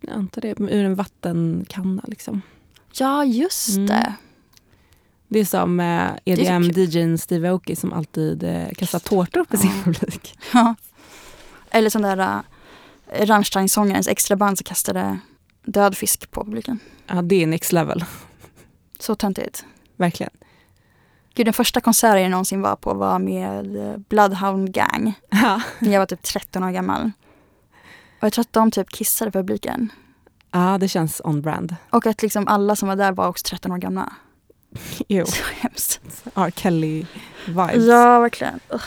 Jag 0.01 0.13
antar 0.13 0.41
det, 0.41 0.59
ur 0.59 0.85
en 0.85 0.95
vattenkanna 0.95 2.01
liksom. 2.07 2.41
Ja, 2.93 3.25
just 3.25 3.69
Mm. 3.77 3.87
det. 3.87 4.13
Det 5.33 5.39
är 5.39 5.45
som 5.45 5.79
eh, 5.79 6.09
EDM-DJn 6.25 7.17
Steve 7.17 7.49
Aoki 7.49 7.75
som 7.75 7.93
alltid 7.93 8.43
eh, 8.43 8.69
kastar 8.77 8.99
tårtor 8.99 9.43
på 9.45 9.57
sin 9.57 9.71
Ja. 9.75 9.83
publik. 9.83 10.39
Ja. 10.53 10.75
Eller 11.71 11.89
sån 11.89 12.01
där 12.01 12.17
uh, 12.19 12.41
Rammstein-sångarens 13.25 14.07
extra 14.07 14.35
band 14.35 14.57
som 14.57 14.63
kastade 14.63 15.19
död 15.65 15.97
fisk 15.97 16.31
på 16.31 16.43
publiken. 16.45 16.79
Ja, 17.07 17.21
det 17.21 17.43
är 17.43 17.47
next 17.47 17.71
level. 17.71 18.05
Så 18.99 19.15
töntigt. 19.15 19.65
Verkligen. 19.97 20.31
Gud, 21.35 21.47
den 21.47 21.53
första 21.53 21.81
konserten 21.81 22.21
jag 22.21 22.31
någonsin 22.31 22.61
var 22.61 22.75
på 22.75 22.93
var 22.93 23.19
med 23.19 23.65
Bloodhound 24.09 24.73
Gang. 24.73 25.13
Ja. 25.29 25.61
När 25.79 25.91
jag 25.91 25.99
var 25.99 26.05
typ 26.05 26.21
13 26.23 26.63
år 26.63 26.71
gammal. 26.71 27.11
Och 28.19 28.23
jag 28.25 28.33
tror 28.33 28.41
att 28.41 28.53
de 28.53 28.71
typ 28.71 28.89
kissade 28.89 29.31
publiken. 29.31 29.91
ja, 30.51 30.77
det 30.77 30.87
känns 30.87 31.21
on 31.23 31.41
brand. 31.41 31.75
Och 31.89 32.05
att 32.05 32.21
liksom 32.21 32.47
alla 32.47 32.75
som 32.75 32.87
var 32.87 32.95
där 32.95 33.11
var 33.11 33.27
också 33.27 33.43
13 33.49 33.71
år 33.71 33.77
gamla. 33.77 34.13
Jo, 35.07 35.25
Så 35.29 35.43
hemskt. 35.61 35.99
R. 36.35 36.49
Kelly 36.49 37.05
vibes. 37.47 37.85
Ja, 37.87 38.19
verkligen. 38.19 38.59
Ugh. 38.69 38.81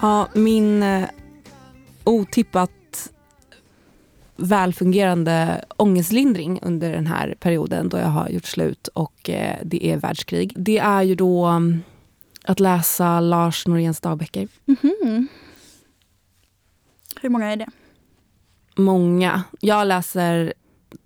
Ja, 0.00 0.28
min 0.34 0.82
eh, 0.82 1.08
otippat 2.04 2.70
välfungerande 4.38 5.64
ångestlindring 5.76 6.58
under 6.62 6.92
den 6.92 7.06
här 7.06 7.34
perioden 7.40 7.88
då 7.88 7.96
jag 7.98 8.06
har 8.06 8.28
gjort 8.28 8.44
slut 8.44 8.88
och 8.88 9.30
eh, 9.30 9.56
det 9.64 9.86
är 9.86 9.96
världskrig. 9.96 10.52
Det 10.56 10.78
är 10.78 11.02
ju 11.02 11.14
då 11.14 11.44
mm, 11.46 11.82
att 12.44 12.60
läsa 12.60 13.20
Lars 13.20 13.66
Noréns 13.66 14.00
dagböcker. 14.00 14.48
Mhm. 14.64 15.28
Hur 17.22 17.28
många 17.28 17.52
är 17.52 17.56
det? 17.56 17.66
Många. 18.76 19.42
Jag 19.60 19.86
läser 19.86 20.52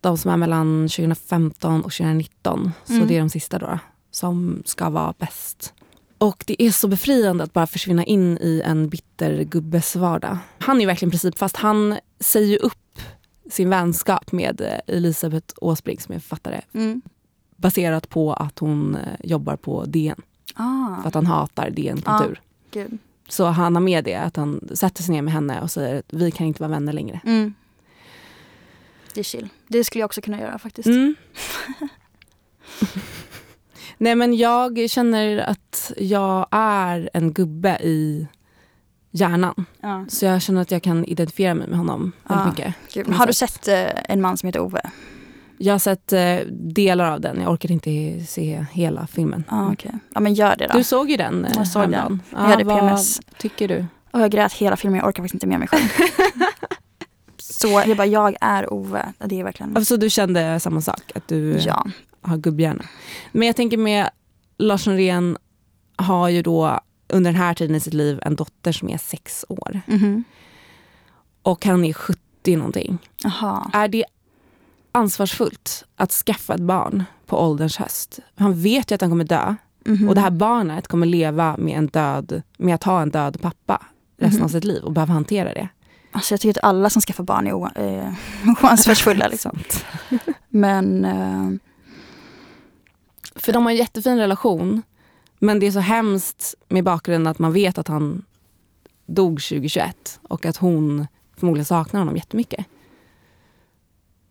de 0.00 0.18
som 0.18 0.30
är 0.30 0.36
mellan 0.36 0.88
2015 0.88 1.76
och 1.84 1.92
2019. 1.92 2.72
Så 2.84 2.92
Mm. 2.92 3.06
det 3.08 3.16
är 3.16 3.20
de 3.20 3.30
sista 3.30 3.58
då, 3.58 3.78
som 4.10 4.62
ska 4.66 4.90
vara 4.90 5.14
bäst. 5.18 5.74
Och 6.18 6.44
det 6.46 6.62
är 6.62 6.70
så 6.70 6.88
befriande 6.88 7.44
att 7.44 7.52
bara 7.52 7.66
försvinna 7.66 8.04
in 8.04 8.38
i 8.38 8.62
en 8.64 8.88
bitter 8.88 9.42
gubbes 9.44 9.96
vardag. 9.96 10.38
Han 10.58 10.80
är 10.80 10.86
verkligen 10.86 11.10
principfast. 11.10 11.56
Han 11.56 11.98
säger 12.20 12.46
ju 12.46 12.56
upp 12.56 12.78
sin 13.52 13.70
vänskap 13.70 14.32
med 14.32 14.60
eh, 14.60 14.96
Elisabeth 14.96 15.54
Åsbrink 15.56 16.00
som 16.00 16.14
är 16.14 16.18
författare 16.18 16.60
Mm. 16.74 17.02
baserat 17.56 18.08
på 18.08 18.32
att 18.32 18.58
hon 18.58 18.96
eh, 18.96 19.02
jobbar 19.24 19.56
på 19.56 19.84
DN. 19.84 20.22
Ah, 20.54 21.00
För 21.02 21.08
att 21.08 21.14
han 21.14 21.26
hatar 21.26 21.70
DN 21.70 22.02
Kultur. 22.02 22.40
gud. 22.70 22.98
Så 23.28 23.44
han 23.46 23.74
har 23.76 23.82
med 23.82 24.04
det, 24.04 24.14
att 24.14 24.36
han 24.36 24.68
sätter 24.74 25.02
sig 25.02 25.14
ner 25.14 25.22
med 25.22 25.32
henne 25.34 25.60
och 25.62 25.70
säger 25.70 25.98
att 25.98 26.12
vi 26.12 26.30
kan 26.30 26.46
inte 26.46 26.62
vara 26.62 26.70
vänner 26.70 26.92
längre. 26.92 27.20
Mm. 27.24 27.54
Det 29.14 29.20
är 29.20 29.24
chill. 29.24 29.48
Det 29.68 29.84
skulle 29.84 30.00
jag 30.02 30.06
också 30.06 30.20
kunna 30.20 30.40
göra 30.40 30.58
faktiskt. 30.58 30.86
Mm. 30.86 31.14
Nej 33.98 34.14
men 34.14 34.36
jag 34.36 34.90
känner 34.90 35.38
att 35.38 35.92
jag 35.96 36.46
är 36.50 37.10
en 37.12 37.32
gubbe 37.32 37.78
i 37.82 38.26
hjärnan. 39.12 39.64
Ja. 39.80 40.04
Så 40.08 40.24
jag 40.24 40.42
känner 40.42 40.60
att 40.62 40.70
jag 40.70 40.82
kan 40.82 41.04
identifiera 41.04 41.54
mig 41.54 41.68
med 41.68 41.78
honom 41.78 42.12
väldigt 42.28 42.46
Ja. 42.46 42.50
mycket. 42.50 42.74
Gud. 42.94 43.08
Har 43.16 43.26
du 43.26 43.32
sett 43.32 43.68
eh, 43.68 43.86
en 44.08 44.20
man 44.20 44.36
som 44.36 44.46
heter 44.46 44.60
Ove? 44.60 44.80
Jag 45.58 45.74
har 45.74 45.78
sett 45.78 46.12
eh, 46.12 46.36
delar 46.50 47.10
av 47.12 47.20
den, 47.20 47.40
jag 47.40 47.52
orkade 47.52 47.74
inte 47.74 48.24
se 48.26 48.66
hela 48.72 49.06
filmen. 49.06 49.44
Ja, 49.50 49.72
okej. 49.72 49.90
Ja, 50.14 50.20
men 50.20 50.34
gör 50.34 50.56
det 50.56 50.66
då. 50.72 50.78
Du 50.78 50.84
såg 50.84 51.10
ju 51.10 51.16
den 51.16 51.44
eh, 51.44 51.52
Jag 51.56 51.68
såg 51.68 51.90
den. 51.90 52.22
Jag 52.30 52.38
hade 52.38 52.64
vad 52.64 52.78
PMS. 52.80 53.20
tycker 53.38 53.68
du? 53.68 53.86
Och 54.10 54.20
jag 54.20 54.30
grät 54.30 54.52
hela 54.52 54.76
filmen, 54.76 54.98
jag 54.98 55.08
orkar 55.08 55.22
faktiskt 55.22 55.34
inte 55.34 55.46
med 55.46 55.58
mig 55.58 55.68
själv. 55.68 55.82
Så 57.38 57.68
jag 57.86 57.96
bara, 57.96 58.06
jag 58.06 58.36
är 58.40 58.72
Ove. 58.72 59.12
Det 59.18 59.40
är 59.40 59.44
verkligen... 59.44 59.76
Alltså 59.76 59.96
du 59.96 60.10
kände 60.10 60.60
samma 60.60 60.80
sak, 60.80 61.12
att 61.14 61.28
du 61.28 61.54
eh, 61.56 61.66
Ja. 61.66 61.86
har 62.22 62.36
gubbhjärna. 62.36 62.84
Men 63.32 63.46
jag 63.46 63.56
tänker 63.56 63.76
med 63.76 64.10
Lars 64.58 64.86
Norén 64.86 65.36
har 65.96 66.28
ju 66.28 66.42
då 66.42 66.80
under 67.12 67.32
den 67.32 67.40
här 67.40 67.54
tiden 67.54 67.76
i 67.76 67.80
sitt 67.80 67.94
liv 67.94 68.18
en 68.22 68.36
dotter 68.36 68.72
som 68.72 68.88
är 68.88 68.98
sex 68.98 69.44
år. 69.48 69.80
Mhm. 69.86 70.24
Och 71.42 71.64
han 71.64 71.84
är 71.84 71.92
70 71.92 72.56
någonting. 72.56 72.98
Jaha. 73.24 73.70
Är 73.72 73.88
det 73.88 74.04
ansvarsfullt 74.92 75.84
att 75.96 76.12
skaffa 76.12 76.54
ett 76.54 76.60
barn 76.60 77.04
på 77.26 77.38
ålderns 77.40 77.76
höst? 77.76 78.18
Han 78.36 78.62
vet 78.62 78.90
ju 78.90 78.94
att 78.94 79.00
han 79.00 79.10
kommer 79.10 79.24
dö. 79.24 79.54
Mhm. 79.84 80.08
Och 80.08 80.14
det 80.14 80.20
här 80.20 80.30
barnet 80.30 80.88
kommer 80.88 81.06
leva 81.06 81.56
med, 81.56 81.78
en 81.78 81.86
död, 81.86 82.42
med 82.58 82.74
att 82.74 82.84
ha 82.84 83.02
en 83.02 83.10
död 83.10 83.38
pappa 83.40 83.82
resten 84.18 84.36
Mhm. 84.38 84.44
av 84.44 84.48
sitt 84.48 84.64
liv 84.64 84.82
och 84.82 84.92
behöva 84.92 85.12
hantera 85.12 85.54
det. 85.54 85.68
Alltså 86.12 86.32
jag 86.34 86.40
tycker 86.40 86.60
att 86.60 86.64
alla 86.64 86.90
som 86.90 87.02
skaffar 87.02 87.24
barn 87.24 87.46
är 87.46 87.52
o- 87.52 87.68
eh, 87.74 88.12
oansvarsfulla. 88.64 89.28
Liksom. 89.28 89.58
Men 90.48 91.04
eh, 91.04 91.50
För 93.36 93.52
de 93.52 93.62
har 93.64 93.70
en 93.70 93.76
jättefin 93.76 94.16
relation. 94.18 94.82
Men 95.44 95.58
det 95.58 95.66
är 95.66 95.70
så 95.70 95.80
hemskt 95.80 96.54
med 96.68 96.84
bakgrunden 96.84 97.26
att 97.30 97.38
man 97.38 97.52
vet 97.52 97.78
att 97.78 97.88
han 97.88 98.24
dog 99.06 99.40
2021 99.42 100.20
och 100.22 100.46
att 100.46 100.56
hon 100.56 101.06
förmodligen 101.36 101.64
saknar 101.64 102.00
honom 102.00 102.16
jättemycket. 102.16 102.66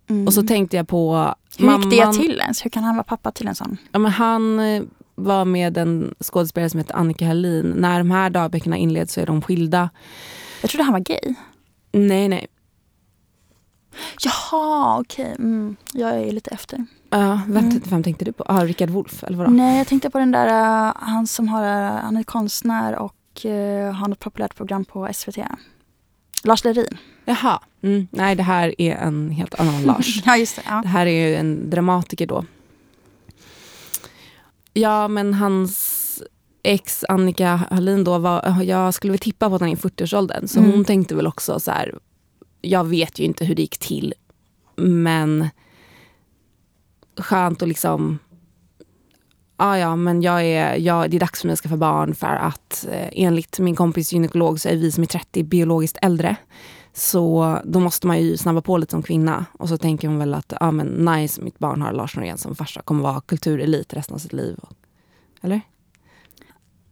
mm. 0.09 0.27
Och 0.27 0.33
så 0.33 0.43
tänkte 0.43 0.77
jag 0.77 0.87
på 0.87 1.15
Hur 1.57 1.77
gick 1.77 1.89
det 1.89 1.97
mamman- 1.97 2.13
till 2.19 2.39
ens? 2.39 2.65
Hur 2.65 2.69
kan 2.69 2.83
han 2.83 2.95
vara 2.95 3.03
pappa 3.03 3.31
till 3.31 3.47
en 3.47 3.55
sån? 3.55 3.77
Ja, 3.91 3.99
men 3.99 4.11
han 4.11 4.59
eh, 4.59 4.83
var 5.15 5.45
med 5.45 5.77
en 5.77 6.15
skådespelare 6.23 6.69
som 6.69 6.77
heter 6.77 6.95
Annika 6.95 7.27
Hallin. 7.27 7.73
När 7.77 7.97
de 7.97 8.11
här 8.11 8.29
dagböckerna 8.29 8.77
inleds 8.77 9.13
så 9.13 9.21
är 9.21 9.25
de 9.25 9.41
skilda. 9.41 9.89
Jag 10.61 10.69
trodde 10.71 10.83
han 10.83 10.93
var 10.93 10.99
gay. 10.99 11.35
Nej, 11.91 12.27
nej. 12.29 12.47
Jaha, 14.23 14.99
okej. 14.99 15.35
Mm. 15.39 15.75
Jag 15.93 16.09
är 16.19 16.31
lite 16.31 16.49
efter. 16.51 16.85
Uh, 17.15 17.39
vem, 17.47 17.65
Mm. 17.65 17.81
vem 17.89 18.03
tänkte 18.03 18.25
du 18.25 18.31
på? 18.31 18.43
Ah, 18.47 18.63
Richard 18.65 18.89
Wolff, 18.89 19.23
eller 19.23 19.37
vadå? 19.37 19.49
Nej, 19.51 19.77
jag 19.77 19.87
tänkte 19.87 20.09
på 20.09 20.19
den 20.19 20.31
där, 20.31 20.47
eh, 20.87 20.93
han 20.95 21.27
som 21.27 21.47
har, 21.47 21.63
eh, 21.63 21.91
han 22.01 22.17
är 22.17 22.23
konstnär 22.23 22.95
och 22.95 23.45
eh, 23.45 23.93
har 23.93 24.07
något 24.07 24.19
populärt 24.19 24.55
program 24.55 24.85
på 24.85 25.07
SVT. 25.13 25.37
Lars 26.43 26.63
Lerin. 26.63 26.97
Jaha. 27.25 27.59
Mm, 27.83 28.07
nej, 28.11 28.35
det 28.35 28.43
här 28.43 28.81
är 28.81 28.95
en 28.95 29.29
helt 29.29 29.59
annan 29.59 29.83
Lars. 29.85 30.23
ja, 30.25 30.37
just 30.37 30.55
det. 30.55 30.61
Ja. 30.69 30.79
Det 30.83 30.87
här 30.87 31.05
är 31.05 31.27
ju 31.29 31.35
en 31.35 31.69
dramatiker 31.69 32.27
då. 32.27 32.45
Ja, 34.73 35.07
men 35.07 35.33
hans 35.33 36.23
ex 36.63 37.05
Annika 37.09 37.55
Hallin 37.55 38.03
då 38.03 38.17
var, 38.17 38.61
jag 38.63 38.93
skulle 38.93 39.11
väl 39.11 39.19
tippa 39.19 39.49
på 39.49 39.55
att 39.55 39.61
han 39.61 39.69
är 39.69 39.73
i 39.73 39.75
40-årsåldern. 39.77 40.47
Så 40.47 40.59
Mm. 40.59 40.71
hon 40.71 40.85
tänkte 40.85 41.15
väl 41.15 41.27
också 41.27 41.59
så 41.59 41.71
här, 41.71 41.99
jag 42.61 42.83
vet 42.83 43.19
ju 43.19 43.23
inte 43.23 43.45
hur 43.45 43.55
det 43.55 43.61
gick 43.61 43.77
till. 43.77 44.13
Men 44.75 45.49
skönt 47.21 47.61
att 47.61 47.67
liksom, 47.67 48.19
ja 49.57 49.77
ja 49.77 49.95
men 49.95 50.21
jag 50.21 50.45
är, 50.45 50.75
jag, 50.75 51.11
det 51.11 51.17
är 51.17 51.19
dags 51.19 51.41
för 51.41 51.47
mig 51.47 51.53
att 51.53 51.59
skaffa 51.59 51.77
barn 51.77 52.15
för 52.15 52.35
att 52.35 52.87
eh, 52.91 53.09
enligt 53.11 53.59
min 53.59 53.75
kompis 53.75 54.13
gynekolog 54.13 54.59
så 54.59 54.69
är 54.69 54.75
vi 54.75 54.91
som 54.91 55.03
är 55.03 55.07
30 55.07 55.43
biologiskt 55.43 55.97
äldre. 56.01 56.35
Så 56.93 57.57
då 57.63 57.79
måste 57.79 58.07
man 58.07 58.21
ju 58.21 58.37
snabba 58.37 58.61
på 58.61 58.77
lite 58.77 58.91
som 58.91 59.03
kvinna. 59.03 59.45
Och 59.53 59.69
så 59.69 59.77
tänker 59.77 60.07
hon 60.07 60.19
väl 60.19 60.33
att 60.33 60.53
ja, 60.59 60.71
men 60.71 60.87
nice, 60.87 61.41
mitt 61.41 61.59
barn 61.59 61.81
har 61.81 61.93
Lars 61.93 62.15
Norén 62.15 62.37
som 62.37 62.55
farsa. 62.55 62.81
Kommer 62.81 63.03
vara 63.03 63.21
kulturelit 63.21 63.93
resten 63.93 64.15
av 64.15 64.19
sitt 64.19 64.33
liv. 64.33 64.59
Eller? 65.41 65.61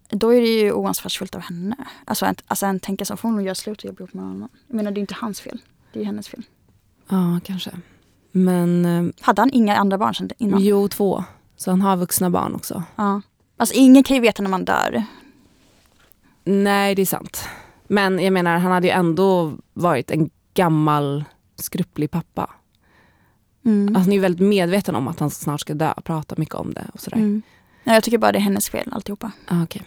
Då 0.10 0.34
är 0.34 0.42
det 0.42 0.48
ju 0.48 0.72
oansvarsfullt 0.72 1.36
av 1.36 1.42
henne. 1.42 1.76
Alltså 2.06 2.26
en, 2.26 2.36
alltså 2.48 2.66
en 2.66 2.80
tänker 2.80 3.06
så, 3.06 3.18
får 3.18 3.30
hon 3.30 3.44
göra 3.44 3.56
slut 3.56 3.80
och 3.80 3.86
jobba 3.86 4.00
ihop 4.00 4.14
med 4.14 4.24
någon 4.24 4.36
annan. 4.36 4.50
Jag 4.68 4.76
menar 4.76 4.92
det 4.92 5.00
är 5.00 5.02
inte 5.02 5.16
hans 5.18 5.42
fel. 5.42 5.62
Det 5.94 6.00
är 6.02 6.06
hennes 6.06 6.28
fel. 6.28 6.44
Ja, 7.10 7.40
kanske. 7.44 7.72
Men 8.32 8.86
eh, 8.86 9.14
Hade 9.22 9.42
han 9.42 9.50
inga 9.54 9.76
andra 9.76 9.98
barn 9.98 10.16
sen 10.16 10.30
innan? 10.38 10.64
jo, 10.64 10.88
två. 10.88 11.24
Så 11.56 11.72
han 11.72 11.82
har 11.82 11.98
vuxna 11.98 12.30
barn 12.30 12.56
också. 12.56 12.84
Ja. 12.96 13.22
Alltså 13.58 13.76
ingen 13.76 14.04
kan 14.04 14.16
ju 14.16 14.22
veta 14.22 14.44
när 14.44 14.50
man 14.50 14.66
dör. 14.66 15.04
Nej, 16.44 16.96
det 16.96 17.02
är 17.02 17.06
sant. 17.06 17.44
Men 17.88 18.20
jag 18.20 18.34
menar, 18.34 18.58
han 18.58 18.72
hade 18.72 18.88
ju 18.88 18.92
ändå 18.94 19.54
varit 19.74 20.12
en 20.12 20.30
gammal 20.54 21.24
skruplig 21.56 22.12
pappa. 22.12 22.50
Mm. 23.66 23.88
Alltså, 23.88 24.00
han 24.00 24.10
är 24.10 24.14
ju 24.16 24.22
väldigt 24.22 24.48
medveten 24.48 24.96
om 24.96 25.08
att 25.08 25.20
han 25.20 25.30
snart 25.30 25.62
ska 25.62 25.74
dö 25.74 25.94
pratar 26.04 26.38
mycket 26.38 26.56
om 26.56 26.74
det. 26.74 26.86
och 26.94 27.00
sådär. 27.00 27.18
Mm. 27.18 27.42
Nej, 27.84 27.96
jag 27.96 28.04
tycker 28.04 28.18
bara 28.18 28.32
det 28.32 28.38
är 28.38 28.42
hennes 28.42 28.70
fel 28.70 28.90
alltihopa. 28.92 29.32
Ah, 29.48 29.64
okej. 29.64 29.84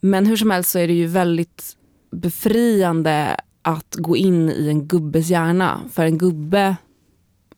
Men 0.00 0.26
hur 0.26 0.36
som 0.36 0.50
helst 0.50 0.70
så 0.70 0.78
är 0.78 0.86
det 0.88 0.94
ju 0.94 1.06
väldigt 1.06 1.76
befriande 2.10 3.36
att 3.62 3.94
gå 3.94 4.16
in 4.16 4.50
i 4.50 4.68
en 4.68 4.86
gubbes 4.86 5.28
hjärna. 5.30 5.80
För 5.92 6.04
en 6.04 6.18
gubbe 6.18 6.76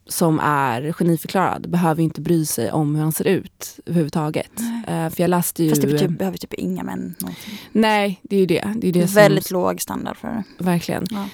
som 0.08 0.40
är 0.40 0.92
geniförklarad 0.92 1.70
behöver 1.70 2.02
inte 2.02 2.20
bry 2.20 2.46
sig 2.46 2.72
om 2.72 2.94
hur 2.94 3.02
han 3.02 3.12
ser 3.12 3.26
ut 3.26 3.80
överhuvudtaget. 3.86 4.52
Eh, 4.86 5.08
för 5.10 5.20
jag 5.20 5.30
läste 5.30 5.64
ju... 5.64 5.70
Fast 5.70 5.82
det 5.82 5.98
typ, 5.98 6.18
behöver 6.18 6.38
typ 6.38 6.54
inga 6.54 6.82
män 6.82 7.14
någonsin. 7.18 7.54
Nej, 7.72 8.20
det 8.22 8.36
är 8.36 8.40
ju 8.40 8.46
det. 8.46 8.72
Det 8.76 8.88
är 8.88 8.92
Det 8.92 8.98
det 8.98 9.02
är 9.02 9.06
som, 9.06 9.14
väldigt 9.14 9.50
låg 9.50 9.80
standard 9.80 10.16
för 10.16 10.28
det. 10.28 10.44
Verkligen. 10.64 11.06
Ja. 11.10 11.28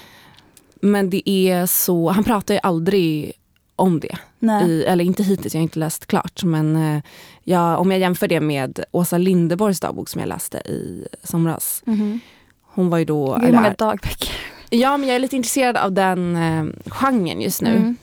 Men 0.81 1.09
det 1.09 1.29
är 1.29 1.65
så... 1.65 2.09
Han 2.09 2.23
pratar 2.23 2.53
ju 2.53 2.59
aldrig 2.63 3.31
om 3.75 3.99
det. 3.99 4.17
I, 4.65 4.83
eller 4.83 5.05
inte 5.05 5.23
hittills, 5.23 5.53
jag 5.53 5.59
har 5.59 5.63
inte 5.63 5.79
läst 5.79 6.05
klart. 6.05 6.43
Men 6.43 6.75
eh, 6.75 7.03
jag, 7.43 7.79
om 7.79 7.91
jag 7.91 7.99
jämför 7.99 8.27
det 8.27 8.39
med 8.39 8.83
Åsa 8.91 9.17
Linderborgs 9.17 9.79
dagbok 9.79 10.09
som 10.09 10.21
jag 10.21 10.27
läste 10.27 10.57
i 10.57 11.07
somras. 11.23 11.81
Mhm. 11.85 12.19
Hon 12.61 12.89
var 12.89 12.97
ju 12.97 13.05
då... 13.05 13.35
Hur 13.35 13.51
många 13.53 13.75
dagböcker? 13.77 14.29
Ja, 14.69 14.97
men 14.97 15.07
jag 15.07 15.15
är 15.15 15.19
lite 15.19 15.35
intresserad 15.35 15.77
av 15.77 15.91
den 15.91 16.35
eh, 16.35 16.65
genren 16.91 17.41
just 17.41 17.61
nu. 17.61 17.75
Mm. 17.75 17.97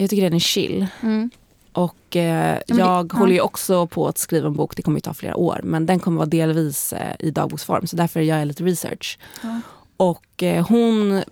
Jag 0.00 0.10
tycker 0.10 0.22
den 0.22 0.34
är 0.34 0.38
chill. 0.38 0.86
Mm. 1.02 1.30
Och 1.72 2.16
eh, 2.16 2.58
det- 2.66 2.74
jag 2.74 3.12
ja. 3.12 3.18
håller 3.18 3.32
ju 3.32 3.40
också 3.40 3.86
på 3.86 4.08
att 4.08 4.18
skriva 4.18 4.46
en 4.46 4.54
bok, 4.54 4.76
det 4.76 4.82
kommer 4.82 4.96
ju 4.96 5.00
ta 5.00 5.14
flera 5.14 5.36
år. 5.36 5.60
Men 5.64 5.86
den 5.86 5.98
kommer 6.00 6.16
vara 6.16 6.26
delvis 6.28 6.92
eh, 6.92 7.16
i 7.18 7.30
dagboksform, 7.30 7.86
så 7.86 7.96
därför 7.96 8.20
gör 8.20 8.38
jag 8.38 8.48
lite 8.48 8.64
research. 8.64 9.18
Ja. 9.42 9.60
Och 9.96 10.42
eh, 10.42 10.66
hon 10.68 11.22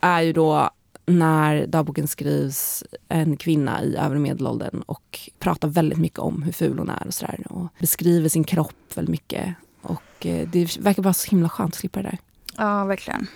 är 0.00 0.20
ju 0.20 0.32
då, 0.32 0.70
när 1.06 1.66
dagboken 1.66 2.08
skrivs, 2.08 2.84
en 3.08 3.36
kvinna 3.36 3.82
i 3.82 3.96
övre 3.96 4.18
medelåldern 4.18 4.82
och 4.86 5.20
pratar 5.38 5.68
väldigt 5.68 5.98
mycket 5.98 6.18
om 6.18 6.42
hur 6.42 6.52
ful 6.52 6.78
hon 6.78 6.90
är 6.90 7.06
och 7.06 7.14
sådär. 7.14 7.40
Och 7.50 7.66
beskriver 7.78 8.28
sin 8.28 8.44
kropp 8.44 8.74
väldigt 8.94 9.10
mycket. 9.12 9.54
Och 9.82 10.26
eh, 10.26 10.48
det 10.48 10.76
verkar 10.78 11.02
bara 11.02 11.14
så 11.14 11.30
himla 11.30 11.48
skönt 11.48 11.74
att 11.74 11.80
slippa 11.80 12.02
det 12.02 12.08
där. 12.08 12.18
Ja, 12.56 12.84
verkligen. 12.84 13.26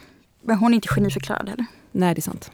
Men 0.43 0.57
hon 0.57 0.73
är 0.73 0.75
inte 0.75 0.89
geniförklarad 0.89 1.49
heller. 1.49 1.67
Nej, 1.95 2.15
det 2.15 2.19
är 2.19 2.23
sant. 2.23 2.51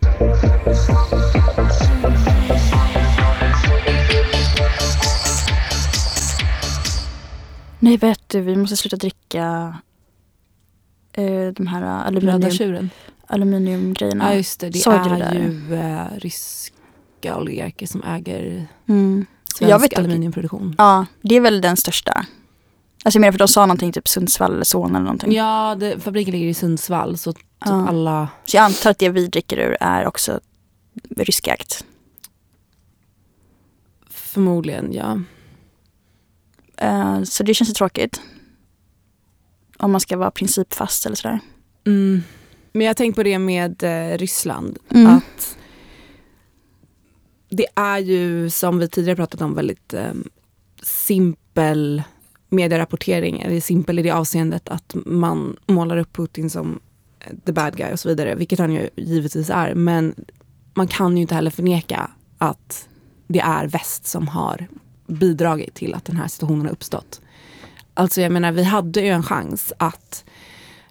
Nej, 7.78 7.96
vet 7.96 8.28
du, 8.28 8.40
vi 8.40 8.56
måste 8.56 8.76
sluta 8.76 8.96
dricka 8.96 9.76
eh, 11.12 11.46
de 11.48 11.66
här 11.66 11.80
Röda 11.80 12.46
aluminium... 12.46 12.90
aluminiumgrejerna. 13.26 14.30
Ja 14.30 14.34
just 14.36 14.60
det, 14.60 14.70
det 14.70 14.78
Såg 14.78 14.92
det 14.92 14.98
är 15.10 15.18
där? 15.18 15.34
ju 15.34 15.74
eh, 15.74 16.18
ryska 16.18 17.36
oligarker 17.38 17.86
som 17.86 18.02
äger 18.02 18.66
Mm. 18.88 19.26
svensk 19.54 19.72
Jag 19.72 19.78
vet 19.78 19.90
dock- 19.90 19.98
aluminiumproduktion. 19.98 20.74
Ja, 20.78 21.06
det 21.22 21.34
är 21.36 21.40
väl 21.40 21.60
den 21.60 21.76
största. 21.76 22.26
Alltså 23.04 23.16
jag 23.16 23.20
menar 23.20 23.32
för 23.32 23.38
de 23.38 23.48
sa 23.48 23.66
någonting 23.66 23.92
typ 23.92 24.08
Sundsvall 24.08 24.52
eller 24.54 24.64
Solna 24.64 24.98
eller 24.98 25.04
någonting. 25.04 25.32
Ja, 25.32 25.76
det, 25.80 26.00
fabriken 26.00 26.32
ligger 26.32 26.46
i 26.48 26.54
Sundsvall 26.54 27.18
så 27.18 27.32
typ 27.32 27.46
Ja. 27.64 27.88
alla... 27.88 28.28
Så 28.44 28.56
jag 28.56 28.64
antar 28.64 28.90
att 28.90 28.98
det 28.98 29.08
vi 29.08 29.26
dricker 29.26 29.56
ur 29.58 29.76
är 29.80 30.06
också 30.06 30.40
ryskägt. 31.16 31.84
Förmodligen 34.10 34.92
ja. 34.92 35.20
Eh, 36.80 37.22
så 37.22 37.42
det 37.42 37.54
känns 37.54 37.70
ju 37.70 37.74
tråkigt. 37.74 38.20
Om 39.76 39.92
man 39.92 40.00
ska 40.00 40.16
vara 40.16 40.30
principfast 40.30 41.06
eller 41.06 41.16
sådär. 41.16 41.40
Mm. 41.86 42.22
Men 42.72 42.86
jag 42.86 42.96
tänkt 42.96 43.16
på 43.16 43.22
det 43.22 43.38
med 43.38 43.82
eh, 43.82 44.18
Ryssland. 44.18 44.78
Mm. 44.90 45.06
Att 45.06 45.58
det 47.50 47.66
är 47.74 47.98
ju 47.98 48.50
som 48.50 48.78
vi 48.78 48.88
tidigare 48.88 49.16
pratat 49.16 49.40
om 49.40 49.54
väldigt 49.54 49.94
eh, 49.94 50.12
simpel 50.82 52.02
medierapportering. 52.48 53.40
Eller 53.40 53.60
simpel 53.60 53.98
i 53.98 54.02
det 54.02 54.10
avseendet 54.10 54.68
att 54.68 54.94
man 55.06 55.56
målar 55.66 55.96
upp 55.96 56.12
Putin 56.12 56.50
som 56.50 56.80
eh, 57.20 57.32
the 57.46 57.52
bad 57.52 57.76
guy 57.76 57.92
och 57.92 58.00
så 58.00 58.08
vidare. 58.08 58.34
Vilket 58.34 58.58
han 58.58 58.72
ju 58.72 58.88
givetvis 58.96 59.50
är. 59.50 59.74
Men 59.74 60.14
man 60.74 60.86
kan 60.86 61.16
ju 61.16 61.22
inte 61.22 61.34
heller 61.34 61.50
förneka 61.50 62.10
att 62.38 62.88
det 63.26 63.40
är 63.40 63.66
väst 63.66 64.06
som 64.06 64.28
har 64.28 64.68
bidragit 65.08 65.74
till 65.74 65.94
att 65.94 66.04
den 66.04 66.16
här 66.16 66.28
situationen 66.28 66.64
har 66.66 66.72
uppstått. 66.72 67.20
Alltså 67.94 68.20
jag 68.20 68.32
menar 68.32 68.52
vi 68.52 68.62
hade 68.64 69.00
ju 69.00 69.08
en 69.08 69.22
chans 69.22 69.72
att 69.78 70.24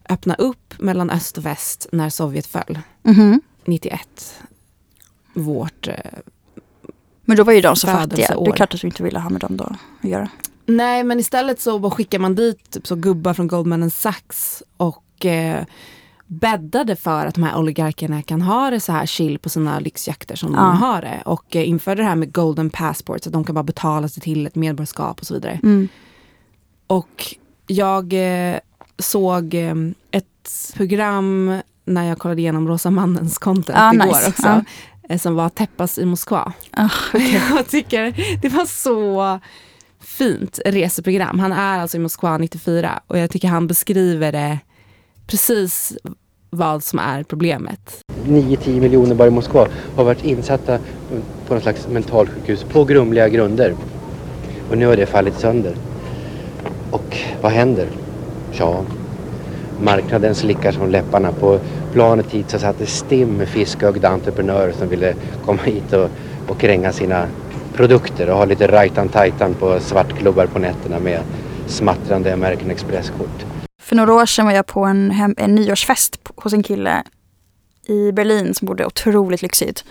öppna 0.10 0.36
upp 0.36 0.74
mellan 0.80 1.10
öst 1.10 1.38
och 1.38 1.46
väst 1.46 1.88
när 1.92 2.10
Sovjet 2.10 2.46
föll. 2.48 2.80
Mhm. 3.04 3.42
91. 3.66 4.40
Vårt... 5.34 5.88
Eh, 5.88 5.96
Men 7.26 7.38
då 7.38 7.44
var 7.44 7.54
ju 7.54 7.62
de 7.62 7.76
så 7.76 7.88
fattiga. 7.88 8.28
Det 8.28 8.50
är 8.50 8.52
klart 8.52 8.74
att 8.74 8.84
vi 8.84 8.88
inte 8.88 9.04
ville 9.04 9.20
ha 9.20 9.30
med 9.30 9.42
dem 9.42 9.58
då 9.58 9.64
att 10.02 10.10
göra. 10.10 10.30
nej 10.66 11.04
men 11.04 11.20
istället 11.20 11.60
så 11.62 11.90
skickar 11.92 12.20
man 12.20 12.36
dit 12.36 12.72
typ, 12.72 12.88
så 12.88 12.96
gubbar 12.96 13.34
från 13.34 13.48
Goldman 13.48 13.90
Sachs 13.90 14.64
och 14.78 15.26
eh, 15.26 15.66
bäddade 16.28 16.96
för 16.96 17.26
att 17.26 17.36
de 17.36 17.44
här 17.44 17.58
oligarkerna 17.58 18.22
kan 18.22 18.42
ha 18.42 18.70
det 18.70 18.80
så 18.80 18.92
här 18.92 19.06
chill 19.06 19.40
på 19.40 19.50
sina 19.50 19.80
lyxjakter 19.80 20.36
som 20.36 20.54
Ja. 20.54 20.60
de 20.60 20.78
har 20.78 21.02
det. 21.02 21.22
Och 21.26 21.56
eh, 21.56 21.70
införde 21.70 22.02
det 22.02 22.08
här 22.08 22.16
med 22.16 22.34
golden 22.34 22.70
passport 22.70 23.24
så 23.24 23.30
att 23.30 23.34
de 23.34 23.44
kan 23.44 23.56
bara 23.56 23.64
betala 23.64 24.08
sig 24.10 24.24
till 24.24 24.48
ett 24.48 24.56
medborgarskap 24.56 25.20
och 25.20 25.28
så 25.28 25.34
vidare. 25.34 25.60
Mm. 25.64 25.88
Och 26.88 27.36
jag 27.68 28.14
eh, 28.14 28.58
såg 29.00 29.54
eh, 29.54 29.76
ett 30.12 30.74
program 30.76 31.60
när 31.86 32.04
jag 32.04 32.20
kollade 32.20 32.42
igenom 32.42 32.68
Rosa 32.68 32.92
Mannens 32.92 33.38
content 33.38 33.78
Ah, 33.82 33.94
igår 33.94 34.06
nice. 34.06 34.30
också. 34.30 34.48
Ja. 34.48 34.62
eh, 35.10 35.20
Som 35.20 35.36
var 35.36 35.50
Teppas 35.50 35.98
i 35.98 36.06
Moskva. 36.06 36.54
Ah, 36.72 36.90
jag 37.58 37.68
tycker 37.68 38.16
det 38.42 38.50
var 38.50 38.66
så 38.66 39.40
fint 40.00 40.60
reseprogram. 40.66 41.40
Han 41.40 41.52
är 41.52 41.80
alltså 41.80 41.98
i 41.98 42.00
Moskva 42.00 42.38
94 42.38 43.00
och 43.08 43.18
jag 43.18 43.30
tycker 43.30 43.48
han 43.48 43.68
beskriver 43.68 44.32
det 44.32 44.60
precis 45.28 45.94
vad 46.50 46.84
som 46.84 47.00
är 47.00 47.24
problemet. 47.24 48.02
9-10 48.26 48.80
miljoner 48.80 49.16
bara 49.16 49.28
i 49.28 49.32
Moskva 49.32 49.68
har 49.96 50.04
varit 50.04 50.26
insatta 50.26 50.80
på 51.48 51.54
något 51.54 51.64
slags 51.64 51.88
mentalsjukhus 51.88 52.64
på 52.64 52.84
grumliga 52.84 53.30
grunder. 53.30 53.76
Och 54.70 54.78
nu 54.78 54.86
har 54.86 54.96
det 54.96 55.06
fallit 55.06 55.40
sönder. 55.40 55.76
Och 56.92 57.18
vad 57.42 57.52
händer? 57.52 57.88
Ja, 58.52 58.86
marknaden 59.82 60.36
slickar 60.36 60.72
som 60.72 60.90
läpparna. 60.90 61.32
På 61.32 61.60
planet 61.94 62.32
hit 62.32 62.50
så 62.50 62.60
satt 62.60 62.80
det 62.80 62.86
stim 62.86 63.30
med 63.30 63.48
fiskögda 63.48 64.10
entreprenörer 64.10 64.72
som 64.72 64.88
ville 64.88 65.14
komma 65.46 65.62
hit 65.64 65.94
och, 65.94 66.10
och 66.48 66.60
kränga 66.60 66.92
sina 66.92 67.28
produkter 67.74 68.30
och 68.30 68.38
ha 68.38 68.46
lite 68.46 68.68
rajtan-tajtan 68.68 69.54
på 69.54 69.80
svartklubbar 69.80 70.46
på 70.46 70.60
nätterna 70.60 71.00
med 71.00 71.22
smattrande 71.68 72.34
American 72.34 72.72
Express-kort. 72.72 73.46
För 73.88 73.96
några 73.96 74.14
år 74.14 74.26
sedan 74.26 74.46
var 74.46 74.54
jag 74.54 74.66
på 74.66 74.86
en, 74.86 75.12
hem, 75.12 75.36
en 75.38 75.56
nyårsfest 75.56 76.20
hos 76.36 76.54
en 76.54 76.64
kille 76.64 77.04
i 77.86 78.12
Berlin 78.12 78.54
som 78.54 78.66
bodde 78.66 78.86
otroligt 78.86 79.42
lyxigt. 79.42 79.84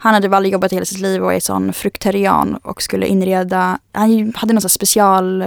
Han 0.00 0.14
hade 0.14 0.28
bara 0.28 0.46
jobbat 0.46 0.72
hela 0.72 0.84
sitt 0.84 0.98
liv 1.00 1.24
och 1.24 1.34
är 1.34 1.40
sån 1.40 1.72
fruktarian 1.72 2.54
och 2.54 2.82
skulle 2.82 3.06
inreda, 3.06 3.78
han 3.92 4.32
hade 4.36 4.52
någon 4.52 4.60
sån 4.60 4.70
special, 4.70 5.44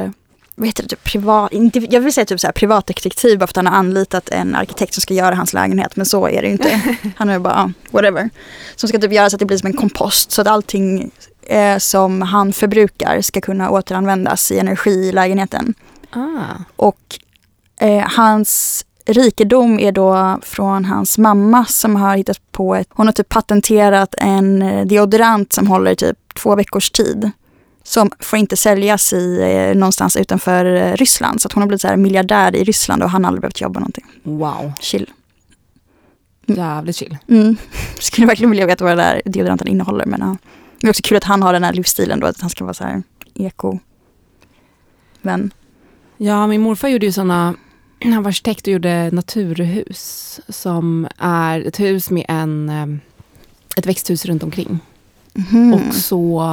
vad 0.56 0.68
heter 0.68 0.84
det, 0.84 0.90
typ 0.90 1.04
privat, 1.04 1.54
inte, 1.54 1.80
jag 1.80 2.02
vill 2.02 2.14
säga 2.14 2.26
typ 2.26 2.40
så 2.40 2.48
här 2.48 2.52
privatdetektiv 2.52 3.40
bara 3.40 3.48
för 3.48 3.52
att 3.52 3.56
han 3.56 3.68
har 3.68 3.74
anlitat 3.74 4.30
en 4.30 4.56
arkitekt 4.56 4.94
som 4.94 5.02
ska 5.02 5.14
göra 5.14 5.36
hans 5.36 5.54
lägenhet 5.54 5.96
men 5.96 6.06
så 6.06 6.28
är 6.28 6.42
det 6.42 6.48
ju 6.48 6.54
inte. 6.54 6.82
Han 7.18 7.30
är 7.30 7.40
bara, 7.40 7.74
whatever. 7.92 8.30
Som 8.76 8.90
ska 8.90 9.00
typ 9.00 9.14
göra 9.14 9.30
så 9.30 9.36
att 9.36 9.40
det 9.40 9.46
blir 9.46 9.58
som 9.58 9.68
en 9.68 9.78
kompost 9.78 10.32
så 10.32 10.42
att 10.42 10.48
allting 10.48 11.12
eh, 11.42 11.78
som 11.78 12.22
han 12.22 12.54
förbrukar 12.54 13.22
ska 13.22 13.42
kunna 13.42 13.70
återanvändas 13.70 14.52
i 14.52 14.60
energi 14.60 14.92
i 14.92 15.12
lägenheten. 15.12 15.74
Ah. 16.12 16.64
Och 16.76 17.20
eh, 17.82 18.08
hans 18.18 18.86
rikedom 19.06 19.80
är 19.80 19.92
då 19.92 20.40
från 20.42 20.86
hans 20.86 21.18
mamma 21.18 21.66
som 21.66 21.96
har 21.96 22.18
hittat 22.18 22.52
på 22.52 22.76
ett, 22.76 22.88
hon 22.90 23.06
har 23.06 23.14
typ 23.14 23.30
patenterat 23.30 24.16
en 24.18 24.62
eh, 24.62 24.86
deodorant 24.86 25.54
som 25.54 25.68
håller 25.68 25.96
typ 25.96 26.34
två 26.36 26.56
veckors 26.56 26.92
tid. 26.92 27.32
Som 27.84 28.12
får 28.20 28.40
inte 28.40 28.58
säljas 28.58 29.14
i, 29.14 29.42
eh, 29.42 29.78
någonstans 29.78 30.18
utanför 30.18 30.66
eh, 30.66 30.94
Ryssland. 30.94 31.42
Så 31.42 31.48
att 31.48 31.54
hon 31.54 31.64
har 31.64 31.68
blivit 31.68 31.82
så 31.82 31.88
här 31.88 31.98
miljardär 31.98 32.56
i 32.56 32.64
Ryssland 32.64 33.04
och 33.04 33.10
han 33.10 33.24
har 33.24 33.30
aldrig 33.30 33.42
behövt 33.42 33.62
jobba 33.62 33.80
någonting. 33.80 34.06
Wow, 34.24 34.72
Chill. 34.80 35.10
jävligt 36.46 36.96
chill. 36.96 37.18
Mm. 37.28 37.58
Skulle 38.00 38.28
verkligen 38.28 38.52
vilja 38.52 38.66
veta 38.66 38.84
vad 38.84 38.98
det 38.98 39.04
där 39.04 39.22
deodoranten 39.26 39.68
innehåller. 39.68 40.06
Men 40.06 40.20
ja. 40.22 40.38
det 40.80 40.88
är 40.88 40.90
också 40.90 41.02
kul 41.04 41.18
att 41.18 41.24
han 41.24 41.44
har 41.44 41.54
den 41.54 41.64
här 41.64 41.74
livsstilen 41.74 42.20
då, 42.20 42.28
att 42.28 42.42
han 42.42 42.50
ska 42.50 42.64
vara 42.64 42.74
så 42.74 42.84
här 42.84 43.04
eko. 43.34 43.80
Men 45.22 45.52
Ja, 46.24 46.48
min 46.48 46.62
morfar 46.62 46.88
gjorde 46.88 47.06
ju 47.06 47.12
sådana, 47.12 47.56
han 48.02 48.24
var 48.24 48.30
arkitekt 48.30 48.68
och 48.68 48.74
gjorde 48.74 49.12
naturhus 49.12 50.40
som 50.50 51.08
är 51.18 51.60
ett 51.60 51.80
hus 51.80 52.10
med 52.10 52.26
en, 52.28 52.70
eh, 52.70 52.88
ett 53.78 53.86
växthus 53.86 54.26
runt 54.26 54.44
omkring. 54.44 54.80
mhm. 55.34 55.74
Och 55.74 55.94
så 55.94 56.44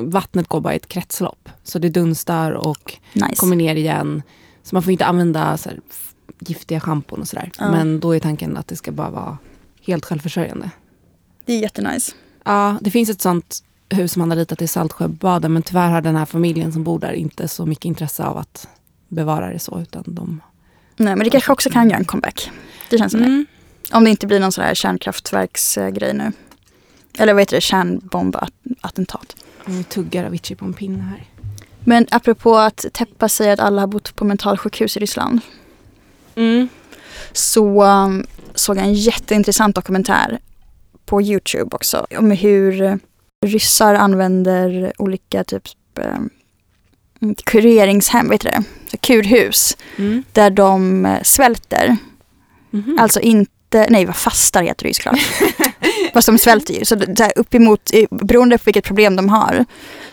vattnet 0.00 0.48
går 0.48 0.60
bara 0.60 0.72
i 0.72 0.76
ett 0.76 0.88
kretslopp. 0.88 1.48
Så 1.64 1.78
det 1.78 1.88
dunstar 1.88 2.52
och 2.52 2.92
nice. 3.12 3.36
kommer 3.36 3.56
ner 3.56 3.74
igen. 3.74 4.22
Så 4.62 4.74
man 4.74 4.82
får 4.82 4.92
inte 4.92 5.06
använda 5.06 5.56
så 5.56 5.68
här, 5.68 5.80
giftiga 6.38 6.80
schampon 6.80 7.20
och 7.20 7.28
sådär. 7.28 7.50
Ja. 7.58 7.70
Men 7.70 8.00
då 8.00 8.16
är 8.16 8.20
tanken 8.20 8.56
att 8.56 8.68
det 8.68 8.76
ska 8.76 8.92
bara 8.92 9.10
vara 9.10 9.38
helt 9.82 10.04
självförsörjande. 10.04 10.70
Det 11.44 11.52
är 11.52 11.60
jättenice. 11.60 12.14
Ja, 12.44 12.78
det 12.80 12.90
finns 12.90 13.10
ett 13.10 13.20
sånt 13.20 13.62
hus 13.88 14.12
som 14.12 14.20
han 14.20 14.30
har 14.30 14.36
ritat 14.36 14.62
i 14.62 14.66
Saltsjöbaden 14.66 15.52
men 15.52 15.62
tyvärr 15.62 15.90
har 15.90 16.00
den 16.00 16.16
här 16.16 16.24
familjen 16.24 16.72
som 16.72 16.84
bor 16.84 16.98
där 16.98 17.12
inte 17.12 17.48
så 17.48 17.66
mycket 17.66 17.84
intresse 17.84 18.24
av 18.24 18.36
att 18.36 18.68
bevara 19.08 19.52
det 19.52 19.58
så. 19.58 19.80
Utan 19.80 20.04
de... 20.06 20.40
Nej 20.96 21.16
men 21.16 21.24
det 21.24 21.30
kanske 21.30 21.52
också 21.52 21.70
kan 21.70 21.88
göra 21.88 21.98
en 21.98 22.04
comeback. 22.04 22.50
Det 22.90 22.98
känns 22.98 23.12
som 23.12 23.20
det. 23.20 23.26
Mm. 23.26 23.46
Om 23.92 24.04
det 24.04 24.10
inte 24.10 24.26
blir 24.26 24.40
någon 24.40 24.52
sån 24.52 24.64
här 24.64 24.74
kärnkraftverksgrej 24.74 26.14
nu. 26.14 26.32
Eller 27.18 27.32
vad 27.32 27.42
heter 27.42 27.56
det, 27.56 27.60
kärnbombattentat. 27.60 29.36
Vi 29.64 29.84
tuggar 29.84 30.24
Avicii 30.24 30.56
på 30.56 30.64
en 30.64 30.74
pinne 30.74 31.02
här. 31.02 31.24
Men 31.84 32.06
apropå 32.10 32.56
att 32.56 32.86
Teppa 32.92 33.28
säger 33.28 33.52
att 33.52 33.60
alla 33.60 33.82
har 33.82 33.86
bott 33.86 34.16
på 34.16 34.24
mentalsjukhus 34.24 34.96
i 34.96 35.00
Ryssland. 35.00 35.40
Mm. 36.34 36.68
Så 37.32 37.84
um, 37.84 38.26
såg 38.54 38.76
jag 38.76 38.84
en 38.84 38.94
jätteintressant 38.94 39.74
dokumentär 39.74 40.38
på 41.04 41.22
Youtube 41.22 41.76
också. 41.76 42.06
Om 42.18 42.30
hur 42.30 42.98
ryssar 43.46 43.94
använder 43.94 44.92
olika 44.98 45.44
typ 45.44 45.68
um, 45.94 46.30
kureringshem, 47.44 48.26
vad 48.26 48.34
heter 48.34 48.50
det? 48.50 48.64
Så 48.90 48.96
kurhus. 48.96 49.76
Mm. 49.96 50.24
Där 50.32 50.50
de 50.50 51.06
eh, 51.06 51.22
svälter. 51.22 51.96
Mhm. 52.70 52.98
Alltså 53.00 53.20
inte, 53.20 53.86
nej 53.90 54.06
vad 54.06 54.16
fastar 54.16 54.62
heter 54.62 54.82
det 54.82 54.88
ju 54.88 54.94
såklart. 54.94 55.18
Fast 56.12 56.26
de 56.26 56.38
svälter 56.38 56.74
ju. 56.74 56.84
Så 56.84 56.96
här, 56.98 57.32
uppemot, 57.36 57.90
beroende 58.10 58.58
på 58.58 58.62
vilket 58.64 58.84
problem 58.84 59.16
de 59.16 59.28
har, 59.28 59.64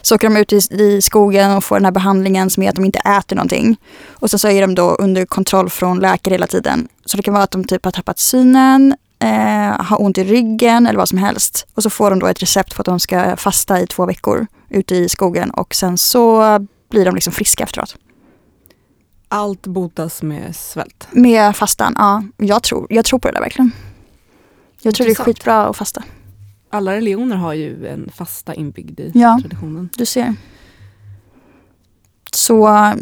så 0.01 0.15
åker 0.15 0.29
de 0.29 0.37
ut 0.37 0.53
i, 0.53 0.57
i 0.69 1.01
skogen 1.01 1.51
och 1.51 1.63
får 1.63 1.75
den 1.75 1.85
här 1.85 1.91
behandlingen 1.91 2.49
som 2.49 2.63
är 2.63 2.69
att 2.69 2.75
de 2.75 2.85
inte 2.85 2.99
äter 2.99 3.35
någonting. 3.35 3.77
Och 4.09 4.29
sen 4.29 4.39
så 4.39 4.47
är 4.47 4.61
de 4.61 4.75
då 4.75 4.89
under 4.89 5.25
kontroll 5.25 5.69
från 5.69 5.99
läkare 5.99 6.33
hela 6.33 6.47
tiden. 6.47 6.87
Så 7.05 7.17
det 7.17 7.23
kan 7.23 7.33
vara 7.33 7.43
att 7.43 7.51
de 7.51 7.63
typ 7.63 7.85
har 7.85 7.91
tappat 7.91 8.19
synen, 8.19 8.95
eh, 9.19 9.81
har 9.85 10.01
ont 10.01 10.17
i 10.17 10.23
ryggen 10.23 10.87
eller 10.87 10.97
vad 10.97 11.09
som 11.09 11.17
helst. 11.17 11.67
Och 11.73 11.83
så 11.83 11.89
får 11.89 12.09
de 12.09 12.19
då 12.19 12.27
ett 12.27 12.41
recept 12.41 12.75
på 12.75 12.81
att 12.81 12.85
de 12.85 12.99
ska 12.99 13.35
fasta 13.35 13.81
i 13.81 13.87
två 13.87 14.05
veckor 14.05 14.47
ute 14.69 14.95
i 14.95 15.09
skogen 15.09 15.51
och 15.51 15.75
sen 15.75 15.97
så 15.97 16.41
blir 16.93 17.05
de 17.05 17.15
liksom 17.15 17.33
friska 17.33 17.63
efteråt. 17.63 17.95
Allt 19.27 19.67
botas 19.67 20.21
med 20.23 20.55
svält. 20.55 21.07
Med 21.11 21.55
fastan, 21.55 21.93
ja. 21.97 22.23
Jag 22.37 22.63
tror, 22.63 22.87
jag 22.89 23.05
tror 23.05 23.19
på 23.19 23.27
det 23.27 23.33
där 23.33 23.41
verkligen. 23.41 23.71
Jag 24.81 24.95
tror 24.95 25.05
det 25.05 25.07
är 25.07 25.11
Intressant. 25.11 25.25
skitbra 25.37 25.65
att 25.65 25.77
fasta. 25.77 26.03
Alla 26.69 26.91
religioner 26.95 27.35
har 27.35 27.53
ju 27.53 27.87
en 27.87 28.09
fasta 28.15 28.53
inbyggd 28.53 28.99
i 28.99 29.11
Ja. 29.13 29.37
traditionen. 29.41 29.89
Du 29.97 30.05
ser. 30.05 30.35
Så 32.33 32.53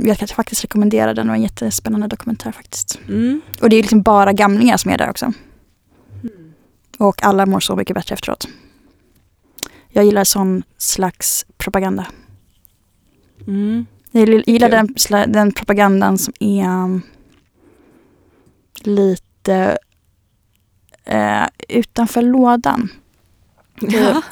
jag 0.04 0.18
kan 0.18 0.28
faktiskt 0.28 0.64
rekommendera 0.64 1.14
den. 1.14 1.26
Det 1.26 1.30
var 1.32 1.36
en 1.38 1.42
jättespännande 1.44 2.08
dokumentär 2.08 2.52
faktiskt. 2.52 3.00
Mm. 3.08 3.42
Och 3.62 3.70
det 3.70 3.76
är 3.76 3.82
liksom 3.82 4.02
bara 4.02 4.34
gamlingar 4.34 4.78
som 4.78 4.92
är 4.92 4.98
där 4.98 5.10
också. 5.10 5.34
Och 6.98 7.24
alla 7.24 7.46
mår 7.46 7.60
så 7.60 7.76
mycket 7.76 7.94
bättre 7.96 8.14
efteråt. 8.14 8.48
Jag 9.90 10.06
gillar 10.06 10.24
sån 10.24 10.64
slags 10.78 11.46
propaganda. 11.58 12.06
Mm. 13.48 13.86
Jag 14.12 14.44
gillar 14.48 14.70
den, 14.70 14.96
den 15.32 15.52
propagandan 15.52 16.18
som 16.18 16.34
är 16.40 16.66
um, 16.66 17.02
lite 18.80 19.78
eh, 21.06 21.44
utanför 21.70 22.22
lådan. 22.22 22.90
Ja. 23.82 24.22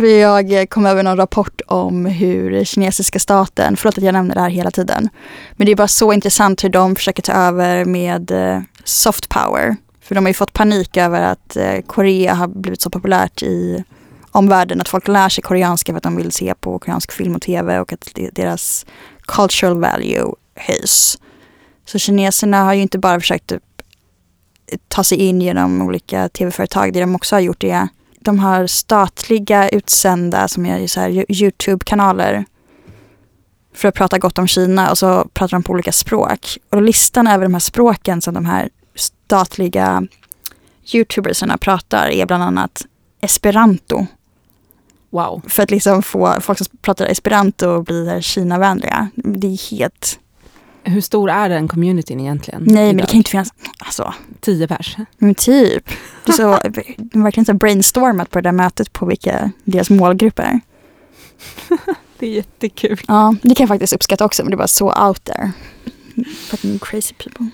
Jag 0.00 0.70
kom 0.70 0.86
över 0.86 1.02
någon 1.02 1.16
rapport 1.16 1.60
om 1.66 2.06
hur 2.06 2.64
kinesiska 2.64 3.18
staten, 3.18 3.76
förlåt 3.76 3.98
att 3.98 4.04
jag 4.04 4.12
nämner 4.12 4.34
det 4.34 4.40
här 4.40 4.50
hela 4.50 4.70
tiden, 4.70 5.08
men 5.52 5.66
det 5.66 5.72
är 5.72 5.76
bara 5.76 5.88
så 5.88 6.12
intressant 6.12 6.64
hur 6.64 6.68
de 6.68 6.96
försöker 6.96 7.22
ta 7.22 7.32
över 7.32 7.84
med 7.84 8.30
eh, 8.30 8.60
soft 8.84 9.28
power. 9.28 9.76
För 10.00 10.14
de 10.14 10.24
har 10.24 10.30
ju 10.30 10.34
fått 10.34 10.52
panik 10.52 10.96
över 10.96 11.20
att 11.20 11.56
eh, 11.56 11.80
Korea 11.86 12.34
har 12.34 12.48
blivit 12.48 12.80
så 12.80 12.90
populärt 12.90 13.42
i 13.42 13.84
omvärlden 14.32 14.80
att 14.80 14.88
folk 14.88 15.08
lär 15.08 15.28
sig 15.28 15.42
koreanska 15.42 15.92
för 15.92 15.96
att 15.96 16.02
de 16.02 16.16
vill 16.16 16.32
se 16.32 16.54
på 16.54 16.78
koreansk 16.78 17.12
film 17.12 17.34
och 17.34 17.42
tv 17.42 17.78
och 17.80 17.92
att 17.92 18.08
deras 18.32 18.86
cultural 19.26 19.80
value 19.80 20.34
höjs. 20.54 21.18
Så 21.86 21.98
kineserna 21.98 22.64
har 22.64 22.74
ju 22.74 22.82
inte 22.82 22.98
bara 22.98 23.20
försökt 23.20 23.46
typ, 23.46 23.62
ta 24.88 25.04
sig 25.04 25.18
in 25.18 25.40
genom 25.40 25.82
olika 25.82 26.28
tv-företag. 26.28 26.92
Det 26.92 27.00
de 27.00 27.14
också 27.14 27.36
har 27.36 27.40
gjort 27.40 27.64
är 27.64 27.88
de 28.20 28.38
har 28.38 28.66
statliga 28.66 29.68
utsända 29.68 30.48
som 30.48 30.66
är 30.66 30.86
så 30.86 31.00
här 31.00 31.24
Youtube-kanaler 31.28 32.44
för 33.74 33.88
att 33.88 33.94
prata 33.94 34.18
gott 34.18 34.38
om 34.38 34.46
Kina 34.46 34.90
och 34.90 34.98
så 34.98 35.28
pratar 35.34 35.56
de 35.56 35.62
på 35.62 35.72
olika 35.72 35.92
språk. 35.92 36.58
Och 36.70 36.82
listan 36.82 37.26
över 37.26 37.44
de 37.44 37.54
här 37.54 37.60
språken 37.60 38.22
som 38.22 38.34
de 38.34 38.44
här 38.44 38.68
statliga 38.94 40.06
youtubersarna 40.92 41.58
pratar 41.58 42.08
är 42.08 42.26
bland 42.26 42.42
annat 42.42 42.86
esperanto. 43.20 44.06
Wow. 45.12 45.42
För 45.48 45.62
att 45.62 45.70
liksom 45.70 46.02
få 46.02 46.40
folk 46.40 46.58
som 46.58 46.66
pratar 46.82 47.06
esperanto 47.06 47.78
att 47.78 47.84
bli 47.84 48.18
Kina-vänliga. 48.22 49.08
Det 49.14 49.46
är 49.46 49.70
helt... 49.70 50.18
Hur 50.84 51.00
stor 51.00 51.30
är 51.30 51.48
den 51.48 51.68
communityn 51.68 52.20
egentligen? 52.20 52.62
Nej, 52.66 52.74
men 52.74 52.96
det 52.96 53.00
idag? 53.00 53.08
kan 53.08 53.12
ju 53.12 53.18
inte 53.18 53.30
finnas... 53.30 53.48
Alltså, 53.78 54.14
Tio 54.40 54.68
pers. 54.68 54.96
men 55.18 55.34
typ. 55.34 55.90
Det 56.24 56.32
är 56.32 56.36
så, 56.36 56.50
verkligen 57.18 57.44
så 57.44 57.54
brainstormat 57.54 58.30
på 58.30 58.38
det 58.40 58.48
där 58.48 58.52
mötet 58.52 58.92
på 58.92 59.06
vilka 59.06 59.50
deras 59.64 59.90
målgrupp 59.90 60.38
är. 60.38 60.60
Det 62.18 62.26
är 62.26 62.30
jättekul. 62.30 63.00
Ja, 63.08 63.34
det 63.42 63.54
kan 63.54 63.64
jag 63.64 63.68
faktiskt 63.68 63.92
uppskatta 63.92 64.24
också, 64.24 64.42
men 64.42 64.50
det 64.50 64.56
var 64.56 64.66
så 64.66 65.06
out 65.06 65.24
there. 65.24 65.52
Fucking 66.36 66.78
crazy 66.78 67.14
people. 67.14 67.46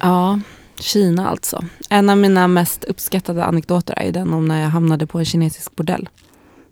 Ja, 0.00 0.40
Kina 0.78 1.28
alltså. 1.28 1.64
En 1.90 2.10
av 2.10 2.18
mina 2.18 2.48
mest 2.48 2.84
uppskattade 2.84 3.44
anekdoter 3.44 3.94
är 3.98 4.04
ju 4.04 4.12
den 4.12 4.32
om 4.32 4.48
när 4.48 4.62
jag 4.62 4.68
hamnade 4.68 5.06
på 5.06 5.18
en 5.18 5.24
kinesisk 5.24 5.76
bordell. 5.76 6.08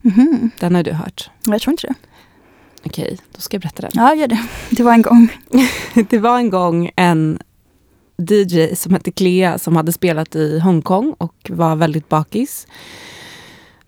Mhm. 0.01 0.51
Den 0.59 0.75
har 0.75 0.83
du 0.83 0.93
hört. 0.93 1.31
Jag 1.45 1.61
tror 1.61 1.73
inte 1.73 1.87
det. 1.87 1.95
Okej, 2.85 3.19
då 3.35 3.41
ska 3.41 3.55
jag 3.55 3.63
berätta 3.63 3.83
den. 3.83 3.91
Ja, 3.95 4.15
gör 4.15 4.29
det. 4.29 4.47
Det 4.71 4.83
var 4.83 4.93
en 4.93 5.03
gång. 5.03 5.29
Det 6.11 6.19
var 6.19 6.39
en 6.39 6.51
gång 6.51 6.91
en 6.97 7.39
DJ 8.17 8.75
som 8.75 8.93
hette 8.93 9.11
Clea 9.11 9.59
som 9.59 9.77
hade 9.77 9.93
spelat 9.93 10.37
i 10.37 10.59
Hongkong 10.59 11.15
och 11.19 11.51
var 11.51 11.77
väldigt 11.77 12.09
bakis. 12.09 12.67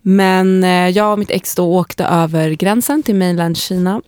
Men 0.01 0.63
eh, 0.63 0.89
jag 0.89 1.11
och 1.11 1.19
mitt 1.19 1.31
ex 1.31 1.55
då 1.55 1.75
åkte 1.75 2.03
över 2.05 2.51
gränsen 2.51 3.03
till 3.03 3.15
mainland 3.15 3.57
Kina 3.57 4.01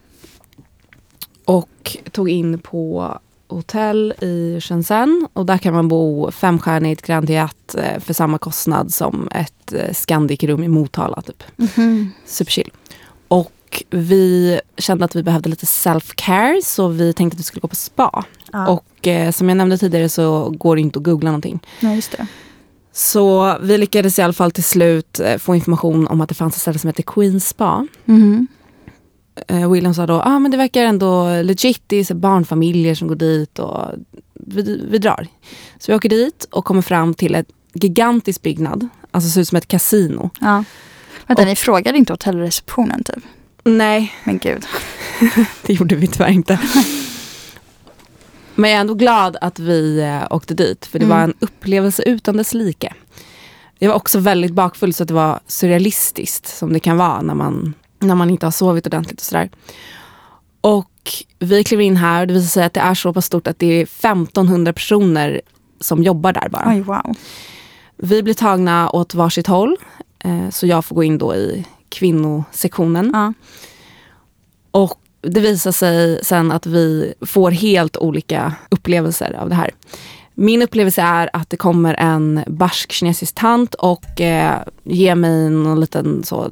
och 1.45 1.97
tog 2.11 2.29
in 2.29 2.59
på 2.59 3.19
hotell 3.49 4.13
i 4.21 4.59
Shenzhen 4.61 5.27
och 5.33 5.45
där 5.45 5.57
kan 5.57 5.73
man 5.73 5.87
bo 5.87 6.31
femstjärnigt 6.31 7.01
Grand 7.07 7.29
Hyatt 7.29 7.75
eh, 7.75 7.99
för 7.99 8.13
samma 8.13 8.37
kostnad 8.37 8.93
som 8.93 9.27
ett 9.31 9.73
eh, 9.73 9.93
Scandic-rum 9.93 10.63
i 10.63 10.67
Motala 10.67 11.21
typ. 11.21 11.43
Mhm. 11.55 12.11
Superchill. 12.25 12.71
Och 13.27 13.83
vi 13.89 14.59
kände 14.77 15.05
att 15.05 15.15
vi 15.15 15.23
behövde 15.23 15.49
lite 15.49 15.65
self-care 15.65 16.61
så 16.63 16.87
vi 16.87 17.13
tänkte 17.13 17.35
att 17.35 17.39
vi 17.39 17.43
skulle 17.43 17.61
gå 17.61 17.67
på 17.67 17.75
spa. 17.75 18.23
Ja, 18.51 18.67
Och 18.67 19.07
eh, 19.07 19.31
som 19.31 19.49
jag 19.49 19.57
nämnde 19.57 19.77
tidigare 19.77 20.09
så 20.09 20.49
går 20.49 20.75
det 20.75 20.81
inte 20.81 20.99
att 20.99 21.05
googla 21.05 21.29
någonting. 21.29 21.59
ja, 21.79 21.93
just 21.95 22.11
det. 22.11 22.27
Så 22.91 23.57
vi 23.61 23.77
lyckades 23.77 24.19
i 24.19 24.21
alla 24.21 24.33
fall 24.33 24.51
till 24.51 24.63
slut 24.63 25.19
eh, 25.19 25.37
få 25.37 25.55
information 25.55 26.07
om 26.07 26.21
att 26.21 26.29
det 26.29 26.35
fanns 26.35 26.55
ett 26.55 26.61
ställe 26.61 26.79
som 26.79 26.87
heter 26.87 27.03
Queen 27.03 27.39
Spa. 27.39 27.87
Mhm. 28.05 28.47
Eh, 29.47 29.71
William 29.71 29.93
sa 29.93 30.05
då, 30.05 30.21
ah, 30.21 30.39
men 30.39 30.51
det 30.51 30.57
verkar 30.57 30.83
ändå 30.83 31.41
legit, 31.41 31.81
det 31.87 31.97
är 31.97 32.03
så 32.03 32.15
barnfamiljer 32.15 32.95
som 32.95 33.07
går 33.07 33.15
dit 33.15 33.59
och 33.59 33.81
vi, 34.33 34.81
vi 34.89 34.97
drar. 34.97 35.27
Så 35.79 35.91
vi 35.91 35.95
åker 35.95 36.09
dit 36.09 36.47
och 36.51 36.65
kommer 36.65 36.81
fram 36.81 37.13
till 37.13 37.35
ett 37.35 37.47
gigantisk 37.73 38.41
byggnad, 38.41 38.87
alltså 39.11 39.29
ser 39.29 39.41
ut 39.41 39.47
som 39.47 39.55
ett 39.55 39.67
kasino. 39.67 40.29
Ja. 40.39 40.63
Vänta, 41.27 41.41
Och- 41.43 41.47
ni 41.47 41.55
frågade 41.55 41.97
inte 41.97 42.13
hotellreceptionen 42.13 43.03
typ? 43.03 43.23
Nej, 43.63 44.13
Men 44.23 44.37
gud. 44.37 44.65
det 45.65 45.73
gjorde 45.73 45.95
vi 45.95 46.07
tyvärr 46.07 46.29
inte. 46.31 46.59
Men 48.55 48.69
jag 48.69 48.77
är 48.77 48.81
ändå 48.81 48.93
glad 48.93 49.37
att 49.41 49.59
vi 49.59 49.99
eh, 49.99 50.27
åkte 50.29 50.53
dit, 50.53 50.85
för 50.85 50.99
det 50.99 51.05
Mm. 51.05 51.17
var 51.17 51.23
en 51.23 51.33
upplevelse 51.39 52.03
utan 52.03 52.37
dess 52.37 52.53
like. 52.53 52.93
Jag 53.79 53.89
var 53.89 53.95
också 53.95 54.19
väldigt 54.19 54.51
bakfull 54.53 54.93
så 54.93 55.03
att 55.03 55.07
det 55.07 55.13
var 55.13 55.39
surrealistiskt 55.47 56.47
som 56.57 56.73
det 56.73 56.79
kan 56.79 56.97
vara 56.97 57.21
när 57.21 57.35
man, 57.35 57.73
när 58.07 58.15
man 58.15 58.29
inte 58.29 58.45
har 58.45 58.51
sovit 58.51 58.87
ordentligt 58.87 59.19
och 59.19 59.25
sådär. 59.25 59.49
Och 60.61 60.91
vi 61.39 61.63
klev 61.63 61.81
in 61.81 61.97
här 61.97 62.21
och 62.21 62.27
det 62.27 62.33
visade 62.33 62.49
sig 62.49 62.65
att 62.65 62.73
det 62.73 62.79
är 62.79 62.93
så 62.93 63.13
pass 63.13 63.25
stort 63.25 63.47
att 63.47 63.59
det 63.59 63.67
är 63.67 63.83
1500 63.83 64.73
personer 64.73 65.41
som 65.79 66.03
jobbar 66.03 66.33
där 66.33 66.49
bara. 66.49 66.65
Oj, 66.67 66.81
wow. 66.81 67.15
Vi 67.97 68.23
blir 68.23 68.33
tagna 68.33 68.89
åt 68.89 69.13
varsitt 69.13 69.47
håll, 69.47 69.77
eh, 70.19 70.49
så 70.49 70.67
jag 70.67 70.85
får 70.85 70.95
gå 70.95 71.03
in 71.03 71.17
då 71.17 71.35
i 71.35 71.65
kvinnosektionen. 71.89 73.11
Ja. 73.13 73.33
Och 74.71 75.01
det 75.21 75.39
visar 75.39 75.71
sig 75.71 76.19
sen 76.23 76.51
att 76.51 76.65
vi 76.65 77.13
får 77.21 77.51
helt 77.51 77.97
olika 77.97 78.53
upplevelser 78.69 79.33
av 79.33 79.49
det 79.49 79.55
här. 79.55 79.71
Min 80.33 80.61
upplevelse 80.61 81.01
är 81.01 81.29
att 81.33 81.49
det 81.49 81.57
kommer 81.57 81.93
en 81.93 82.43
barsk 82.47 82.91
kinesisk 82.91 83.35
tant 83.35 83.75
och 83.75 84.21
eh, 84.21 84.61
ger 84.83 85.15
mig 85.15 85.49
någon 85.49 85.79
liten 85.79 86.23
så 86.23 86.51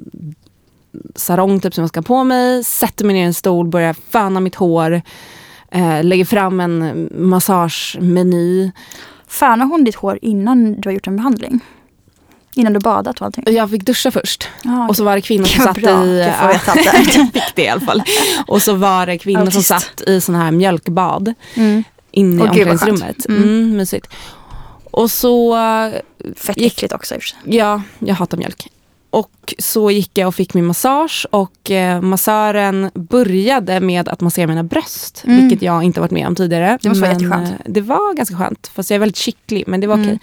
sarong 1.15 1.59
typ 1.59 1.73
som 1.73 1.81
jag 1.81 1.89
ska 1.89 2.01
på 2.01 2.23
mig, 2.23 2.63
sätter 2.63 3.05
mig 3.05 3.13
ner 3.13 3.21
i 3.21 3.25
en 3.25 3.33
stol, 3.33 3.67
börjar 3.67 3.95
föna 4.09 4.39
mitt 4.39 4.55
hår, 4.55 5.01
eh, 5.71 6.03
lägger 6.03 6.25
fram 6.25 6.59
en 6.59 7.09
massagemeny. 7.15 8.71
Färnar 9.27 9.65
hon 9.65 9.83
ditt 9.83 9.95
hår 9.95 10.19
innan 10.21 10.81
du 10.81 10.89
har 10.89 10.93
gjort 10.93 11.07
en 11.07 11.15
behandling? 11.15 11.59
Innan 12.55 12.73
du 12.73 12.79
badat 12.79 13.19
och 13.19 13.25
allting? 13.25 13.43
Jag 13.47 13.69
fick 13.69 13.83
duscha 13.83 14.11
först 14.11 14.47
Ja, 14.63 14.87
och 14.87 14.95
så 14.95 15.03
var 15.03 15.15
det 15.15 15.21
kvinnor 15.21 15.45
som 15.45 15.63
satt 15.63 15.77
bra, 15.77 16.05
i... 16.05 16.07
det 16.17 16.35
jag 17.15 17.33
fick 17.33 17.55
det 17.55 17.63
i 17.63 17.67
alla 17.67 17.81
fall. 17.81 18.03
Och 18.47 18.61
så 18.61 18.73
var 18.73 19.05
det 19.05 19.17
kvinnor 19.17 19.49
som 19.49 19.63
satt 19.63 20.01
i 20.07 20.21
sån 20.21 20.35
här 20.35 20.51
mjölkbad. 20.51 21.33
Mm. 21.53 21.83
inne 22.11 22.43
i 22.43 22.47
omklädningsrummet. 22.47 23.25
Mm. 23.29 23.43
Mm. 23.43 23.77
mysigt. 23.77 24.07
Och 24.91 25.11
så, 25.11 25.55
Fett 26.35 26.57
Gick- 26.57 26.93
också 26.95 27.15
i 27.15 27.17
och 27.17 27.21
för 27.21 27.27
sig. 27.27 27.37
ja, 27.43 27.81
jag 27.99 28.15
hatar 28.15 28.37
mjölk. 28.37 28.67
Och 29.09 29.53
så 29.59 29.91
gick 29.91 30.17
jag 30.17 30.27
och 30.27 30.35
fick 30.35 30.53
min 30.53 30.65
massage 30.65 31.27
och 31.31 31.71
eh, 31.71 32.01
massören 32.01 32.91
började 32.93 33.79
med 33.79 34.09
att 34.09 34.21
massera 34.21 34.47
mina 34.47 34.63
bröst. 34.63 35.23
Mm. 35.27 35.39
Vilket 35.41 35.61
jag 35.61 35.83
inte 35.83 35.99
varit 36.01 36.11
med 36.11 36.27
om 36.27 36.35
tidigare. 36.35 36.77
Det 36.81 36.89
måste 36.89 37.01
vara 37.01 37.13
Men, 37.13 37.21
jätteskönt. 37.21 37.49
eh, 37.49 37.71
Det 37.71 37.81
var 37.81 38.13
ganska 38.13 38.35
skönt. 38.37 38.71
Fast 38.75 38.89
jag 38.89 38.95
är 38.95 38.99
väldigt 38.99 39.17
kittlig, 39.17 39.63
men 39.67 39.79
det 39.81 39.87
var 39.87 39.95
Mm. 39.95 40.07
okej. 40.07 40.19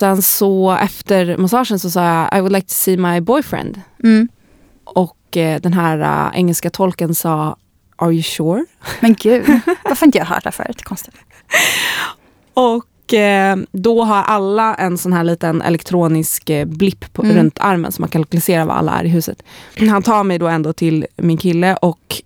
Sen 0.00 0.22
så 0.22 0.72
efter 0.72 1.36
massagen 1.36 1.78
så 1.78 1.90
sa 1.90 2.04
jag 2.04 2.38
I 2.38 2.40
would 2.40 2.52
like 2.52 2.66
to 2.66 2.72
see 2.74 2.96
my 2.96 3.20
boyfriend. 3.20 3.80
Mm. 4.04 4.28
Och 4.84 5.36
eh, 5.36 5.60
den 5.60 5.72
här 5.72 6.28
eh, 6.32 6.38
engelska 6.38 6.70
tolken 6.70 7.14
sa 7.14 7.56
Are 7.96 8.12
you 8.12 8.22
sure? 8.22 8.64
Men 9.00 9.14
gud, 9.14 9.44
varför 9.84 10.06
inte 10.06 10.18
jag 10.18 10.24
hört 10.24 10.44
det 10.44 10.50
förut? 10.52 10.82
Konstigt. 10.84 11.14
Och 12.54 12.84
eh, 13.14 13.56
då 13.72 14.04
har 14.04 14.22
alla 14.22 14.74
en 14.74 14.98
sån 14.98 15.12
här 15.12 15.24
liten 15.24 15.62
elektronisk 15.62 16.50
eh, 16.50 16.64
blipp 16.64 17.12
på, 17.12 17.22
Mm. 17.22 17.36
runt 17.36 17.58
armen 17.60 17.92
så 17.92 18.02
man 18.02 18.08
kan 18.08 18.20
lokalisera 18.20 18.64
var 18.64 18.74
alla 18.74 18.92
är 18.92 19.04
i 19.04 19.08
huset. 19.08 19.42
Han 19.90 20.02
tar 20.02 20.24
mig 20.24 20.38
då 20.38 20.48
ändå 20.48 20.72
till 20.72 21.06
min 21.16 21.36
kille 21.36 21.76
och 21.76 22.22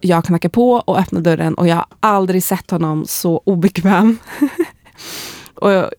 jag 0.00 0.24
knackar 0.24 0.48
på 0.48 0.72
och 0.72 0.98
öppnar 0.98 1.20
dörren 1.20 1.54
och 1.54 1.68
jag 1.68 1.76
har 1.76 1.86
aldrig 2.00 2.42
sett 2.44 2.70
honom 2.70 3.04
så 3.06 3.42
obekväm. 3.44 4.18
och 5.54 5.72
jag, 5.72 5.90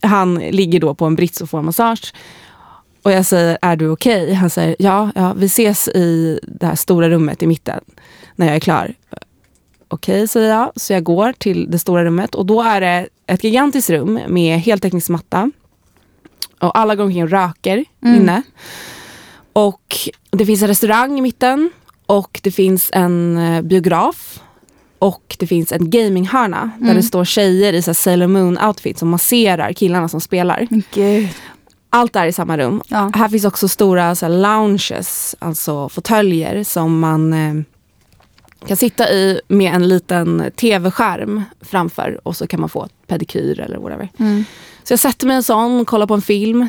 han 0.00 0.34
ligger 0.34 0.80
då 0.80 0.94
på 0.94 1.04
en 1.04 1.14
brits 1.14 1.40
och 1.40 1.50
får 1.50 1.62
massage. 1.62 2.14
Och 3.02 3.12
jag 3.12 3.26
säger, 3.26 3.58
är 3.62 3.76
du 3.76 3.88
okej? 3.88 4.32
Han 4.34 4.50
säger, 4.50 4.76
ja, 4.78 5.10
ja, 5.14 5.32
vi 5.36 5.46
ses 5.46 5.88
i 5.88 6.40
det 6.42 6.66
här 6.66 6.74
stora 6.74 7.08
rummet 7.08 7.42
i 7.42 7.46
mitten 7.46 7.80
när 8.36 8.46
jag 8.46 8.56
är 8.56 8.60
klar. 8.60 8.94
Okej, 9.92 10.28
säger 10.28 10.48
jag. 10.50 10.72
Så 10.76 10.92
jag 10.92 11.04
går 11.04 11.32
till 11.32 11.70
det 11.70 11.78
stora 11.78 12.04
rummet 12.04 12.34
och 12.34 12.46
då 12.46 12.62
är 12.62 12.80
det 12.80 13.08
ett 13.26 13.44
gigantiskt 13.44 13.90
rum 13.90 14.20
med 14.28 14.60
heltäckningsmatta. 14.60 15.50
Och 16.60 16.78
alla 16.78 16.94
går 16.94 17.04
omkring 17.04 17.22
och 17.22 17.30
röker 17.30 17.84
Mm. 18.04 18.16
inne. 18.20 18.42
Och 19.52 19.96
det 20.30 20.46
finns 20.46 20.62
en 20.62 20.68
restaurang 20.68 21.18
i 21.18 21.22
mitten 21.22 21.70
och 22.06 22.40
det 22.42 22.50
finns 22.50 22.90
en 22.92 23.36
eh, 23.38 23.62
biograf. 23.62 24.40
och 24.98 25.36
det 25.38 25.46
finns 25.46 25.72
en 25.72 25.90
gaminghörna 25.90 26.70
där 26.78 26.84
Mm. 26.84 26.96
det 26.96 27.02
står 27.02 27.24
tjejer 27.24 27.72
i 27.72 27.82
så 27.82 27.94
Sailor 27.94 28.26
Moon 28.26 28.58
outfit 28.58 28.98
som 28.98 29.08
masserar 29.08 29.72
killarna 29.72 30.08
som 30.08 30.20
spelar. 30.20 30.68
Allt 31.90 32.16
är 32.16 32.26
i 32.26 32.32
samma 32.32 32.58
rum. 32.58 32.82
Ja. 32.88 33.10
Här 33.14 33.28
finns 33.28 33.44
också 33.44 33.68
stora 33.68 34.14
så 34.14 34.26
här, 34.26 34.32
lounges, 34.32 35.36
alltså 35.38 35.88
fåtöljer 35.88 36.64
som 36.64 36.98
man 37.00 37.32
eh, 37.32 37.54
kan 38.66 38.76
sitta 38.76 39.10
i 39.10 39.40
med 39.48 39.74
en 39.74 39.88
liten 39.88 40.50
tv-skärm 40.56 41.42
framför 41.60 42.20
och 42.22 42.36
så 42.36 42.46
kan 42.46 42.60
man 42.60 42.68
få 42.68 42.88
pedikyr 43.06 43.60
eller 43.60 43.78
whatever. 43.78 44.08
Mm. 44.18 44.44
Så 44.84 44.92
jag 44.92 45.00
sätter 45.00 45.26
mig 45.26 45.34
i 45.34 45.36
en 45.36 45.42
sån, 45.42 45.84
kollar 45.84 46.06
på 46.06 46.14
en 46.14 46.22
film 46.22 46.68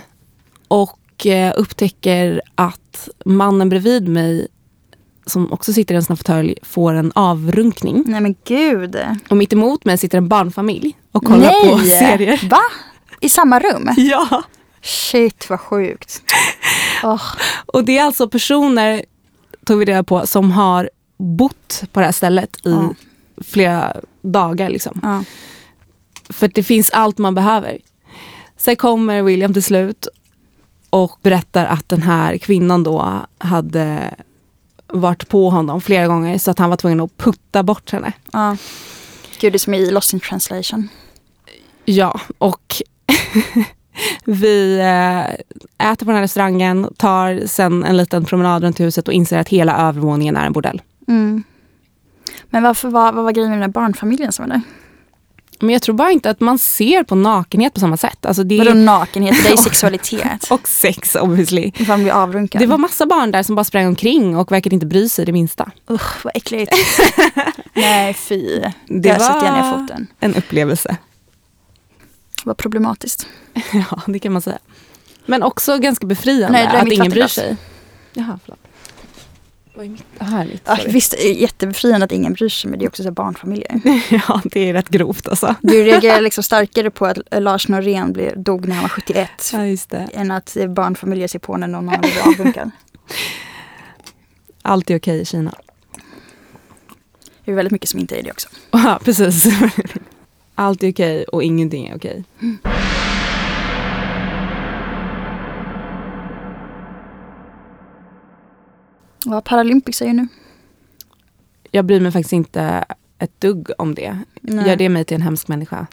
och 0.68 1.26
eh, 1.26 1.54
upptäcker 1.58 2.42
att 2.56 3.10
mannen 3.26 3.70
bredvid 3.70 4.08
mig 4.08 4.48
som 5.26 5.54
också 5.54 5.74
sitter 5.74 5.94
i 5.94 5.98
en 5.98 6.04
sån 6.04 6.18
fåtölj 6.18 6.56
får 6.62 6.94
en 6.94 7.12
avrunkning. 7.16 8.04
Nej 8.08 8.22
men 8.22 8.36
gud. 8.46 8.98
Och 9.30 9.38
mitt 9.38 9.54
emot 9.54 9.86
mig 9.86 9.98
sitter 9.98 10.18
en 10.18 10.28
barnfamilj 10.28 10.98
och 11.12 11.26
kollar 11.26 11.72
på 11.72 11.78
serier. 11.78 12.50
Va? 12.50 12.62
I 13.22 13.30
samma 13.30 13.60
rum? 13.60 13.90
Ja! 13.98 14.44
Shit 14.82 15.50
vad 15.50 15.60
sjukt. 15.60 16.22
Åh, 17.04 17.22
Och 17.66 17.84
det 17.84 17.98
är 17.98 18.04
alltså 18.04 18.30
personer, 18.30 19.04
tog 19.66 19.80
vi 19.80 19.86
reda 19.86 20.04
på, 20.04 20.28
som 20.28 20.52
har 20.52 20.90
bott 21.24 21.84
på 21.92 22.00
det 22.00 22.06
här 22.06 22.12
stället 22.12 22.56
i 22.56 22.70
Ja. 22.70 22.94
flera 23.44 23.94
dagar. 24.22 24.70
Liksom. 24.70 25.00
ja. 25.04 25.24
För 26.30 26.48
det 26.48 26.64
finns 26.64 26.90
allt 26.90 27.18
man 27.18 27.36
behöver. 27.36 27.78
Sen 28.58 28.76
kommer 28.76 29.22
William 29.22 29.54
till 29.54 29.64
slut 29.64 30.08
och 30.90 31.20
berättar 31.22 31.66
att 31.66 31.90
den 31.90 32.02
här 32.02 32.38
kvinnan 32.38 32.84
då 32.84 33.26
hade 33.38 34.16
varit 34.88 35.30
på 35.30 35.50
honom 35.50 35.82
flera 35.82 36.08
gånger 36.08 36.38
så 36.38 36.52
att 36.52 36.60
han 36.60 36.70
var 36.70 36.78
tvungen 36.78 37.00
att 37.02 37.18
putta 37.18 37.64
bort 37.64 37.92
henne. 37.92 38.14
ja. 38.32 38.58
Gud 39.40 39.54
det 39.54 39.58
är 39.58 39.60
som 39.60 39.74
i 39.74 39.92
Lost 39.92 40.14
in 40.14 40.20
translation. 40.20 40.90
Ja, 41.86 42.20
och 42.38 42.76
vi 44.26 44.80
eh, 44.80 45.24
äter 45.92 45.96
på 45.98 46.06
den 46.06 46.16
här 46.16 46.22
restaurangen, 46.22 46.94
tar 46.98 47.44
sen 47.48 47.84
en 47.84 47.98
liten 47.98 48.26
promenad 48.26 48.64
runt 48.64 48.80
huset 48.80 49.08
och 49.08 49.14
inser 49.14 49.38
att 49.40 49.50
hela 49.50 49.78
övervåningen 49.88 50.38
är 50.38 50.46
en 50.46 50.54
bordell. 50.54 50.82
Mm. 51.08 51.44
Men 52.50 52.64
varför 52.64 52.90
var, 52.90 53.12
vad 53.12 53.24
var 53.24 53.32
grejen 53.32 53.50
med 53.50 53.60
den 53.60 53.70
där 53.70 53.74
barnfamiljen 53.74 54.32
som 54.32 54.44
var 54.44 54.50
där? 54.56 54.62
Men 55.60 55.70
jag 55.70 55.82
tror 55.82 55.96
bara 55.96 56.12
inte 56.12 56.30
att 56.30 56.40
man 56.40 56.60
ser 56.60 57.04
på 57.04 57.16
nakenhet 57.16 57.74
på 57.74 57.80
samma 57.80 57.98
sätt. 57.98 58.26
Alltså 58.26 58.44
det 58.44 58.58
Vadå 58.58 58.72
är, 58.72 58.76
nakenhet? 58.76 59.36
Det 59.44 59.50
är 59.50 59.58
sexualitet. 59.58 60.48
och 60.52 60.68
sex 60.68 61.16
obviously. 61.16 61.72
Ifall 61.76 61.88
man 61.88 62.04
blir 62.04 62.14
avrunkad. 62.14 62.62
Det 62.62 62.66
var 62.66 62.78
massa 62.78 63.06
barn 63.06 63.32
där 63.32 63.44
som 63.44 63.56
bara 63.56 63.64
sprang 63.64 63.88
omkring 63.88 64.38
och 64.38 64.52
verkade 64.52 64.74
inte 64.76 64.86
bry 64.86 65.10
sig 65.10 65.26
det 65.26 65.32
minsta. 65.32 65.72
Usch 65.90 66.26
vad 66.26 66.36
äckligt. 66.36 66.74
Nej 67.74 68.14
fy. 68.14 68.60
Det 68.88 69.10
jag 69.10 69.44
ner 69.44 69.62
var 69.62 69.80
foten. 69.80 70.08
en 70.20 70.36
upplevelse. 70.36 70.98
Vad 72.44 72.58
problematiskt. 72.58 73.28
Ja, 73.74 74.02
det 74.08 74.20
kan 74.20 74.34
man 74.34 74.42
säga. 74.42 74.60
Men 75.26 75.44
också 75.44 75.78
ganska 75.78 76.08
befriande 76.08 76.58
Nej, 76.58 76.70
det 76.72 76.80
att 76.80 76.92
ingen 76.92 77.12
bryr 77.12 77.28
sig. 77.28 77.58
Jaha, 78.14 78.40
förlåt. 78.44 78.60
Vad 79.76 79.86
är 79.86 79.90
mitt? 79.90 80.04
Det 80.18 80.24
här 80.24 80.42
är 80.46 80.50
mitt. 80.50 80.62
Ja, 80.66 80.78
visst, 80.88 81.20
jättebefriande 81.24 82.06
att 82.06 82.12
ingen 82.12 82.34
bryr 82.34 82.50
sig 82.50 82.70
men 82.70 82.80
det 82.80 82.86
är 82.86 82.90
också 82.90 83.04
så 83.04 83.12
barnfamiljer. 83.12 83.82
ja, 84.28 84.42
det 84.44 84.70
är 84.70 84.74
rätt 84.74 84.90
grovt 84.90 85.28
alltså. 85.28 85.56
Du 85.62 85.84
reagerar 85.84 86.22
liksom 86.22 86.44
starkare 86.44 86.90
på 86.92 87.06
att 87.06 87.18
Lars 87.32 87.68
Norén 87.68 88.14
blev, 88.14 88.44
dog 88.44 88.68
när 88.68 88.76
han 88.76 88.82
var 88.84 88.90
71 88.90 89.30
Ja, 89.54 89.66
just 89.66 89.90
det. 89.90 90.10
än 90.14 90.32
att 90.32 90.58
barnfamiljer 90.70 91.28
ser 91.28 91.40
på 91.40 91.58
när 91.58 91.68
någon 91.68 91.90
annan 91.90 92.02
blir 92.02 92.28
avrunkad. 92.28 92.72
Allt 94.62 94.90
är 94.90 94.98
okej 94.98 95.22
i 95.22 95.26
Kina. 95.26 95.54
Det 97.46 97.52
är 97.52 97.56
väldigt 97.56 97.72
mycket 97.72 97.90
som 97.90 98.00
inte 98.00 98.20
är 98.20 98.24
det 98.24 98.32
också. 98.32 98.50
Ja, 98.72 99.00
precis. 99.04 99.46
Allt 100.56 100.84
är 100.84 100.92
okej 100.92 101.24
och 101.24 101.44
ingenting 101.44 101.88
är 101.88 101.96
okej. 101.96 102.24
Vad 109.26 109.44
Paralympics 109.44 110.02
är 110.02 110.06
ju 110.06 110.14
nu. 110.14 110.28
Jag 111.72 111.86
bryr 111.86 112.00
mig 112.00 112.12
faktiskt 112.12 112.34
inte 112.34 112.86
ett 113.20 113.42
dugg 113.42 113.70
om 113.78 113.96
det. 113.96 114.20
Nej. 114.42 114.68
Gör 114.68 114.76
det 114.76 114.90
mig 114.90 115.06
till 115.06 115.16
en 115.16 115.22
hemsk 115.22 115.48
människa? 115.48 115.88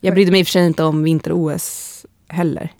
Jag 0.00 0.14
brydde 0.14 0.30
mig 0.30 0.40
i 0.40 0.42
och 0.42 0.46
för 0.46 0.52
sig 0.52 0.66
inte 0.66 0.84
om 0.84 1.02
vinter-OS 1.02 2.06
heller. 2.28 2.72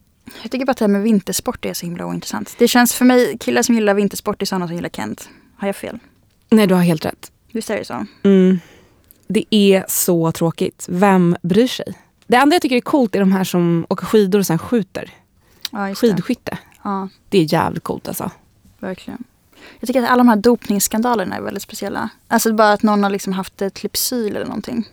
Jag 0.42 0.50
tycker 0.50 0.66
bara 0.66 0.70
att 0.70 0.76
det 0.78 0.84
här 0.84 0.88
med 0.92 1.02
vintersport 1.02 1.64
är 1.64 1.74
så 1.74 1.86
himla 1.86 2.06
ointressant. 2.06 2.54
Det 2.58 2.68
känns 2.68 2.94
för 2.94 3.04
mig, 3.04 3.38
killar 3.38 3.62
som 3.62 3.74
gillar 3.74 3.94
vintersport 3.94 4.42
är 4.42 4.46
sådana 4.46 4.66
som 4.66 4.76
gillar 4.76 4.88
Kent. 4.88 5.28
Har 5.56 5.68
jag 5.68 5.76
fel? 5.76 5.98
Nej, 6.50 6.66
du 6.66 6.74
har 6.74 6.82
helt 6.82 7.04
rätt. 7.04 7.32
Visst 7.52 7.70
är 7.70 7.76
det 7.76 7.84
så? 7.84 8.06
Mm. 8.22 8.58
Det 9.28 9.44
är 9.54 9.84
så 9.88 10.32
tråkigt. 10.32 10.86
Vem 10.90 11.36
bryr 11.42 11.66
sig? 11.66 11.94
Det 12.26 12.36
enda 12.36 12.54
jag 12.54 12.62
tycker 12.62 12.76
är 12.76 12.80
coolt 12.80 13.14
är 13.14 13.20
de 13.20 13.32
här 13.32 13.44
som 13.44 13.86
åker 13.88 14.06
skidor 14.06 14.38
och 14.38 14.46
sen 14.46 14.58
skjuter. 14.58 15.10
Ja, 15.70 15.88
just 15.88 16.00
det. 16.00 16.08
Skidskytte. 16.08 16.58
Ja, 16.84 17.08
Det 17.28 17.38
är 17.38 17.52
jävligt 17.52 17.84
coolt 17.84 18.08
alltså. 18.08 18.30
verkligen. 18.78 19.24
Jag 19.80 19.86
tycker 19.86 20.02
att 20.02 20.08
alla 20.08 20.18
de 20.20 20.28
här 20.28 20.36
dopningsskandalerna 20.36 21.36
är 21.36 21.40
väldigt 21.40 21.62
speciella. 21.62 22.08
Alltså 22.28 22.52
bara 22.52 22.72
att 22.72 22.82
någon 22.82 23.02
har 23.02 23.10
liksom 23.10 23.32
haft 23.32 23.62
ett 23.62 23.82
Lypsyl 23.82 24.36
eller 24.36 24.46
någonting. 24.46 24.88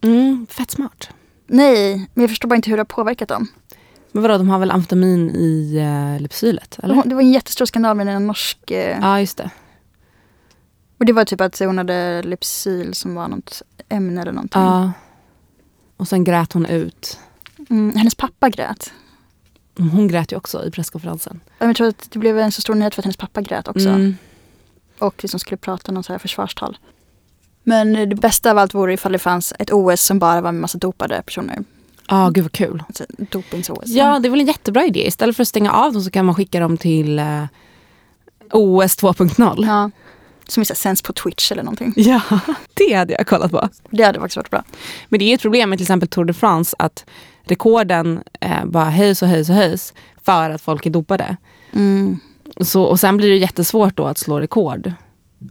Mm, 0.00 0.46
fett 0.50 0.70
smart. 0.70 1.08
Nej, 1.46 2.08
men 2.14 2.22
jag 2.22 2.30
förstår 2.30 2.48
bara 2.48 2.56
inte 2.56 2.70
hur 2.70 2.76
det 2.76 2.80
har 2.80 2.84
påverkat 2.84 3.28
dem. 3.28 3.46
Men 4.12 4.22
vadå, 4.22 4.38
de 4.38 4.48
har 4.48 4.58
väl 4.58 4.70
amfetamin 4.70 5.30
i 5.30 5.78
uh, 5.80 6.22
Lypsylet? 6.22 6.78
Eller? 6.82 7.02
Det 7.04 7.14
var 7.14 7.22
en 7.22 7.32
jättestor 7.32 7.64
skandal 7.66 7.96
med 7.96 8.08
en 8.08 8.26
norsk... 8.26 8.70
Eh, 8.70 8.98
Ja, 9.00 9.20
just 9.20 9.36
det. 9.36 9.50
Och 10.98 11.04
det 11.04 11.12
var 11.12 11.24
typ 11.24 11.40
att 11.40 11.58
hon 11.58 11.78
hade 11.78 12.22
Lypsyl 12.22 12.94
som 12.94 13.14
var 13.14 13.28
något 13.28 13.62
ämne 13.88 14.20
eller 14.22 14.32
någonting. 14.32 14.62
Ja. 14.62 14.92
Och 15.96 16.08
sen 16.08 16.24
grät 16.24 16.52
hon 16.52 16.66
ut. 16.66 17.18
Mm, 17.70 17.96
hennes 17.96 18.14
pappa 18.14 18.48
grät. 18.48 18.92
Hon 19.76 20.08
grät 20.08 20.32
ju 20.32 20.36
också 20.36 20.66
i 20.66 20.70
presskonferensen. 20.70 21.40
Jag 21.58 21.76
tror 21.76 21.88
att 21.88 22.08
det 22.10 22.18
blev 22.18 22.38
en 22.38 22.52
så 22.52 22.60
stor 22.60 22.74
nyhet 22.74 22.94
för 22.94 23.00
att 23.00 23.04
hennes 23.04 23.16
pappa 23.16 23.40
grät 23.40 23.68
också. 23.68 23.88
Mm. 23.88 24.16
Och 24.98 25.14
liksom 25.22 25.40
skulle 25.40 25.56
prata 25.58 25.92
någon 25.92 26.04
så 26.04 26.12
här 26.12 26.18
försvarstal. 26.18 26.78
Men 27.62 28.08
det 28.08 28.16
bästa 28.16 28.50
av 28.50 28.58
allt 28.58 28.74
vore 28.74 28.92
ifall 28.92 29.12
det 29.12 29.18
fanns 29.18 29.52
ett 29.58 29.72
OS 29.72 30.00
som 30.00 30.18
bara 30.18 30.40
var 30.40 30.52
med 30.52 30.60
massa 30.60 30.78
dopade 30.78 31.22
personer. 31.22 31.64
Ja, 32.08 32.30
gud 32.30 32.44
vad 32.44 32.52
kul. 32.52 32.82
Alltså 32.88 33.04
dopings-OS. 33.18 33.82
Ja, 33.86 34.18
det 34.18 34.28
är 34.28 34.30
väl 34.30 34.40
en 34.40 34.46
jättebra 34.46 34.84
idé. 34.84 35.06
Istället 35.06 35.36
för 35.36 35.42
att 35.42 35.48
stänga 35.48 35.72
av 35.72 35.92
dem 35.92 36.02
så 36.02 36.10
kan 36.10 36.24
man 36.24 36.34
skicka 36.34 36.60
dem 36.60 36.76
till 36.76 37.18
eh, 37.18 37.44
OS 38.52 38.98
2.0. 38.98 39.66
ja. 39.66 39.90
Som 40.48 40.64
sänds 40.64 41.02
på 41.02 41.12
Twitch 41.12 41.52
eller 41.52 41.62
någonting. 41.62 41.92
Ja, 41.96 42.20
det 42.74 42.92
hade 42.92 43.12
jag 43.12 43.26
kollat 43.26 43.50
på. 43.50 43.68
Det 43.90 44.02
hade 44.02 44.20
faktiskt 44.20 44.36
varit 44.36 44.50
bra. 44.50 44.64
Men 45.08 45.18
det 45.18 45.24
är 45.24 45.28
ju 45.28 45.34
ett 45.34 45.42
problem 45.42 45.70
med 45.70 45.78
till 45.78 45.84
exempel 45.84 46.08
Tour 46.08 46.24
de 46.24 46.32
France 46.32 46.76
att 46.78 47.04
rekorden 47.44 48.22
eh, 48.40 48.64
bara 48.64 48.90
höjs 48.90 49.22
och 49.22 49.28
höjs 49.28 49.48
och 49.48 49.54
höjs 49.56 49.94
för 50.22 50.50
att 50.50 50.60
folk 50.62 50.86
är 50.86 50.90
dopade. 50.90 51.36
Mm. 51.72 52.18
Så, 52.60 52.82
och 52.82 53.00
sen 53.00 53.16
blir 53.16 53.30
det 53.30 53.36
jättesvårt 53.36 53.96
då 53.96 54.04
att 54.06 54.18
slå 54.18 54.40
rekord 54.40 54.92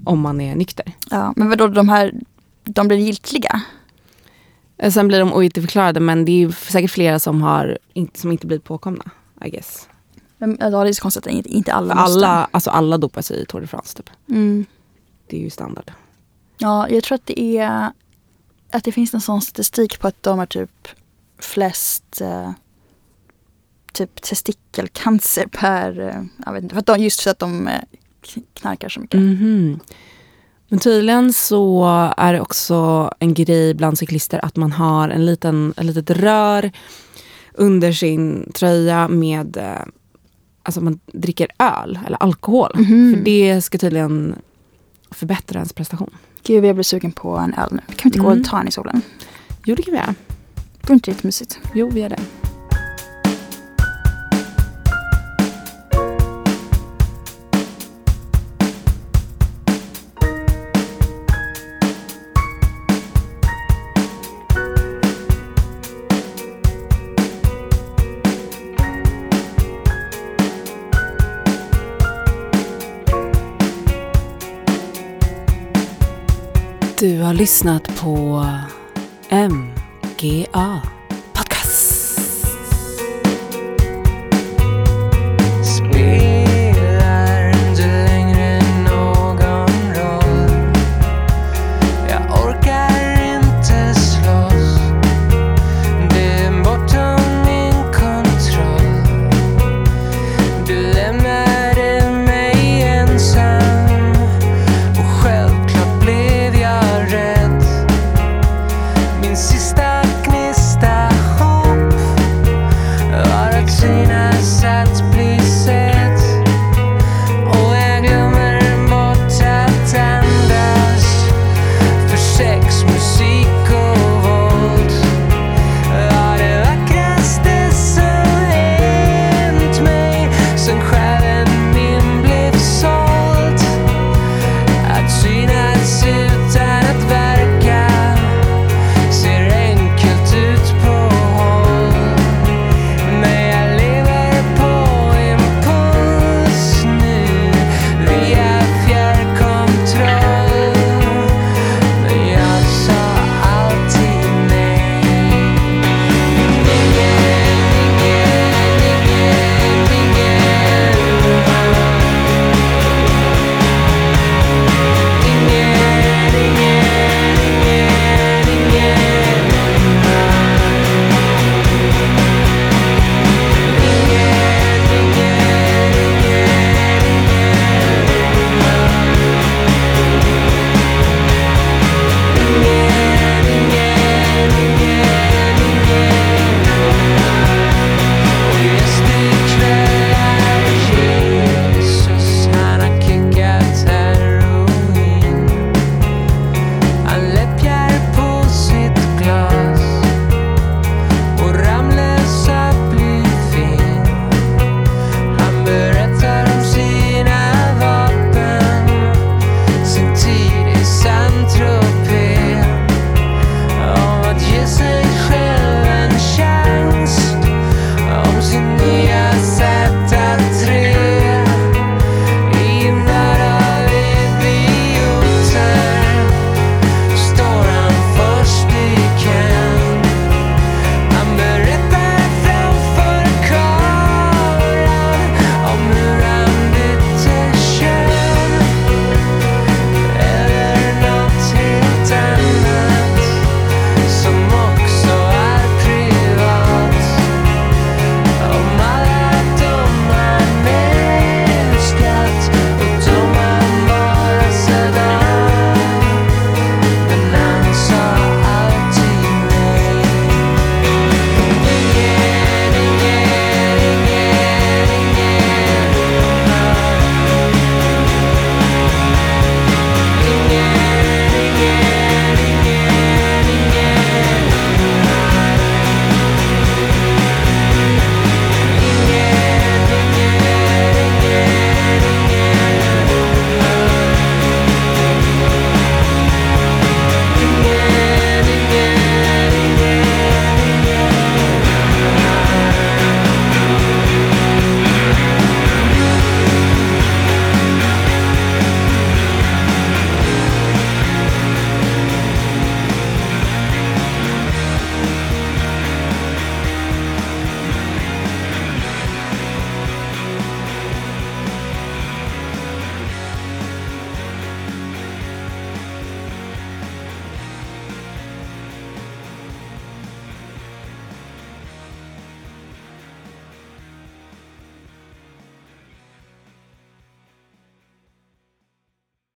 om 0.05 0.19
man 0.19 0.41
är 0.41 0.55
nykter. 0.55 0.85
Ja, 1.11 1.33
men 1.35 1.49
vadå, 1.49 1.67
de 1.67 1.89
här, 1.89 2.13
de 2.63 2.87
blir 2.87 2.97
giltiga? 2.97 3.61
Eh, 4.77 4.91
Sen 4.91 5.07
blir 5.07 5.19
de 5.19 5.33
ogiltigförklarade 5.33 5.99
men 5.99 6.25
det 6.25 6.31
är 6.31 6.37
ju 6.37 6.51
säkert 6.51 6.91
flera 6.91 7.19
som, 7.19 7.41
har, 7.41 7.77
som 8.13 8.31
inte 8.31 8.47
blivit 8.47 8.63
påkomna. 8.63 9.03
I 9.45 9.49
guess. 9.49 9.87
Men, 10.37 10.57
Ja, 10.59 10.69
det 10.69 10.89
är 10.89 10.93
så 10.93 11.01
konstigt 11.01 11.27
att 11.27 11.33
inte- 11.33 11.49
inte 11.49 11.73
alla 11.73 11.95
För 11.95 12.01
måste. 12.01 12.27
alla, 12.27 12.47
alltså 12.51 12.69
alla 12.69 12.97
dopar 12.97 13.21
sig 13.21 13.41
i 13.41 13.45
Tour 13.45 13.61
de 13.61 13.67
France 13.67 13.97
typ. 13.97 14.09
Mm. 14.29 14.65
Det 15.27 15.37
är 15.37 15.41
ju 15.41 15.49
standard. 15.49 15.91
Ja, 16.57 16.89
jag 16.89 17.03
tror 17.03 17.15
att 17.15 17.25
det 17.25 17.57
är 17.57 17.91
att 18.71 18.83
det 18.83 18.91
finns 18.91 19.13
en 19.13 19.21
sån 19.21 19.41
statistik 19.41 19.99
på 19.99 20.07
att 20.07 20.23
de 20.23 20.39
har 20.39 20.45
typ 20.45 20.87
flest 21.43 22.21
eh, 22.21 22.51
typ 23.93 24.21
testikelcancer 24.21 25.45
per, 25.47 25.99
eh, 25.99 26.23
jag 26.45 26.53
vet 26.53 26.63
inte, 26.63 26.75
för 26.75 26.79
att 26.79 26.85
de, 26.85 26.97
just 27.03 27.21
för 27.21 27.31
att 27.31 27.39
de 27.39 27.67
eh, 27.67 27.81
knarkar 28.53 28.89
så 28.89 28.99
mycket. 28.99 29.19
Mhm. 29.19 29.79
Men 30.67 30.79
tydligen 30.79 31.33
så 31.33 31.85
är 32.17 32.33
det 32.33 32.41
också 32.41 33.09
en 33.19 33.33
grej 33.33 33.73
bland 33.73 33.97
cyklister 33.97 34.45
att 34.45 34.55
man 34.55 34.71
har 34.71 35.09
en 35.09 35.25
liten, 35.25 35.73
en 35.77 35.87
litet 35.87 36.09
rör 36.09 36.71
under 37.53 37.91
sin 37.91 38.51
tröja 38.55 39.07
med 39.07 39.57
eh, 39.57 39.81
Alltså 40.65 40.81
man 40.81 40.99
dricker 41.05 41.47
öl 41.59 41.99
eller 42.07 42.23
alkohol. 42.23 42.71
Mhm. 42.75 43.13
För 43.15 43.21
det 43.23 43.61
ska 43.61 43.77
tydligen 43.77 44.35
förbättra 45.11 45.59
ens 45.59 45.73
prestation. 45.73 46.09
Gud, 46.43 46.65
jag 46.65 46.75
blir 46.75 46.83
sugen 46.83 47.11
på 47.11 47.37
en 47.37 47.53
öl 47.53 47.69
nu. 47.71 47.81
Kan 47.87 47.95
vi 48.03 48.07
inte 48.07 48.19
gå 48.19 48.27
Mm. 48.29 48.41
och 48.41 48.47
ta 48.47 48.59
en 48.59 48.67
i 48.67 48.71
solen? 48.71 49.01
Jo 49.65 49.75
det 49.75 49.81
kan 49.83 49.91
vi 49.93 49.99
göra. 49.99 50.15
Det 50.87 50.93
inte 50.93 51.11
jättemysigt. 51.11 51.59
Jo 51.73 51.89
vi 51.89 52.01
gör 52.01 52.09
det. 52.09 52.19
Du 76.99 77.21
har 77.21 77.33
lyssnat 77.33 78.01
på 78.01 78.45
GA. 80.17 81.02